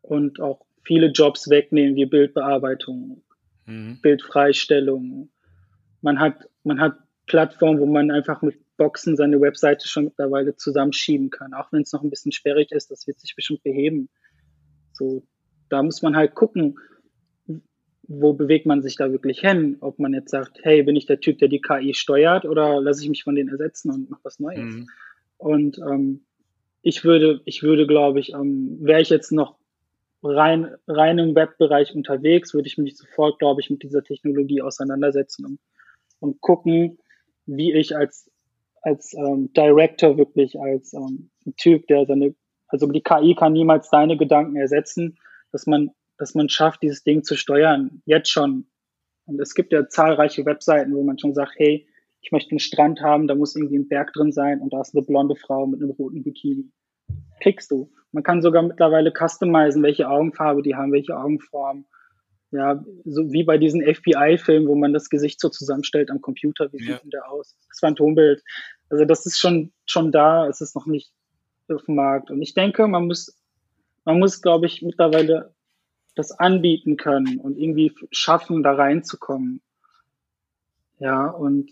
und 0.02 0.40
auch 0.40 0.66
viele 0.84 1.08
Jobs 1.08 1.50
wegnehmen, 1.50 1.96
wie 1.96 2.06
Bildbearbeitung, 2.06 3.24
mhm. 3.66 4.00
Bildfreistellung. 4.02 5.30
Man 6.02 6.20
hat, 6.20 6.48
man 6.64 6.80
hat 6.80 6.98
Plattformen, 7.26 7.80
wo 7.80 7.86
man 7.86 8.12
einfach 8.12 8.42
mit 8.42 8.60
Boxen 8.78 9.16
seine 9.16 9.42
Webseite 9.42 9.88
schon 9.88 10.06
mittlerweile 10.06 10.56
zusammenschieben 10.56 11.30
kann, 11.30 11.54
auch 11.54 11.72
wenn 11.72 11.82
es 11.82 11.94
noch 11.94 12.04
ein 12.04 12.10
bisschen 12.10 12.32
sperrig 12.32 12.72
ist, 12.72 12.92
das 12.92 13.08
wird 13.08 13.20
sich 13.20 13.36
bestimmt 13.36 13.64
beheben. 13.64 14.10
So, 14.94 15.24
da 15.70 15.82
muss 15.82 16.02
man 16.02 16.16
halt 16.16 16.36
gucken, 16.36 16.78
wo 18.08 18.34
bewegt 18.34 18.68
man 18.68 18.84
sich 18.84 18.96
da 18.98 19.12
wirklich 19.12 19.40
hin? 19.40 19.78
Ob 19.80 19.98
man 19.98 20.14
jetzt 20.14 20.30
sagt, 20.30 20.60
hey, 20.62 20.84
bin 20.84 20.96
ich 20.96 21.08
der 21.08 21.20
Typ, 21.20 21.40
der 21.40 21.48
die 21.48 21.62
KI 21.62 21.94
steuert 21.96 22.46
oder 22.46 22.80
lasse 22.80 23.02
ich 23.02 23.10
mich 23.10 23.24
von 23.24 23.36
denen 23.36 23.50
ersetzen 23.50 23.92
und 23.92 24.10
mache 24.10 24.24
was 24.24 24.40
Neues? 24.40 24.76
Mhm. 24.76 24.88
Und 25.38 25.80
ähm, 25.80 26.26
ich 26.86 27.04
würde, 27.04 27.42
ich 27.46 27.64
würde, 27.64 27.88
glaube 27.88 28.20
ich, 28.20 28.34
ähm, 28.34 28.78
wäre 28.80 29.02
ich 29.02 29.10
jetzt 29.10 29.32
noch 29.32 29.58
rein, 30.22 30.76
rein 30.88 31.18
im 31.18 31.36
Webbereich 31.36 31.96
unterwegs, 31.96 32.54
würde 32.54 32.68
ich 32.68 32.78
mich 32.78 32.96
sofort, 32.96 33.40
glaube 33.40 33.60
ich, 33.60 33.72
mit 33.72 33.82
dieser 33.82 34.04
Technologie 34.04 34.62
auseinandersetzen 34.62 35.46
und, 35.46 35.60
und 36.20 36.42
gucken, 36.42 37.00
wie 37.48 37.74
ich 37.74 37.96
als, 37.98 38.30
als 38.84 39.16
ähm, 39.16 39.52
Director 39.54 40.18
wirklich, 40.18 40.60
als 40.60 40.94
ähm, 40.94 41.32
Typ, 41.58 41.88
der 41.88 42.06
seine, 42.06 42.36
also 42.68 42.86
die 42.88 43.02
KI 43.02 43.34
kann 43.34 43.54
niemals 43.54 43.90
deine 43.90 44.16
Gedanken 44.16 44.56
ersetzen, 44.56 45.18
dass 45.52 45.66
man 45.66 45.90
dass 46.18 46.36
man 46.36 46.50
schafft, 46.50 46.82
dieses 46.82 47.04
Ding 47.04 47.24
zu 47.24 47.36
steuern, 47.36 48.02
jetzt 48.06 48.30
schon. 48.30 48.68
Und 49.26 49.42
es 49.42 49.54
gibt 49.54 49.74
ja 49.74 49.90
zahlreiche 49.90 50.46
Webseiten, 50.46 50.94
wo 50.94 51.04
man 51.04 51.18
schon 51.18 51.34
sagt, 51.34 51.54
hey, 51.58 51.88
ich 52.26 52.32
möchte 52.32 52.52
einen 52.52 52.60
Strand 52.60 53.02
haben, 53.02 53.28
da 53.28 53.36
muss 53.36 53.56
irgendwie 53.56 53.78
ein 53.78 53.88
Berg 53.88 54.12
drin 54.14 54.32
sein 54.32 54.60
und 54.60 54.74
da 54.74 54.82
ist 54.82 54.96
eine 54.96 55.06
blonde 55.06 55.36
Frau 55.36 55.68
mit 55.68 55.80
einem 55.80 55.92
roten 55.92 56.24
Bikini. 56.24 56.72
Kriegst 57.40 57.70
du. 57.70 57.92
Man 58.12 58.24
kann 58.24 58.42
sogar 58.42 58.64
mittlerweile 58.64 59.12
customizen, 59.12 59.84
welche 59.84 60.10
Augenfarbe 60.10 60.64
die 60.64 60.74
haben, 60.74 60.92
welche 60.92 61.16
Augenform. 61.16 61.86
Ja, 62.50 62.84
so 63.04 63.32
wie 63.32 63.44
bei 63.44 63.60
diesen 63.60 63.84
FBI-Filmen, 63.84 64.68
wo 64.68 64.74
man 64.74 64.92
das 64.92 65.10
Gesicht 65.10 65.40
so 65.40 65.50
zusammenstellt 65.50 66.10
am 66.10 66.22
Computer, 66.22 66.72
wie 66.72 66.84
ja. 66.84 66.94
sieht 66.94 67.04
denn 67.04 67.10
der 67.12 67.30
aus? 67.30 67.56
Das 67.70 67.80
Phantombild. 67.80 68.42
Also 68.90 69.06
das 69.06 69.28
ist 69.28 69.38
schon, 69.38 69.72
schon 69.86 70.12
da, 70.12 70.48
es 70.48 70.62
ist 70.62 70.76
noch 70.76 70.88
nicht 70.88 71.12
auf 71.70 71.84
dem 71.84 71.96
Markt. 71.96 72.32
Und 72.32 72.42
ich 72.42 72.56
denke, 72.56 72.88
man 72.88 73.06
muss, 73.06 73.40
man 74.04 74.18
muss, 74.18 74.42
glaube 74.42 74.66
ich, 74.66 74.82
mittlerweile 74.82 75.54
das 76.16 76.32
anbieten 76.32 76.98
können 76.98 77.40
und 77.40 77.58
irgendwie 77.58 77.94
schaffen, 78.10 78.64
da 78.64 78.74
reinzukommen. 78.74 79.62
Ja, 80.98 81.28
und 81.28 81.70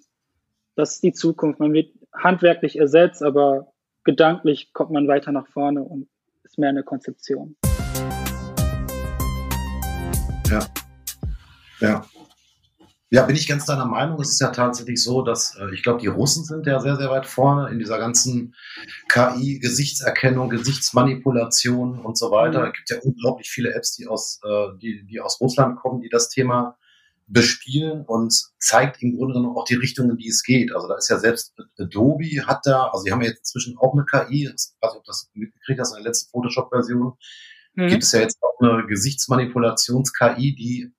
das 0.75 0.95
ist 0.95 1.03
die 1.03 1.13
Zukunft. 1.13 1.59
Man 1.59 1.73
wird 1.73 1.93
handwerklich 2.13 2.77
ersetzt, 2.77 3.23
aber 3.23 3.73
gedanklich 4.03 4.73
kommt 4.73 4.91
man 4.91 5.07
weiter 5.07 5.31
nach 5.31 5.47
vorne 5.47 5.83
und 5.83 6.07
ist 6.43 6.57
mehr 6.57 6.69
eine 6.69 6.83
Konzeption. 6.83 7.55
Ja. 10.49 10.59
Ja. 11.79 12.05
Ja, 13.09 13.21
bin 13.27 13.35
ich 13.35 13.47
ganz 13.47 13.65
deiner 13.65 13.85
Meinung. 13.85 14.19
Es 14.19 14.31
ist 14.31 14.41
ja 14.41 14.49
tatsächlich 14.49 15.03
so, 15.03 15.21
dass 15.21 15.55
äh, 15.55 15.71
ich 15.71 15.83
glaube, 15.83 16.01
die 16.01 16.07
Russen 16.07 16.45
sind 16.45 16.65
ja 16.65 16.79
sehr, 16.79 16.95
sehr 16.95 17.11
weit 17.11 17.27
vorne 17.27 17.69
in 17.69 17.77
dieser 17.77 17.99
ganzen 17.99 18.55
KI, 19.07 19.59
Gesichtserkennung, 19.59 20.49
Gesichtsmanipulation 20.49 21.99
und 21.99 22.17
so 22.17 22.31
weiter. 22.31 22.61
Mhm. 22.61 22.65
Es 22.65 22.73
gibt 22.73 22.89
ja 22.89 22.97
unglaublich 23.03 23.51
viele 23.51 23.75
Apps, 23.75 23.95
die 23.95 24.07
aus, 24.07 24.39
äh, 24.43 24.75
die, 24.81 25.05
die 25.05 25.21
aus 25.21 25.39
Russland 25.39 25.75
kommen, 25.75 26.01
die 26.01 26.09
das 26.09 26.29
Thema 26.29 26.75
bespielen 27.33 28.05
und 28.05 28.31
zeigt 28.59 29.01
im 29.01 29.17
Grunde 29.17 29.33
genommen 29.33 29.57
auch 29.57 29.65
die 29.65 29.75
Richtung, 29.75 30.11
in 30.11 30.17
die 30.17 30.29
es 30.29 30.43
geht. 30.43 30.71
Also 30.71 30.87
da 30.87 30.95
ist 30.95 31.09
ja 31.09 31.17
selbst 31.17 31.55
Adobe 31.79 32.45
hat 32.45 32.61
da, 32.63 32.89
also 32.89 33.03
die 33.03 33.11
haben 33.11 33.21
ja 33.21 33.29
jetzt 33.29 33.39
inzwischen 33.39 33.77
auch 33.77 33.93
eine 33.93 34.05
KI, 34.05 34.45
ich 34.45 34.51
weiß 34.51 34.93
nicht, 34.93 34.99
ob 34.99 35.03
das 35.03 35.29
mitgekriegt 35.33 35.79
hast 35.79 35.91
in 35.91 36.03
der 36.03 36.09
letzten 36.09 36.29
Photoshop-Version, 36.29 37.13
mhm. 37.73 37.87
gibt 37.87 38.03
es 38.03 38.11
ja 38.11 38.19
jetzt 38.19 38.37
auch 38.41 38.59
eine 38.61 38.85
Gesichtsmanipulations-KI, 38.85 40.55
die 40.55 40.91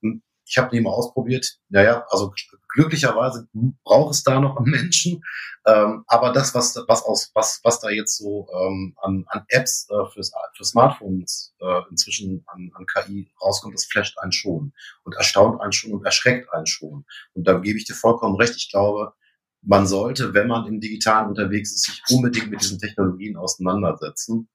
ich 0.47 0.59
habe 0.59 0.81
mal 0.81 0.91
ausprobiert. 0.91 1.59
Naja, 1.69 2.05
also 2.09 2.33
glücklicherweise 2.75 3.49
braucht 3.85 4.15
es 4.15 4.23
da 4.23 4.41
noch 4.41 4.61
Menschen. 4.61 5.23
Ähm, 5.67 6.05
aber 6.07 6.33
das, 6.33 6.55
was, 6.55 6.77
was, 6.87 7.03
aus, 7.05 7.31
was, 7.35 7.61
was 7.63 7.81
da 7.81 7.89
jetzt 7.89 8.19
so 8.19 8.49
ähm, 8.53 8.95
an, 9.01 9.25
an 9.29 9.45
Apps 9.49 9.89
äh, 9.91 10.11
fürs, 10.13 10.33
für 10.55 10.65
Smartphones 10.65 11.55
äh, 11.61 11.81
inzwischen 11.91 12.45
an, 12.47 12.71
an 12.75 12.87
KI 12.87 13.31
rauskommt, 13.43 13.75
das 13.75 13.87
flasht 13.87 14.19
einen 14.19 14.33
schon 14.33 14.73
und 15.05 15.15
erstaunt 15.17 15.61
einen 15.61 15.73
schon 15.73 15.93
und 15.93 16.05
erschreckt 16.05 16.53
einen 16.53 16.67
schon. 16.67 17.07
Und 17.33 17.47
da 17.47 17.59
gebe 17.59 17.79
ich 17.79 17.87
dir 17.87 17.95
vollkommen 17.95 18.37
recht. 18.37 18.57
Ich 18.57 18.71
glaube, 18.71 19.15
man 19.63 19.87
sollte, 19.87 20.35
wenn 20.35 20.49
man 20.49 20.67
im 20.67 20.81
Digitalen 20.81 21.29
unterwegs 21.29 21.73
ist, 21.73 21.85
sich 21.85 22.03
unbedingt 22.11 22.51
mit 22.51 22.61
diesen 22.61 22.79
Technologien 22.79 23.37
auseinandersetzen. 23.37 24.49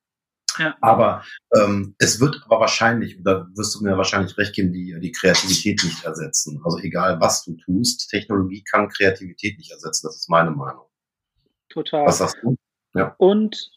Ja. 0.59 0.75
Aber 0.81 1.23
ähm, 1.55 1.95
es 1.97 2.19
wird 2.19 2.41
aber 2.45 2.59
wahrscheinlich, 2.59 3.17
da 3.23 3.47
wirst 3.55 3.75
du 3.75 3.83
mir 3.83 3.97
wahrscheinlich 3.97 4.37
recht 4.37 4.53
geben, 4.53 4.73
die, 4.73 4.99
die 4.99 5.11
Kreativität 5.11 5.81
nicht 5.83 6.03
ersetzen. 6.03 6.61
Also 6.63 6.79
egal, 6.79 7.19
was 7.21 7.43
du 7.45 7.55
tust, 7.55 8.09
Technologie 8.09 8.63
kann 8.69 8.89
Kreativität 8.89 9.57
nicht 9.57 9.71
ersetzen. 9.71 10.07
Das 10.07 10.17
ist 10.17 10.29
meine 10.29 10.51
Meinung. 10.51 10.85
Total. 11.69 12.05
Was 12.05 12.17
sagst 12.17 12.37
du? 12.41 12.55
Ja. 12.93 13.15
Und, 13.17 13.71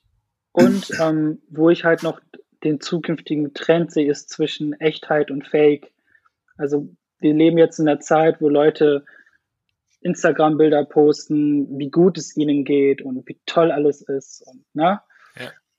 und 0.51 0.91
ähm, 1.01 1.41
wo 1.49 1.71
ich 1.71 1.85
halt 1.85 2.03
noch 2.03 2.21
den 2.65 2.81
zukünftigen 2.81 3.55
Trend 3.55 3.93
sehe, 3.93 4.11
ist 4.11 4.29
zwischen 4.29 4.73
Echtheit 4.75 5.31
und 5.31 5.47
Fake. 5.47 5.93
Also 6.57 6.95
wir 7.19 7.35
leben 7.35 7.59
jetzt 7.59 7.79
in 7.79 7.89
einer 7.89 8.01
Zeit, 8.01 8.41
wo 8.41 8.49
Leute 8.49 9.05
Instagram-Bilder 10.01 10.85
posten, 10.85 11.79
wie 11.79 11.91
gut 11.91 12.19
es 12.19 12.37
ihnen 12.37 12.65
geht 12.65 13.03
und 13.03 13.27
wie 13.29 13.41
toll 13.47 13.71
alles 13.71 14.03
ist. 14.03 14.43
Und, 14.47 14.65
ne? 14.75 15.01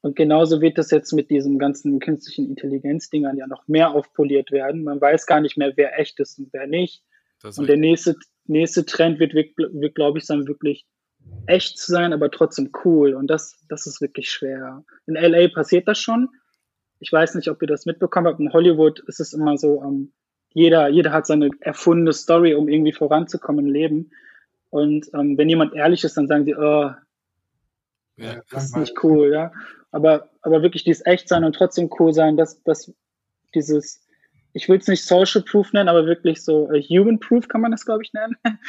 Und 0.04 0.18
genauso 0.18 0.60
wird 0.60 0.78
das 0.78 0.92
jetzt 0.92 1.14
mit 1.14 1.30
diesem 1.30 1.58
ganzen 1.58 1.98
künstlichen 2.02 2.50
Intelligenz-Dingern 2.50 3.38
ja 3.38 3.48
noch 3.48 3.70
mehr 3.70 3.92
aufpoliert 3.92 4.52
werden. 4.52 4.84
Man 4.84 5.00
weiß 5.00 5.26
gar 5.26 5.40
nicht 5.40 5.58
mehr, 5.58 5.72
wer 5.78 5.98
echt 5.98 6.20
ist 6.20 6.38
und 6.38 6.50
wer 6.52 6.68
nicht. 6.68 7.02
Und 7.56 7.68
der 7.68 7.78
nächste, 7.78 8.16
nächste 8.46 8.86
Trend 8.86 9.20
wird, 9.20 9.34
wird, 9.34 9.96
glaube 9.96 10.18
ich, 10.18 10.26
sein, 10.26 10.46
wirklich 10.46 10.86
echt 11.46 11.78
zu 11.78 11.90
sein, 11.90 12.12
aber 12.12 12.30
trotzdem 12.32 12.72
cool. 12.84 13.14
Und 13.14 13.28
das, 13.28 13.58
das 13.70 13.88
ist 13.88 14.02
wirklich 14.02 14.30
schwer. 14.30 14.84
In 15.06 15.16
LA 15.16 15.48
passiert 15.48 15.88
das 15.88 16.00
schon. 16.00 16.28
Ich 17.00 17.12
weiß 17.12 17.36
nicht, 17.36 17.50
ob 17.50 17.62
ihr 17.62 17.70
das 17.70 17.86
mitbekommen 17.86 18.28
habt. 18.28 18.42
In 18.42 18.52
Hollywood 18.52 19.00
ist 19.08 19.22
es 19.22 19.32
immer 19.32 19.58
so, 19.58 19.76
um, 19.76 19.86
ähm, 19.86 20.14
jeder, 20.54 20.90
jeder 20.90 21.14
hat 21.14 21.28
seine 21.28 21.50
erfundene 21.62 22.12
Story, 22.12 22.56
um 22.56 22.68
irgendwie 22.68 22.92
voranzukommen 22.92 23.68
im 23.68 23.72
Leben. 23.72 24.12
Und 24.70 25.10
ähm, 25.14 25.38
wenn 25.38 25.48
jemand 25.48 25.74
ehrlich 25.74 26.04
ist, 26.04 26.18
dann 26.18 26.28
sagen 26.28 26.44
sie, 26.44 26.56
oh, 26.56 26.92
ja, 28.18 28.42
das 28.52 28.66
ist 28.66 28.78
nicht 28.78 29.02
cool, 29.02 29.32
ja. 29.32 29.54
Aber, 29.94 30.30
aber 30.42 30.64
wirklich 30.64 30.84
dieses 30.84 31.06
Echtsein 31.06 31.44
und 31.44 31.54
trotzdem 31.56 31.90
cool 32.00 32.14
sein, 32.14 32.36
dass, 32.36 32.62
dass 32.64 32.92
dieses, 33.54 34.06
ich 34.54 34.68
will 34.68 34.80
es 34.80 34.88
nicht 34.88 35.06
Social 35.06 35.44
Proof 35.44 35.72
nennen, 35.72 35.88
aber 35.88 36.06
wirklich 36.08 36.44
so 36.44 36.68
uh, 36.68 36.74
Human 36.74 37.20
Proof 37.20 37.48
kann 37.48 37.62
man 37.62 37.72
das, 37.72 37.86
glaube 37.86 38.04
ich, 38.04 38.12
nennen. 38.12 38.36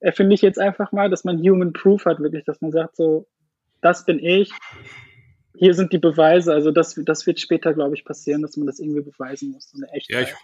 Erfinde 0.00 0.34
ich 0.34 0.42
jetzt 0.42 0.60
einfach 0.60 0.92
mal, 0.92 1.10
dass 1.10 1.24
man 1.24 1.38
Human 1.38 1.72
Proof 1.72 2.04
hat, 2.04 2.20
wirklich, 2.20 2.44
dass 2.44 2.60
man 2.60 2.70
sagt, 2.70 2.94
so, 2.94 3.26
das 3.80 4.04
bin 4.04 4.20
ich, 4.20 4.52
hier 5.56 5.74
sind 5.74 5.92
die 5.92 5.98
Beweise. 5.98 6.52
Also 6.54 6.70
das, 6.70 6.94
das 7.04 7.26
wird 7.26 7.40
später, 7.40 7.74
glaube 7.74 7.96
ich, 7.96 8.04
passieren, 8.04 8.42
dass 8.42 8.56
man 8.56 8.68
das 8.68 8.78
irgendwie 8.78 9.02
beweisen 9.02 9.50
muss. 9.50 9.70
So 9.70 9.78
eine 9.78 9.92
Echtheit. 9.92 10.28
Ja, 10.28 10.28
ich 10.28 10.34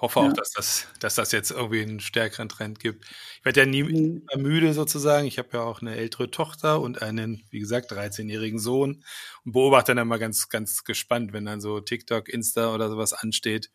hoffe 0.00 0.20
ja. 0.20 0.26
auch, 0.26 0.32
dass 0.32 0.50
das, 0.52 0.88
dass 0.98 1.14
das 1.14 1.32
jetzt 1.32 1.50
irgendwie 1.50 1.82
einen 1.82 2.00
stärkeren 2.00 2.48
Trend 2.48 2.80
gibt. 2.80 3.04
Ich 3.38 3.44
werde 3.44 3.60
ja 3.60 3.66
nie 3.66 3.82
mhm. 3.82 4.22
müde 4.36 4.72
sozusagen. 4.72 5.26
Ich 5.26 5.38
habe 5.38 5.48
ja 5.52 5.62
auch 5.62 5.80
eine 5.80 5.96
ältere 5.96 6.30
Tochter 6.30 6.80
und 6.80 7.02
einen, 7.02 7.44
wie 7.50 7.60
gesagt, 7.60 7.92
13-jährigen 7.92 8.58
Sohn 8.58 9.04
und 9.44 9.52
beobachte 9.52 9.94
dann 9.94 10.06
immer 10.06 10.18
ganz, 10.18 10.48
ganz 10.48 10.84
gespannt, 10.84 11.32
wenn 11.32 11.44
dann 11.44 11.60
so 11.60 11.80
TikTok, 11.80 12.28
Insta 12.28 12.74
oder 12.74 12.88
sowas 12.88 13.12
ansteht. 13.12 13.70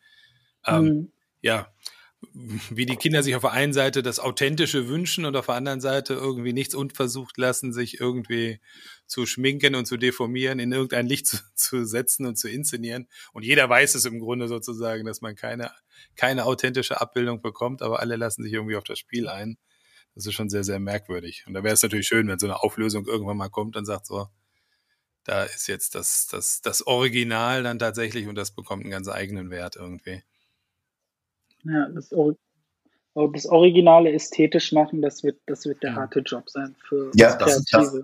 Ähm, 0.66 0.84
mhm. 0.84 1.12
Ja, 1.42 1.72
wie 2.32 2.86
die 2.86 2.96
Kinder 2.96 3.22
sich 3.22 3.34
auf 3.34 3.42
der 3.42 3.52
einen 3.52 3.72
Seite 3.72 4.02
das 4.02 4.20
Authentische 4.20 4.88
wünschen 4.88 5.24
und 5.24 5.36
auf 5.36 5.46
der 5.46 5.54
anderen 5.54 5.80
Seite 5.80 6.14
irgendwie 6.14 6.52
nichts 6.52 6.74
unversucht 6.74 7.36
lassen, 7.36 7.72
sich 7.72 8.00
irgendwie 8.00 8.60
zu 9.06 9.26
schminken 9.26 9.74
und 9.74 9.86
zu 9.86 9.96
deformieren, 9.96 10.58
in 10.58 10.72
irgendein 10.72 11.06
Licht 11.06 11.26
zu, 11.26 11.38
zu 11.54 11.84
setzen 11.84 12.26
und 12.26 12.36
zu 12.36 12.48
inszenieren. 12.48 13.08
Und 13.32 13.44
jeder 13.44 13.68
weiß 13.68 13.94
es 13.94 14.04
im 14.04 14.18
Grunde 14.18 14.48
sozusagen, 14.48 15.04
dass 15.04 15.20
man 15.20 15.34
keine, 15.34 15.70
keine 16.16 16.44
authentische 16.44 17.00
Abbildung 17.00 17.40
bekommt, 17.40 17.82
aber 17.82 18.00
alle 18.00 18.16
lassen 18.16 18.42
sich 18.42 18.52
irgendwie 18.52 18.76
auf 18.76 18.84
das 18.84 18.98
Spiel 18.98 19.28
ein. 19.28 19.58
Das 20.14 20.26
ist 20.26 20.34
schon 20.34 20.48
sehr, 20.48 20.64
sehr 20.64 20.80
merkwürdig. 20.80 21.44
Und 21.46 21.54
da 21.54 21.62
wäre 21.62 21.74
es 21.74 21.82
natürlich 21.82 22.06
schön, 22.06 22.26
wenn 22.28 22.38
so 22.38 22.46
eine 22.46 22.62
Auflösung 22.62 23.06
irgendwann 23.06 23.36
mal 23.36 23.50
kommt 23.50 23.76
und 23.76 23.84
sagt 23.84 24.06
so, 24.06 24.28
da 25.24 25.42
ist 25.42 25.66
jetzt 25.66 25.94
das, 25.94 26.26
das, 26.28 26.62
das 26.62 26.86
Original 26.86 27.62
dann 27.62 27.78
tatsächlich 27.78 28.26
und 28.26 28.36
das 28.36 28.52
bekommt 28.52 28.84
einen 28.84 28.92
ganz 28.92 29.08
eigenen 29.08 29.50
Wert 29.50 29.76
irgendwie. 29.76 30.22
Ja, 31.68 31.88
das, 31.88 32.10
das 33.14 33.46
Originale 33.46 34.12
ästhetisch 34.12 34.72
machen, 34.72 35.02
das 35.02 35.24
wird, 35.24 35.38
das 35.46 35.64
wird 35.64 35.82
der 35.82 35.94
harte 35.94 36.20
Job 36.20 36.48
sein 36.48 36.76
für 36.88 37.10
ja, 37.14 37.36
das, 37.36 37.64
das, 37.70 38.00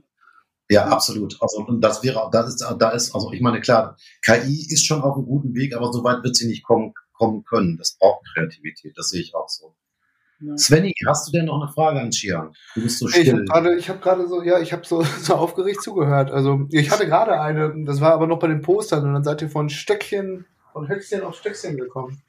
ja, 0.70 0.86
absolut. 0.86 1.36
Also 1.40 1.66
das 1.80 2.02
wäre, 2.02 2.28
das 2.32 2.48
ist, 2.48 2.76
da 2.78 2.90
ist, 2.90 3.14
also 3.14 3.30
ich 3.32 3.42
meine, 3.42 3.60
klar, 3.60 3.96
KI 4.24 4.66
ist 4.70 4.86
schon 4.86 5.02
auf 5.02 5.16
einem 5.16 5.26
guten 5.26 5.54
Weg, 5.54 5.76
aber 5.76 5.92
so 5.92 6.02
weit 6.02 6.24
wird 6.24 6.34
sie 6.34 6.46
nicht 6.46 6.64
kommen, 6.64 6.94
kommen 7.12 7.44
können. 7.44 7.76
Das 7.76 7.98
braucht 7.98 8.24
Kreativität, 8.34 8.96
das 8.96 9.10
sehe 9.10 9.20
ich 9.20 9.34
auch 9.34 9.48
so. 9.48 9.74
Ja. 10.40 10.56
Svenny, 10.56 10.94
hast 11.06 11.28
du 11.28 11.32
denn 11.32 11.44
noch 11.44 11.60
eine 11.60 11.70
Frage 11.70 12.00
an 12.00 12.10
Chian? 12.10 12.52
Du 12.74 12.82
bist 12.82 12.98
so 12.98 13.06
still. 13.06 13.44
Ich 13.78 13.88
habe 13.88 14.00
gerade 14.00 14.26
so, 14.26 14.42
ja, 14.42 14.58
ich 14.60 14.72
habe 14.72 14.84
so, 14.84 15.02
so 15.20 15.34
aufgeregt 15.34 15.82
zugehört. 15.82 16.30
Also 16.30 16.66
ich 16.70 16.90
hatte 16.90 17.06
gerade 17.06 17.40
eine, 17.40 17.84
das 17.84 18.00
war 18.00 18.12
aber 18.12 18.26
noch 18.26 18.38
bei 18.38 18.48
den 18.48 18.62
Postern 18.62 19.04
und 19.04 19.12
dann 19.12 19.24
seid 19.24 19.42
ihr 19.42 19.50
von 19.50 19.68
Stöckchen, 19.68 20.46
von 20.72 20.88
Höchstchen 20.88 21.22
auf 21.22 21.36
Stöckchen 21.36 21.76
gekommen. 21.76 22.22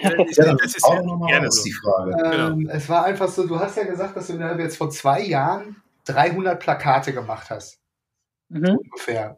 Ja, 0.00 0.54
das 0.54 0.76
ist 0.76 0.84
auch 0.84 1.02
nochmal 1.02 1.50
so. 1.50 1.64
die 1.64 1.72
Frage. 1.72 2.12
Ähm, 2.24 2.58
genau. 2.58 2.72
Es 2.72 2.88
war 2.88 3.04
einfach 3.04 3.28
so, 3.28 3.46
du 3.46 3.58
hast 3.58 3.76
ja 3.76 3.84
gesagt, 3.84 4.16
dass 4.16 4.26
du 4.26 4.34
jetzt 4.34 4.76
vor 4.76 4.90
zwei 4.90 5.22
Jahren 5.22 5.76
300 6.04 6.60
Plakate 6.60 7.12
gemacht 7.12 7.50
hast. 7.50 7.80
Mhm. 8.48 8.78
Ungefähr. 8.78 9.36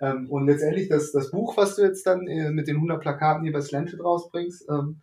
Ähm, 0.00 0.28
und 0.28 0.46
letztendlich 0.46 0.88
das, 0.88 1.12
das 1.12 1.30
Buch, 1.30 1.56
was 1.56 1.76
du 1.76 1.82
jetzt 1.82 2.06
dann 2.06 2.26
äh, 2.26 2.50
mit 2.50 2.66
den 2.66 2.76
100 2.76 3.00
Plakaten 3.00 3.44
hier 3.44 3.52
bei 3.52 3.60
Slanted 3.60 4.02
rausbringst, 4.02 4.68
ähm, 4.68 5.02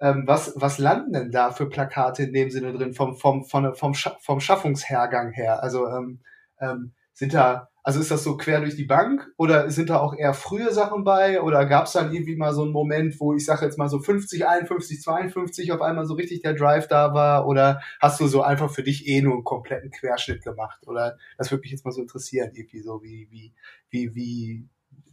ähm, 0.00 0.22
was, 0.26 0.54
was 0.56 0.78
landen 0.78 1.12
denn 1.12 1.30
da 1.30 1.50
für 1.50 1.68
Plakate 1.68 2.22
in 2.22 2.32
dem 2.32 2.50
Sinne 2.50 2.72
drin, 2.72 2.94
vom, 2.94 3.16
vom, 3.16 3.44
vom, 3.44 3.74
vom, 3.74 3.94
vom 3.94 4.40
Schaffungshergang 4.40 5.32
her? 5.32 5.62
Also 5.62 5.88
ähm, 5.88 6.20
ähm, 6.58 6.92
sind 7.12 7.34
da 7.34 7.69
also 7.82 8.00
ist 8.00 8.10
das 8.10 8.24
so 8.24 8.36
quer 8.36 8.60
durch 8.60 8.76
die 8.76 8.84
Bank 8.84 9.32
oder 9.36 9.70
sind 9.70 9.90
da 9.90 10.00
auch 10.00 10.14
eher 10.14 10.34
frühe 10.34 10.72
Sachen 10.72 11.04
bei 11.04 11.40
oder 11.40 11.64
gab 11.66 11.86
es 11.86 11.92
dann 11.92 12.12
irgendwie 12.12 12.36
mal 12.36 12.52
so 12.52 12.62
einen 12.62 12.72
Moment, 12.72 13.18
wo 13.20 13.34
ich 13.34 13.44
sage 13.44 13.64
jetzt 13.64 13.78
mal 13.78 13.88
so 13.88 13.98
50, 13.98 14.46
51, 14.46 15.00
52 15.00 15.72
auf 15.72 15.80
einmal 15.80 16.04
so 16.04 16.14
richtig 16.14 16.42
der 16.42 16.54
Drive 16.54 16.88
da 16.88 17.14
war 17.14 17.46
oder 17.46 17.80
hast 18.00 18.20
du 18.20 18.26
so 18.26 18.42
einfach 18.42 18.70
für 18.70 18.82
dich 18.82 19.08
eh 19.08 19.22
nur 19.22 19.34
einen 19.34 19.44
kompletten 19.44 19.90
Querschnitt 19.90 20.42
gemacht 20.42 20.86
oder 20.86 21.16
das 21.38 21.50
würde 21.50 21.62
mich 21.62 21.70
jetzt 21.70 21.84
mal 21.84 21.92
so 21.92 22.02
interessieren 22.02 22.50
irgendwie 22.54 22.80
so 22.80 23.02
wie 23.02 23.28
wie 23.30 23.54
wie 23.88 24.14
wie 24.14 24.68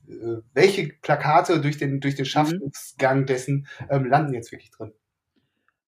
äh, 0.09 0.41
welche 0.53 0.89
Plakate 1.01 1.61
durch 1.61 1.77
den 1.77 1.99
durch 1.99 2.15
den 2.15 2.23
mhm. 2.23 2.29
Schaffensgang 2.29 3.25
dessen 3.25 3.67
ähm, 3.89 4.05
landen 4.05 4.33
jetzt 4.33 4.51
wirklich 4.51 4.71
drin? 4.71 4.93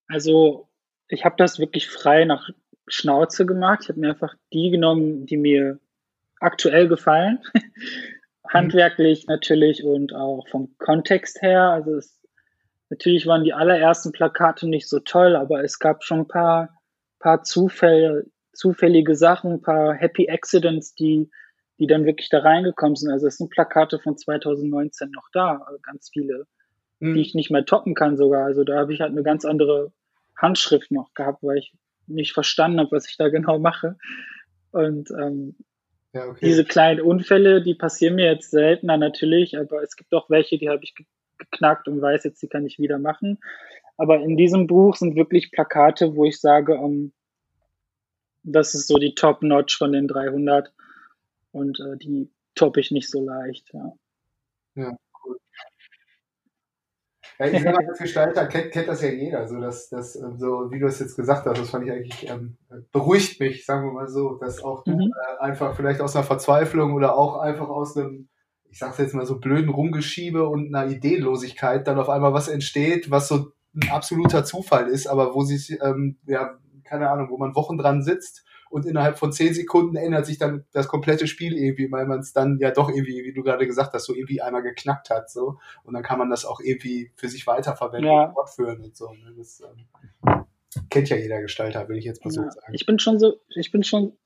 Also 0.08 0.68
ich 1.08 1.24
habe 1.24 1.36
das 1.38 1.58
wirklich 1.58 1.88
frei 1.88 2.24
nach 2.24 2.48
Schnauze 2.86 3.46
gemacht. 3.46 3.80
Ich 3.82 3.88
habe 3.88 4.00
mir 4.00 4.10
einfach 4.10 4.34
die 4.52 4.70
genommen, 4.70 5.26
die 5.26 5.36
mir 5.36 5.78
aktuell 6.40 6.88
gefallen. 6.88 7.38
Handwerklich 8.48 9.26
natürlich 9.28 9.84
und 9.84 10.12
auch 10.14 10.48
vom 10.48 10.74
Kontext 10.78 11.40
her. 11.40 11.70
Also 11.70 11.94
es, 11.96 12.20
natürlich 12.88 13.26
waren 13.26 13.44
die 13.44 13.52
allerersten 13.52 14.10
Plakate 14.10 14.68
nicht 14.68 14.88
so 14.88 14.98
toll, 14.98 15.36
aber 15.36 15.62
es 15.62 15.78
gab 15.78 16.02
schon 16.02 16.20
ein 16.20 16.28
paar, 16.28 16.70
paar 17.20 17.44
Zufälle, 17.44 18.24
zufällige 18.52 19.14
Sachen, 19.14 19.52
ein 19.52 19.62
paar 19.62 19.94
Happy 19.94 20.28
Accidents, 20.28 20.94
die, 20.94 21.30
die 21.78 21.86
dann 21.86 22.04
wirklich 22.04 22.28
da 22.28 22.40
reingekommen 22.40 22.96
sind. 22.96 23.12
Also 23.12 23.28
es 23.28 23.36
sind 23.36 23.50
Plakate 23.50 24.00
von 24.00 24.16
2019 24.16 25.10
noch 25.12 25.28
da, 25.32 25.62
also 25.66 25.78
ganz 25.80 26.10
viele, 26.12 26.46
mhm. 26.98 27.14
die 27.14 27.20
ich 27.20 27.34
nicht 27.34 27.50
mehr 27.50 27.64
toppen 27.64 27.94
kann 27.94 28.16
sogar. 28.16 28.44
Also 28.44 28.64
da 28.64 28.78
habe 28.78 28.92
ich 28.92 29.00
halt 29.00 29.12
eine 29.12 29.22
ganz 29.22 29.44
andere 29.44 29.92
Handschrift 30.36 30.90
noch 30.90 31.14
gehabt, 31.14 31.42
weil 31.42 31.58
ich 31.58 31.72
nicht 32.06 32.32
verstanden 32.32 32.80
habe, 32.80 32.90
was 32.90 33.08
ich 33.08 33.16
da 33.16 33.28
genau 33.28 33.58
mache. 33.58 33.96
Und 34.72 35.10
ähm, 35.10 35.56
ja, 36.12 36.26
okay. 36.26 36.44
Diese 36.44 36.64
kleinen 36.64 37.00
Unfälle, 37.00 37.62
die 37.62 37.74
passieren 37.74 38.16
mir 38.16 38.26
jetzt 38.26 38.50
seltener 38.50 38.96
natürlich, 38.96 39.56
aber 39.56 39.82
es 39.82 39.94
gibt 39.96 40.12
auch 40.12 40.28
welche, 40.28 40.58
die 40.58 40.68
habe 40.68 40.82
ich 40.82 40.94
geknackt 41.38 41.88
und 41.88 42.02
weiß 42.02 42.24
jetzt, 42.24 42.42
die 42.42 42.48
kann 42.48 42.66
ich 42.66 42.78
wieder 42.78 42.98
machen. 42.98 43.38
Aber 43.96 44.20
in 44.20 44.36
diesem 44.36 44.66
Buch 44.66 44.96
sind 44.96 45.14
wirklich 45.14 45.52
Plakate, 45.52 46.16
wo 46.16 46.24
ich 46.24 46.40
sage, 46.40 46.76
um, 46.76 46.92
ähm, 46.92 47.12
das 48.42 48.74
ist 48.74 48.88
so 48.88 48.96
die 48.96 49.14
Top-Notch 49.14 49.76
von 49.76 49.92
den 49.92 50.08
300 50.08 50.72
und 51.52 51.78
äh, 51.78 51.96
die 51.98 52.30
toppe 52.54 52.80
ich 52.80 52.90
nicht 52.90 53.10
so 53.10 53.22
leicht. 53.22 53.70
Ja. 53.74 53.92
ja. 54.76 54.96
Ja, 57.40 57.46
ich 57.46 57.62
sag 57.62 57.74
mal, 57.74 57.86
als 57.88 57.98
Gestalter 57.98 58.46
kennt, 58.46 58.70
kennt 58.70 58.88
das 58.88 59.00
ja 59.00 59.08
jeder. 59.08 59.48
So, 59.48 59.58
dass, 59.58 59.88
dass, 59.88 60.14
ähm, 60.14 60.36
so 60.36 60.70
wie 60.70 60.78
du 60.78 60.86
es 60.86 60.98
jetzt 60.98 61.16
gesagt 61.16 61.46
hast, 61.46 61.58
das 61.58 61.70
fand 61.70 61.86
ich 61.86 61.92
eigentlich, 61.92 62.28
ähm, 62.28 62.58
beruhigt 62.92 63.40
mich, 63.40 63.64
sagen 63.64 63.86
wir 63.86 63.92
mal 63.92 64.08
so, 64.08 64.34
dass 64.34 64.62
auch 64.62 64.84
du 64.84 64.92
mhm. 64.92 65.10
äh, 65.10 65.42
einfach 65.42 65.74
vielleicht 65.74 66.02
aus 66.02 66.14
einer 66.14 66.24
Verzweiflung 66.24 66.92
oder 66.92 67.16
auch 67.16 67.38
einfach 67.38 67.70
aus 67.70 67.96
einem, 67.96 68.28
ich 68.68 68.78
sag's 68.78 68.98
jetzt 68.98 69.14
mal 69.14 69.24
so 69.24 69.40
blöden 69.40 69.70
Rumgeschiebe 69.70 70.46
und 70.46 70.74
einer 70.74 70.90
Ideenlosigkeit 70.90 71.86
dann 71.86 71.98
auf 71.98 72.10
einmal 72.10 72.34
was 72.34 72.48
entsteht, 72.48 73.10
was 73.10 73.28
so 73.28 73.52
ein 73.74 73.88
absoluter 73.90 74.44
Zufall 74.44 74.88
ist, 74.88 75.06
aber 75.06 75.34
wo 75.34 75.42
sich, 75.42 75.78
ähm, 75.82 76.18
ja, 76.26 76.58
keine 76.84 77.08
Ahnung, 77.08 77.30
wo 77.30 77.38
man 77.38 77.54
Wochen 77.54 77.78
dran 77.78 78.02
sitzt 78.02 78.44
und 78.70 78.86
innerhalb 78.86 79.18
von 79.18 79.32
zehn 79.32 79.52
Sekunden 79.52 79.96
ändert 79.96 80.26
sich 80.26 80.38
dann 80.38 80.64
das 80.72 80.86
komplette 80.86 81.26
Spiel 81.26 81.56
irgendwie, 81.56 81.90
weil 81.90 82.06
man 82.06 82.20
es 82.20 82.32
dann 82.32 82.58
ja 82.60 82.70
doch 82.70 82.88
irgendwie, 82.88 83.24
wie 83.24 83.32
du 83.32 83.42
gerade 83.42 83.66
gesagt 83.66 83.92
hast, 83.92 84.04
so 84.04 84.14
irgendwie 84.14 84.40
einmal 84.40 84.62
geknackt 84.62 85.10
hat, 85.10 85.28
so. 85.28 85.58
Und 85.82 85.92
dann 85.94 86.04
kann 86.04 86.20
man 86.20 86.30
das 86.30 86.44
auch 86.44 86.60
irgendwie 86.60 87.10
für 87.16 87.28
sich 87.28 87.46
weiterverwenden 87.48 88.10
ja. 88.10 88.26
und 88.26 88.32
fortführen 88.32 88.80
und 88.80 88.96
so. 88.96 89.12
Ne? 89.12 89.34
Das 89.36 89.60
ähm, 89.60 90.44
kennt 90.88 91.08
ja 91.10 91.16
jeder 91.16 91.42
Gestalter, 91.42 91.88
will 91.88 91.98
ich 91.98 92.04
jetzt 92.04 92.24
mal 92.24 92.32
ja. 92.32 92.44
so 92.44 92.48
sagen. 92.48 92.72
Ich 92.72 92.86
bin 92.86 93.00
schon 93.00 93.18
so, 93.18 93.40
ich 93.48 93.72
bin 93.72 93.82
schon, 93.82 94.16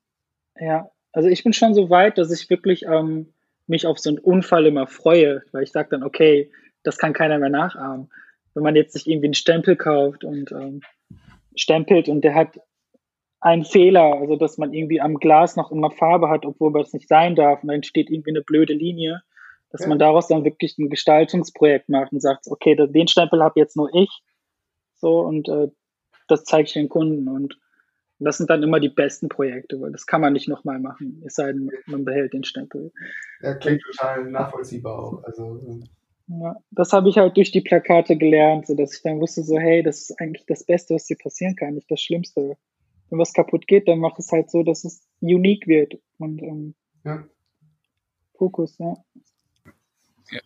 ja, 0.60 0.90
also 1.12 1.30
ich 1.30 1.42
bin 1.42 1.54
schon 1.54 1.72
so 1.72 1.88
weit, 1.88 2.18
dass 2.18 2.30
ich 2.30 2.50
wirklich 2.50 2.84
ähm, 2.84 3.32
mich 3.66 3.86
auf 3.86 3.98
so 3.98 4.10
einen 4.10 4.18
Unfall 4.18 4.66
immer 4.66 4.86
freue, 4.86 5.42
weil 5.52 5.62
ich 5.62 5.72
sage 5.72 5.88
dann, 5.90 6.02
okay, 6.02 6.50
das 6.82 6.98
kann 6.98 7.14
keiner 7.14 7.38
mehr 7.38 7.48
nachahmen. 7.48 8.10
Wenn 8.52 8.62
man 8.62 8.76
jetzt 8.76 8.92
sich 8.92 9.08
irgendwie 9.08 9.28
einen 9.28 9.34
Stempel 9.34 9.76
kauft 9.76 10.22
und 10.22 10.52
ähm, 10.52 10.82
stempelt 11.56 12.10
und 12.10 12.22
der 12.22 12.34
hat 12.34 12.60
ein 13.44 13.62
Fehler, 13.62 14.14
also 14.14 14.36
dass 14.36 14.56
man 14.56 14.72
irgendwie 14.72 15.02
am 15.02 15.16
Glas 15.16 15.54
noch 15.54 15.70
immer 15.70 15.90
Farbe 15.90 16.30
hat, 16.30 16.46
obwohl 16.46 16.72
das 16.72 16.94
nicht 16.94 17.08
sein 17.08 17.36
darf 17.36 17.62
und 17.62 17.68
dann 17.68 17.82
steht 17.82 18.08
irgendwie 18.08 18.30
eine 18.30 18.40
blöde 18.40 18.72
Linie, 18.72 19.20
dass 19.70 19.82
ja. 19.82 19.88
man 19.88 19.98
daraus 19.98 20.28
dann 20.28 20.44
wirklich 20.44 20.78
ein 20.78 20.88
Gestaltungsprojekt 20.88 21.90
macht 21.90 22.10
und 22.12 22.20
sagt, 22.20 22.46
okay, 22.48 22.74
den 22.74 23.06
Stempel 23.06 23.42
habe 23.42 23.60
jetzt 23.60 23.76
nur 23.76 23.94
ich, 23.94 24.22
so 24.94 25.20
und 25.20 25.50
äh, 25.50 25.68
das 26.26 26.44
zeige 26.44 26.68
ich 26.68 26.72
den 26.72 26.88
Kunden 26.88 27.28
und 27.28 27.58
das 28.18 28.38
sind 28.38 28.48
dann 28.48 28.62
immer 28.62 28.80
die 28.80 28.88
besten 28.88 29.28
Projekte, 29.28 29.78
weil 29.78 29.92
das 29.92 30.06
kann 30.06 30.22
man 30.22 30.32
nicht 30.32 30.48
nochmal 30.48 30.80
machen, 30.80 31.22
es 31.26 31.34
sei 31.34 31.52
denn, 31.52 31.70
man 31.84 32.06
behält 32.06 32.32
den 32.32 32.44
Stempel. 32.44 32.92
Ja, 33.42 33.52
klingt 33.56 33.82
total 33.82 34.24
nachvollziehbar 34.30 34.98
auch. 34.98 35.22
Also, 35.24 35.60
ähm, 35.68 35.84
ja, 36.28 36.56
das 36.70 36.94
habe 36.94 37.10
ich 37.10 37.18
halt 37.18 37.36
durch 37.36 37.52
die 37.52 37.60
Plakate 37.60 38.16
gelernt, 38.16 38.66
so 38.66 38.74
dass 38.74 38.96
ich 38.96 39.02
dann 39.02 39.20
wusste, 39.20 39.42
so 39.42 39.58
hey, 39.58 39.82
das 39.82 40.08
ist 40.08 40.18
eigentlich 40.18 40.46
das 40.46 40.64
Beste, 40.64 40.94
was 40.94 41.04
dir 41.04 41.18
passieren 41.18 41.56
kann, 41.56 41.74
nicht 41.74 41.90
das 41.90 42.00
Schlimmste 42.00 42.56
wenn 43.14 43.20
was 43.20 43.32
kaputt 43.32 43.66
geht, 43.66 43.88
dann 43.88 44.00
mach 44.00 44.18
es 44.18 44.30
halt 44.32 44.50
so, 44.50 44.62
dass 44.62 44.84
es 44.84 45.06
unique 45.20 45.66
wird. 45.66 45.94
Und 46.18 46.42
ähm, 46.42 46.74
ja. 47.04 47.24
Fokus, 48.36 48.76
ja. 48.78 48.94
ja. 50.30 50.40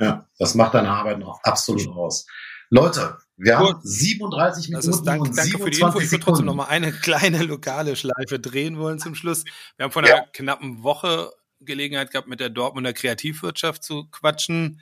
Ja, 0.00 0.28
das 0.38 0.54
macht 0.54 0.74
deine 0.74 0.90
Arbeit 0.90 1.18
noch 1.18 1.40
absolut 1.42 1.88
aus. 1.88 2.26
Leute, 2.68 3.16
wir 3.36 3.58
haben 3.58 3.78
37 3.80 4.68
Minuten 4.70 4.90
ist 4.90 5.04
dank, 5.04 5.22
und 5.22 5.38
danke 5.38 5.58
für 5.58 5.70
die 5.70 5.80
Info. 5.80 6.00
Ich 6.00 6.10
würde 6.10 6.24
trotzdem 6.24 6.46
noch 6.46 6.54
mal 6.54 6.64
eine 6.64 6.90
kleine 6.90 7.44
lokale 7.44 7.94
Schleife 7.94 8.40
drehen 8.40 8.78
wollen 8.78 8.98
zum 8.98 9.14
Schluss. 9.14 9.44
Wir 9.76 9.84
haben 9.84 9.92
vor 9.92 10.02
einer 10.02 10.10
ja. 10.10 10.24
knappen 10.32 10.82
Woche 10.82 11.30
Gelegenheit 11.60 12.10
gehabt, 12.10 12.26
mit 12.26 12.40
der 12.40 12.50
Dortmunder 12.50 12.92
Kreativwirtschaft 12.92 13.84
zu 13.84 14.08
quatschen. 14.10 14.80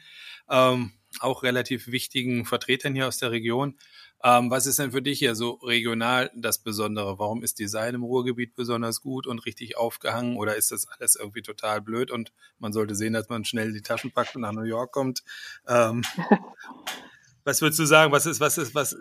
Ähm, 0.48 0.92
auch 1.20 1.42
relativ 1.42 1.88
wichtigen 1.88 2.46
Vertretern 2.46 2.94
hier 2.94 3.06
aus 3.06 3.18
der 3.18 3.30
Region. 3.30 3.76
Ähm, 4.26 4.50
was 4.50 4.64
ist 4.64 4.78
denn 4.78 4.90
für 4.90 5.02
dich 5.02 5.18
hier 5.18 5.34
so 5.34 5.50
regional 5.62 6.30
das 6.34 6.56
Besondere? 6.58 7.18
Warum 7.18 7.42
ist 7.42 7.58
Design 7.58 7.94
im 7.94 8.02
Ruhrgebiet 8.02 8.54
besonders 8.54 9.02
gut 9.02 9.26
und 9.26 9.44
richtig 9.44 9.76
aufgehangen 9.76 10.38
oder 10.38 10.56
ist 10.56 10.72
das 10.72 10.88
alles 10.88 11.14
irgendwie 11.14 11.42
total 11.42 11.82
blöd 11.82 12.10
und 12.10 12.32
man 12.58 12.72
sollte 12.72 12.94
sehen, 12.94 13.12
dass 13.12 13.28
man 13.28 13.44
schnell 13.44 13.74
die 13.74 13.82
Taschen 13.82 14.12
packt 14.12 14.34
und 14.34 14.40
nach 14.40 14.52
New 14.52 14.62
York 14.62 14.92
kommt? 14.92 15.22
Ähm, 15.68 16.02
was 17.44 17.60
würdest 17.60 17.78
du 17.78 17.84
sagen? 17.84 18.12
Was 18.12 18.24
ist, 18.24 18.40
was 18.40 18.56
ist, 18.56 18.74
was, 18.74 18.96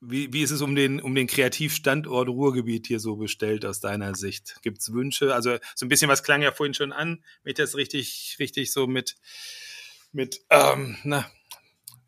wie, 0.00 0.32
wie 0.32 0.42
ist 0.42 0.52
es 0.52 0.62
um 0.62 0.76
den, 0.76 1.00
um 1.00 1.12
den 1.12 1.26
Kreativstandort 1.26 2.28
Ruhrgebiet 2.28 2.86
hier 2.86 3.00
so 3.00 3.16
bestellt 3.16 3.66
aus 3.66 3.80
deiner 3.80 4.14
Sicht? 4.14 4.60
Gibt 4.62 4.78
es 4.78 4.92
Wünsche? 4.92 5.34
Also 5.34 5.56
so 5.74 5.86
ein 5.86 5.88
bisschen 5.88 6.08
was 6.08 6.22
klang 6.22 6.40
ja 6.40 6.52
vorhin 6.52 6.74
schon 6.74 6.92
an, 6.92 7.24
wenn 7.42 7.50
ich 7.50 7.56
das 7.56 7.74
richtig, 7.74 8.36
richtig 8.38 8.70
so 8.70 8.86
mit, 8.86 9.16
mit 10.12 10.40
ähm, 10.50 10.98
na, 11.02 11.28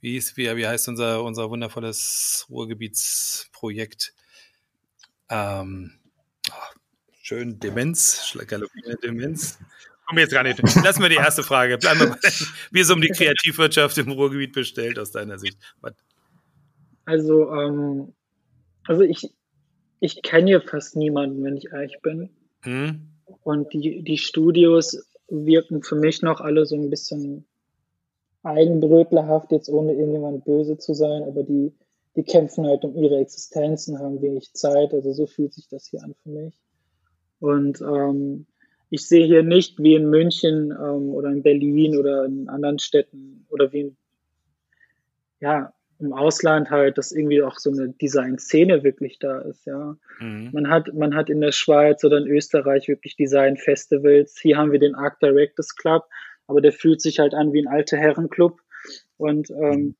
wie, 0.00 0.16
ist, 0.16 0.36
wie, 0.36 0.54
wie 0.56 0.66
heißt 0.66 0.88
unser, 0.88 1.22
unser 1.22 1.50
wundervolles 1.50 2.46
Ruhrgebietsprojekt? 2.50 4.14
Ähm, 5.28 5.92
oh, 6.50 6.78
schön 7.22 7.60
Demenz, 7.60 8.36
galoppierende 8.46 8.98
Demenz. 9.02 9.58
Kommen 10.06 10.16
wir 10.16 10.22
jetzt 10.22 10.32
gar 10.32 10.42
nicht. 10.42 10.60
Lassen 10.82 11.02
wir 11.02 11.08
die 11.08 11.16
erste 11.16 11.44
Frage. 11.44 11.78
Bleiben 11.78 12.00
wir 12.00 12.08
bei, 12.08 12.16
wie 12.72 12.80
es 12.80 12.90
um 12.90 13.00
die 13.00 13.10
Kreativwirtschaft 13.10 13.96
im 13.98 14.10
Ruhrgebiet 14.10 14.52
bestellt 14.52 14.98
aus 14.98 15.12
deiner 15.12 15.38
Sicht. 15.38 15.56
Was? 15.80 15.94
Also, 17.04 17.52
ähm, 17.52 18.12
also 18.84 19.02
ich, 19.02 19.32
ich 20.00 20.22
kenne 20.22 20.48
hier 20.48 20.62
fast 20.62 20.96
niemanden, 20.96 21.44
wenn 21.44 21.56
ich 21.56 21.66
ehrlich 21.72 21.98
bin. 22.02 22.30
Hm? 22.62 23.08
Und 23.44 23.72
die, 23.72 24.02
die 24.02 24.18
Studios 24.18 25.06
wirken 25.28 25.82
für 25.84 25.94
mich 25.94 26.22
noch 26.22 26.40
alle 26.40 26.66
so 26.66 26.74
ein 26.74 26.90
bisschen 26.90 27.46
eigenbrötlerhaft, 28.42 29.52
jetzt 29.52 29.68
ohne 29.68 29.92
irgendjemand 29.92 30.44
böse 30.44 30.78
zu 30.78 30.94
sein, 30.94 31.22
aber 31.24 31.42
die, 31.42 31.72
die 32.16 32.22
kämpfen 32.22 32.66
halt 32.66 32.84
um 32.84 32.94
ihre 32.96 33.18
Existenzen, 33.18 33.98
haben 33.98 34.22
wenig 34.22 34.52
Zeit, 34.54 34.92
also 34.94 35.12
so 35.12 35.26
fühlt 35.26 35.52
sich 35.52 35.68
das 35.68 35.86
hier 35.86 36.02
an 36.02 36.14
für 36.22 36.30
mich. 36.30 36.54
Und 37.38 37.80
ähm, 37.80 38.46
ich 38.90 39.06
sehe 39.06 39.26
hier 39.26 39.42
nicht 39.42 39.78
wie 39.78 39.94
in 39.94 40.10
München 40.10 40.72
ähm, 40.72 41.10
oder 41.10 41.30
in 41.30 41.42
Berlin 41.42 41.96
oder 41.96 42.24
in 42.24 42.48
anderen 42.48 42.78
Städten 42.78 43.46
oder 43.50 43.72
wie 43.72 43.80
in, 43.80 43.96
ja, 45.40 45.72
im 46.00 46.12
Ausland 46.14 46.70
halt, 46.70 46.96
dass 46.96 47.12
irgendwie 47.12 47.42
auch 47.42 47.58
so 47.58 47.70
eine 47.70 47.90
Design-Szene 47.90 48.82
wirklich 48.82 49.18
da 49.18 49.40
ist, 49.40 49.66
ja. 49.66 49.96
Mhm. 50.18 50.48
Man 50.52 50.70
hat, 50.70 50.92
man 50.94 51.14
hat 51.14 51.28
in 51.28 51.40
der 51.40 51.52
Schweiz 51.52 52.02
oder 52.04 52.18
in 52.18 52.26
Österreich 52.26 52.88
wirklich 52.88 53.16
Design-Festivals. 53.16 54.38
Hier 54.40 54.56
haben 54.56 54.72
wir 54.72 54.78
den 54.78 54.94
Art 54.94 55.20
Directors 55.22 55.76
Club, 55.76 56.04
aber 56.50 56.60
der 56.60 56.72
fühlt 56.72 57.00
sich 57.00 57.20
halt 57.20 57.32
an 57.32 57.52
wie 57.52 57.62
ein 57.62 57.68
alter 57.68 57.96
Herrenclub. 57.96 58.60
Und 59.16 59.50
ähm, 59.50 59.94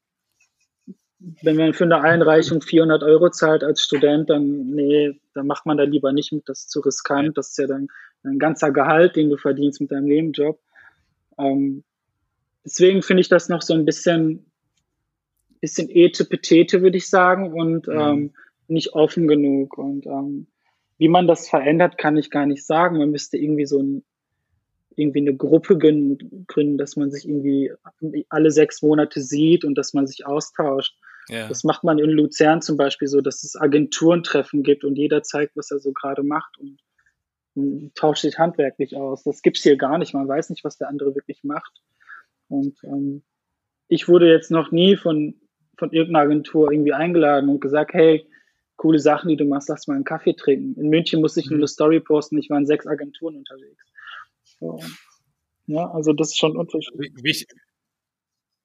wenn 1.43 1.57
man 1.57 1.75
für 1.75 1.85
eine 1.85 2.01
Einreichung 2.01 2.61
400 2.61 3.03
Euro 3.03 3.31
zahlt 3.31 3.63
als 3.63 3.83
Student, 3.83 4.31
dann, 4.31 4.67
nee, 4.71 5.21
dann 5.35 5.47
macht 5.47 5.65
man 5.65 5.77
da 5.77 5.85
lieber 5.85 6.13
nicht 6.13 6.33
mit, 6.33 6.49
das 6.49 6.61
ist 6.61 6.71
zu 6.71 6.81
riskant. 6.81 7.39
Das 7.39 7.51
ist 7.51 7.59
ja 7.59 7.67
dann 7.67 7.89
ein 8.25 8.39
ganzer 8.39 8.73
Gehalt, 8.73 9.17
den 9.17 9.31
du 9.31 9.37
verdienst 9.37 9.81
mit 9.81 9.93
deinem 9.93 10.07
Nebenjob. 10.07 10.59
Ähm, 11.39 11.85
deswegen 12.65 13.03
finde 13.03 13.21
ich 13.21 13.29
das 13.29 13.49
noch 13.49 13.63
so 13.63 13.75
ein 13.75 13.85
bisschen, 13.85 14.51
bisschen 15.61 15.89
etepetete, 15.89 16.83
würde 16.83 16.97
ich 16.97 17.09
sagen, 17.09 17.53
und 17.53 17.87
mhm. 17.87 17.99
ähm, 17.99 18.35
nicht 18.67 18.95
offen 18.95 19.29
genug. 19.29 19.79
Und 19.79 20.07
ähm, 20.07 20.47
wie 20.99 21.09
man 21.09 21.27
das 21.27 21.49
verändert, 21.49 21.97
kann 21.97 22.17
ich 22.17 22.31
gar 22.31 22.47
nicht 22.47 22.67
sagen. 22.67 22.99
Man 22.99 23.11
müsste 23.11 23.37
irgendwie 23.37 23.67
so 23.67 23.81
ein, 23.81 24.05
irgendwie 24.97 25.21
eine 25.21 25.35
Gruppe 25.35 25.79
gründen, 25.79 26.79
dass 26.79 26.97
man 26.97 27.11
sich 27.11 27.29
irgendwie 27.29 27.73
alle 28.29 28.51
sechs 28.51 28.83
Monate 28.83 29.21
sieht 29.21 29.65
und 29.65 29.77
dass 29.77 29.95
man 29.95 30.07
sich 30.07 30.27
austauscht. 30.27 30.97
Ja. 31.29 31.49
Das 31.49 31.65
macht 31.65 31.85
man 31.85 31.99
in 31.99 32.11
Luzern 32.11 32.61
zum 32.61 32.77
Beispiel 32.77 33.09
so, 33.09 33.21
dass 33.21 33.45
es 33.45 33.57
Agenturentreffen 33.57 34.63
gibt 34.63 34.85
und 34.85 34.97
jeder 34.97 35.23
zeigt, 35.23 35.57
was 35.57 35.71
er 35.71 35.79
so 35.79 35.93
gerade 35.93 36.23
macht 36.23 36.59
und, 36.59 36.79
und 37.55 37.95
tauscht 37.95 38.23
sich 38.23 38.39
handwerklich 38.39 38.97
aus. 38.97 39.23
Das 39.23 39.43
gibt's 39.43 39.63
hier 39.63 39.77
gar 39.77 39.99
nicht. 39.99 40.13
Man 40.13 40.27
weiß 40.27 40.51
nicht, 40.51 40.65
was 40.65 40.77
der 40.77 40.89
andere 40.89 41.15
wirklich 41.15 41.45
macht. 41.45 41.81
Und 42.49 42.77
ähm, 42.83 43.23
ich 43.87 44.09
wurde 44.09 44.29
jetzt 44.29 44.51
noch 44.51 44.73
nie 44.73 44.97
von, 44.97 45.35
von 45.79 45.93
irgendeiner 45.93 46.25
Agentur 46.25 46.73
irgendwie 46.73 46.93
eingeladen 46.93 47.49
und 47.49 47.61
gesagt, 47.61 47.93
hey, 47.95 48.27
coole 48.77 48.99
Sachen, 48.99 49.29
die 49.29 49.37
du 49.37 49.45
machst, 49.45 49.69
lass 49.69 49.87
mal 49.87 49.95
einen 49.95 50.05
Kaffee 50.05 50.35
trinken. 50.35 50.81
In 50.81 50.89
München 50.89 51.21
musste 51.21 51.41
ich 51.41 51.47
nur 51.47 51.59
mhm. 51.59 51.63
eine 51.63 51.69
Story 51.69 52.01
posten, 52.01 52.39
ich 52.39 52.51
war 52.51 52.59
in 52.59 52.67
sechs 52.67 52.87
Agenturen 52.87 53.37
unterwegs. 53.37 53.85
So. 54.61 54.79
Ja, 55.67 55.91
also 55.91 56.13
das 56.13 56.29
ist 56.29 56.39
schon 56.39 56.57
unterschiedlich. 56.57 57.13
Wichtig, 57.23 57.57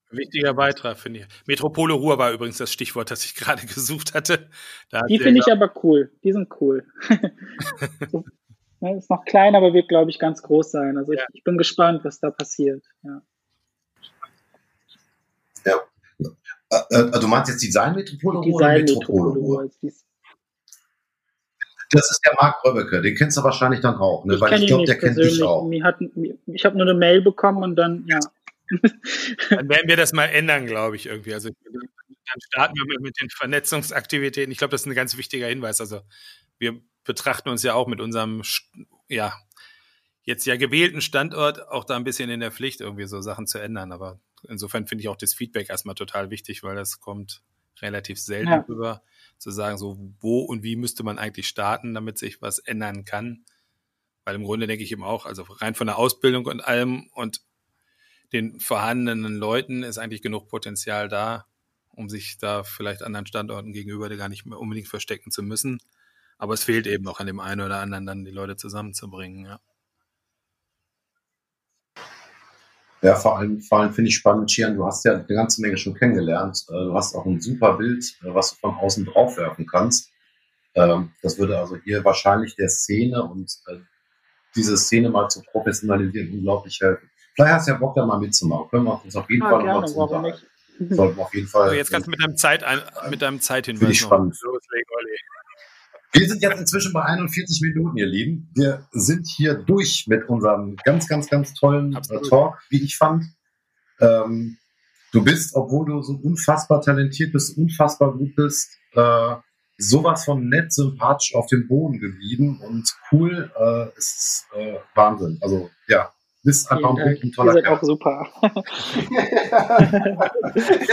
wichtiger 0.10 0.54
Beitrag, 0.54 0.98
finde 0.98 1.22
ich. 1.22 1.28
Metropole 1.46 1.93
Ruhr 1.93 2.18
war 2.18 2.32
übrigens 2.32 2.58
das 2.58 2.72
Stichwort, 2.72 3.12
das 3.12 3.26
ich 3.26 3.36
gerade 3.36 3.66
gesucht 3.66 4.14
hatte. 4.14 4.50
die 5.10 5.20
finde 5.20 5.39
ich 5.39 5.52
aber 5.52 5.72
cool. 5.84 6.12
Die 6.24 6.34
sind 6.34 6.50
cool. 6.62 6.86
ist 8.98 9.10
noch 9.10 9.26
klein, 9.26 9.56
aber 9.56 9.74
wird, 9.74 9.88
glaube 9.88 10.12
ich, 10.12 10.20
ganz 10.20 10.41
groß 10.41 10.72
sein. 10.72 10.98
Also 10.98 11.14
ja. 11.14 11.24
ich, 11.30 11.39
ich, 11.39 11.43
bin 11.43 11.58
gespannt, 11.58 12.04
was 12.04 12.20
da 12.20 12.32
passiert. 12.32 12.84
Ja. 13.04 13.22
ja. 15.66 15.80
Äh, 16.72 16.96
äh, 16.96 17.20
du 17.20 17.28
meinst 17.28 17.52
jetzt 17.52 17.64
Design-Metropole 17.64 18.41
Design 18.41 18.54
oder 18.54 18.93
Metropole 18.93 19.39
Ruhr? 19.39 19.72
Das 21.92 22.10
ist 22.10 22.22
der 22.26 22.34
Marc 22.40 22.64
Röbecke, 22.64 23.02
den 23.02 23.16
kennst 23.16 23.38
du 23.38 23.44
wahrscheinlich 23.44 23.82
dann 23.82 23.96
auch, 23.96 24.26
ne? 24.26 24.36
Ich 24.36 24.42
weil 24.42 24.62
ich 24.62 24.68
glaube, 24.68 24.86
der 24.86 24.98
kennt 24.98 25.18
dich 25.18 25.42
auch. 25.44 25.70
Hat, 25.84 25.98
ich 26.48 26.66
habe 26.66 26.78
nur 26.78 26.88
eine 26.88 26.98
Mail 26.98 27.22
bekommen 27.22 27.64
und 27.64 27.76
dann, 27.76 28.06
ja. 28.08 28.20
dann 29.50 29.70
werden 29.70 29.88
wir 29.88 29.98
das 29.98 30.14
mal 30.14 30.26
ändern, 30.26 30.66
glaube 30.66 30.96
ich, 30.96 31.06
irgendwie. 31.06 31.34
Also 31.34 31.50
dann 31.50 32.42
starten 32.42 32.76
wir 32.76 33.00
mit 33.00 33.20
den 33.22 33.30
Vernetzungsaktivitäten. 33.30 34.52
Ich 34.52 34.58
glaube, 34.58 34.72
das 34.72 34.82
ist 34.82 34.88
ein 34.88 34.96
ganz 34.96 35.18
wichtiger 35.18 35.48
Hinweis. 35.48 35.80
Also 35.80 36.02
wir 36.58 36.82
betrachten 37.04 37.50
uns 37.50 37.64
ja 37.64 37.74
auch 37.74 37.88
mit 37.88 38.02
unserem, 38.02 38.42
ja, 39.08 39.34
jetzt 40.24 40.46
ja 40.46 40.58
gewählten 40.58 41.02
Standort 41.02 41.68
auch 41.70 41.84
da 41.84 41.96
ein 41.96 42.04
bisschen 42.04 42.30
in 42.30 42.40
der 42.40 42.52
Pflicht, 42.52 42.82
irgendwie 42.82 43.06
so 43.06 43.22
Sachen 43.22 43.46
zu 43.46 43.60
ändern. 43.60 43.92
Aber 43.92 44.20
insofern 44.48 44.88
finde 44.88 45.04
ich 45.04 45.08
auch 45.08 45.18
das 45.18 45.34
Feedback 45.34 45.70
erstmal 45.70 45.96
total 45.96 46.32
wichtig, 46.32 46.64
weil 46.64 46.76
das 46.76 47.00
kommt 47.00 47.42
relativ 47.82 48.20
selten 48.20 48.52
ja. 48.52 48.66
rüber, 48.68 49.04
zu 49.38 49.52
sagen, 49.52 49.78
so 49.78 49.98
wo 50.20 50.40
und 50.40 50.64
wie 50.64 50.76
müsste 50.76 51.04
man 51.04 51.20
eigentlich 51.20 51.48
starten, 51.48 51.94
damit 51.94 52.18
sich 52.18 52.42
was 52.42 52.60
ändern 52.60 53.06
kann. 53.06 53.46
Weil 54.24 54.36
im 54.36 54.44
Grunde 54.44 54.68
denke 54.68 54.84
ich 54.84 54.92
eben 54.92 55.04
auch, 55.04 55.26
also 55.26 55.44
rein 55.44 55.76
von 55.76 55.88
der 55.88 55.98
Ausbildung 55.98 56.46
und 56.46 56.62
allem 56.62 57.10
und 57.14 57.42
den 58.34 58.60
vorhandenen 58.60 59.38
Leuten 59.38 59.84
ist 59.84 59.98
eigentlich 59.98 60.22
genug 60.22 60.50
Potenzial 60.50 61.08
da, 61.08 61.46
um 61.90 62.10
sich 62.10 62.38
da 62.38 62.64
vielleicht 62.64 63.04
anderen 63.04 63.28
Standorten 63.28 63.72
gegenüber 63.72 64.10
gar 64.16 64.30
nicht 64.30 64.46
mehr 64.46 64.60
unbedingt 64.60 64.88
verstecken 64.88 65.32
zu 65.32 65.44
müssen. 65.44 65.80
Aber 66.38 66.54
es 66.54 66.64
fehlt 66.64 66.88
eben 66.88 67.04
noch 67.04 67.20
an 67.20 67.28
dem 67.28 67.40
einen 67.40 67.62
oder 67.62 67.80
anderen 67.80 68.06
dann 68.06 68.26
die 68.26 68.32
Leute 68.32 68.58
zusammenzubringen, 68.58 69.46
ja. 69.46 69.60
Ja, 73.06 73.14
vor 73.14 73.38
allem, 73.38 73.62
vor 73.62 73.82
allem 73.82 73.93
finde 73.93 74.10
ich 74.10 74.16
spannend, 74.16 74.49
Chian, 74.49 74.76
du 74.76 74.84
hast 74.84 75.06
ja 75.06 75.14
eine 75.14 75.26
ganze 75.28 75.62
Menge 75.62 75.78
schon 75.78 75.93
kennengelernt. 75.93 76.66
Äh, 76.70 76.86
du 76.86 76.95
hast 76.95 77.14
auch 77.14 77.24
ein 77.28 77.39
super 77.39 77.78
Bild, 77.78 78.03
äh, 78.24 78.34
was 78.34 78.49
du 78.49 78.56
von 78.56 78.74
außen 78.74 79.06
draufwerfen 79.06 79.68
kannst. 79.68 80.10
Ähm, 80.74 81.12
das 81.22 81.38
würde 81.38 81.56
also 81.60 81.78
hier 81.84 82.03
wahrscheinlich 82.03 82.56
der 82.56 82.68
Szene 82.68 83.22
und 83.22 83.60
äh, 83.68 83.76
diese 84.56 84.76
Szene 84.76 85.12
mal 85.12 85.28
zu 85.30 85.43
professionalisieren 85.43 86.34
unglaublich 86.34 86.80
helfen. 86.82 87.08
Vielleicht 87.36 87.53
hast 87.53 87.68
du 87.68 87.74
ja 87.74 87.78
Bock, 87.78 87.93
da 87.93 88.08
mal 88.08 88.20
mitzumachen. 88.20 88.70
Können 88.72 88.86
wir 88.86 89.03
uns 89.03 89.16
auf 89.16 89.30
jeden 89.30 89.43
ah, 89.43 89.51
Fall 89.51 89.64
nochmal 89.64 89.88
zu 89.88 89.97
unterhalten. 89.97 90.45
Sollten 90.89 91.20
auf 91.20 91.34
jeden 91.36 91.47
Fall. 91.47 91.76
jetzt 91.76 91.91
kannst 91.91 92.08
du 92.08 92.12
mit 92.12 92.24
deinem 92.24 92.38
Zeit, 92.38 92.66
mit 93.08 93.22
deinem 93.22 93.39
Zeithinweis. 93.39 93.80
Finde 93.80 93.93
ich 93.93 94.01
spannend. 94.01 94.36
Loslegen, 94.41 94.89
Olli. 94.97 95.18
Wir 96.18 96.30
sind 96.30 96.41
jetzt 96.41 96.59
inzwischen 96.59 96.93
bei 96.93 97.01
41 97.03 97.61
Minuten, 97.61 97.97
ihr 97.97 98.05
Lieben. 98.05 98.49
Wir 98.55 98.88
sind 98.93 99.28
hier 99.28 99.55
durch 99.55 100.05
mit 100.07 100.30
unserem 100.30 100.78
ganz, 100.86 101.09
ganz, 101.09 101.30
ganz 101.30 101.53
tollen 101.53 101.93
äh, 101.93 102.22
Talk, 102.30 102.57
wie 102.70 102.82
ich 102.82 102.95
fand. 102.95 103.26
Ähm, 103.99 104.57
du 105.11 105.22
bist, 105.26 105.53
obwohl 105.55 105.88
du 105.88 106.01
so 106.01 106.13
unfassbar 106.13 106.82
talentiert 106.82 107.34
bist, 107.34 107.57
unfassbar 107.57 108.13
gut 108.13 108.34
bist, 108.34 108.78
äh, 108.93 109.36
sowas 109.78 110.24
von 110.24 110.47
nett, 110.47 110.72
sympathisch 110.72 111.36
auf 111.36 111.47
dem 111.47 111.68
Boden 111.68 111.99
geblieben 111.99 112.61
und 112.61 112.89
cool. 113.11 113.51
Äh, 113.59 113.97
ist 113.97 114.45
äh, 114.55 114.78
Wahnsinn. 114.95 115.38
Also 115.41 115.70
ja, 115.89 116.13
bist 116.43 116.72
einfach 116.72 116.95
ein, 116.95 117.20
ein 117.22 117.32
toller 117.34 117.55
Ihr 117.55 117.61
seid 117.61 117.68
auch 117.68 117.84
super. 117.84 118.26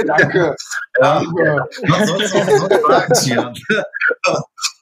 Danke. 0.04 0.56
Ja, 1.00 1.22
ja. 1.22 1.66
Was 1.86 2.08
sollst 2.08 2.34
du 2.34 2.38
sagen, 3.24 3.54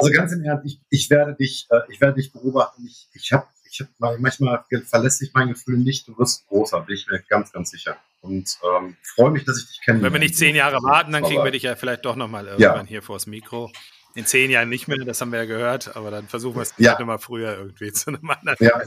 also 0.00 0.12
ganz 0.12 0.32
im 0.32 0.44
Ernst, 0.44 0.66
ich, 0.66 0.80
ich 0.88 1.10
werde 1.10 1.34
dich, 1.34 1.66
äh, 1.70 1.80
ich 1.88 2.00
werde 2.00 2.14
dich 2.20 2.32
beobachten. 2.32 2.84
Ich, 2.86 3.08
ich 3.12 3.32
habe, 3.32 3.46
ich 3.70 3.80
hab, 3.80 4.18
manchmal 4.18 4.64
verlässt 4.86 5.18
sich 5.18 5.32
mein 5.34 5.48
Gefühl 5.48 5.78
nicht. 5.78 6.08
Du 6.08 6.18
wirst 6.18 6.46
großer, 6.48 6.80
bin 6.82 6.94
ich 6.94 7.06
mir 7.08 7.20
ganz, 7.28 7.52
ganz 7.52 7.70
sicher. 7.70 7.96
Und 8.22 8.58
ähm, 8.62 8.96
freue 9.02 9.30
mich, 9.30 9.44
dass 9.44 9.58
ich 9.58 9.68
dich 9.68 9.80
kenne. 9.82 10.02
Wenn 10.02 10.12
wir 10.12 10.20
nicht 10.20 10.36
zehn 10.36 10.54
Jahre 10.54 10.78
warten, 10.82 11.12
dann 11.12 11.22
kriegen 11.22 11.42
wir 11.42 11.50
dich 11.50 11.62
ja 11.62 11.76
vielleicht 11.76 12.04
doch 12.04 12.16
nochmal 12.16 12.46
irgendwann 12.46 12.84
ja. 12.84 12.88
hier 12.88 13.02
vors 13.02 13.26
Mikro. 13.26 13.70
In 14.14 14.26
zehn 14.26 14.50
Jahren 14.50 14.68
nicht 14.68 14.88
mehr, 14.88 14.98
das 15.04 15.20
haben 15.20 15.30
wir 15.30 15.38
ja 15.38 15.44
gehört, 15.44 15.96
aber 15.96 16.10
dann 16.10 16.26
versuchen 16.26 16.56
wir 16.56 16.62
es 16.62 16.74
ja. 16.78 16.98
nochmal 16.98 17.20
früher 17.20 17.56
irgendwie 17.56 17.92
zu 17.92 18.08
einem 18.08 18.28
anderen 18.28 18.56
ja. 18.60 18.82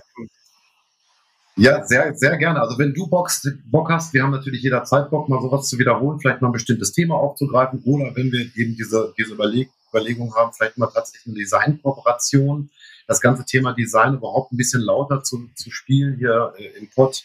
Ja, 1.55 1.85
sehr, 1.85 2.15
sehr 2.15 2.35
gerne. 2.37 2.59
Also 2.61 2.79
wenn 2.79 2.93
du 2.93 3.07
Bock, 3.07 3.31
Bock 3.65 3.89
hast, 3.89 4.13
wir 4.13 4.23
haben 4.23 4.31
natürlich 4.31 4.63
jederzeit 4.63 5.11
Bock, 5.11 5.29
mal 5.29 5.39
sowas 5.39 5.69
zu 5.69 5.77
wiederholen, 5.77 6.19
vielleicht 6.19 6.41
mal 6.41 6.49
ein 6.49 6.53
bestimmtes 6.53 6.93
Thema 6.93 7.15
aufzugreifen 7.15 7.83
oder 7.85 8.15
wenn 8.15 8.31
wir 8.31 8.41
eben 8.55 8.75
diese, 8.75 9.13
diese 9.17 9.33
Überleg 9.33 9.69
Überlegung 9.93 10.35
haben, 10.35 10.53
vielleicht 10.53 10.77
mal 10.77 10.87
tatsächlich 10.87 11.27
eine 11.27 11.35
Designkooperation, 11.35 12.69
das 13.07 13.21
ganze 13.21 13.45
Thema 13.45 13.73
Design 13.73 14.15
überhaupt 14.15 14.51
ein 14.51 14.57
bisschen 14.57 14.81
lauter 14.81 15.23
zu, 15.23 15.49
zu 15.55 15.71
spielen 15.71 16.17
hier 16.17 16.53
äh, 16.57 16.77
im 16.77 16.89
Pod, 16.89 17.23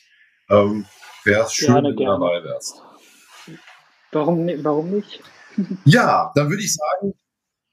ähm, 0.50 0.86
wäre 1.24 1.44
es 1.44 1.54
schön, 1.54 1.68
gerne, 1.68 1.88
wenn 1.88 1.96
du 1.96 2.02
gerne. 2.02 2.24
dabei 2.24 2.44
wärst. 2.44 2.82
Warum, 4.12 4.48
warum 4.64 4.90
nicht? 4.90 5.22
ja, 5.84 6.32
dann 6.34 6.50
würde 6.50 6.62
ich 6.62 6.74
sagen, 6.74 7.14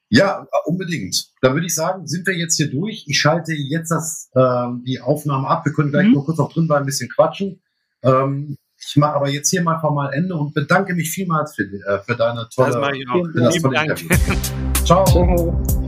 ja, 0.09 0.47
unbedingt. 0.65 1.31
Dann 1.41 1.53
würde 1.53 1.65
ich 1.65 1.75
sagen, 1.75 2.07
sind 2.07 2.27
wir 2.27 2.35
jetzt 2.35 2.57
hier 2.57 2.69
durch. 2.69 3.05
Ich 3.07 3.19
schalte 3.19 3.53
jetzt 3.53 3.89
das, 3.89 4.29
ähm, 4.35 4.83
die 4.85 4.99
Aufnahme 5.01 5.47
ab. 5.47 5.65
Wir 5.65 5.73
können 5.73 5.91
gleich 5.91 6.07
mhm. 6.07 6.13
nur 6.13 6.25
kurz 6.25 6.37
noch 6.37 6.53
drin 6.53 6.67
bleiben, 6.67 6.83
ein 6.83 6.85
bisschen 6.85 7.09
quatschen. 7.09 7.61
Ähm, 8.03 8.57
ich 8.87 8.95
mache 8.97 9.15
aber 9.15 9.29
jetzt 9.29 9.49
hier 9.49 9.61
mal 9.61 9.79
formal 9.79 10.13
Ende 10.13 10.35
und 10.35 10.53
bedanke 10.53 10.93
mich 10.93 11.09
vielmals 11.09 11.55
für, 11.55 11.63
äh, 11.63 11.99
für 11.99 12.15
deine 12.15 12.47
tolle, 12.53 12.71
das 12.71 12.95
ich 12.95 13.09
auch. 13.09 13.25
Für 13.25 13.41
das 13.41 13.55
tolle 13.61 13.71
Dank. 13.71 13.97
Ciao. 14.85 15.05
Ciao. 15.05 15.84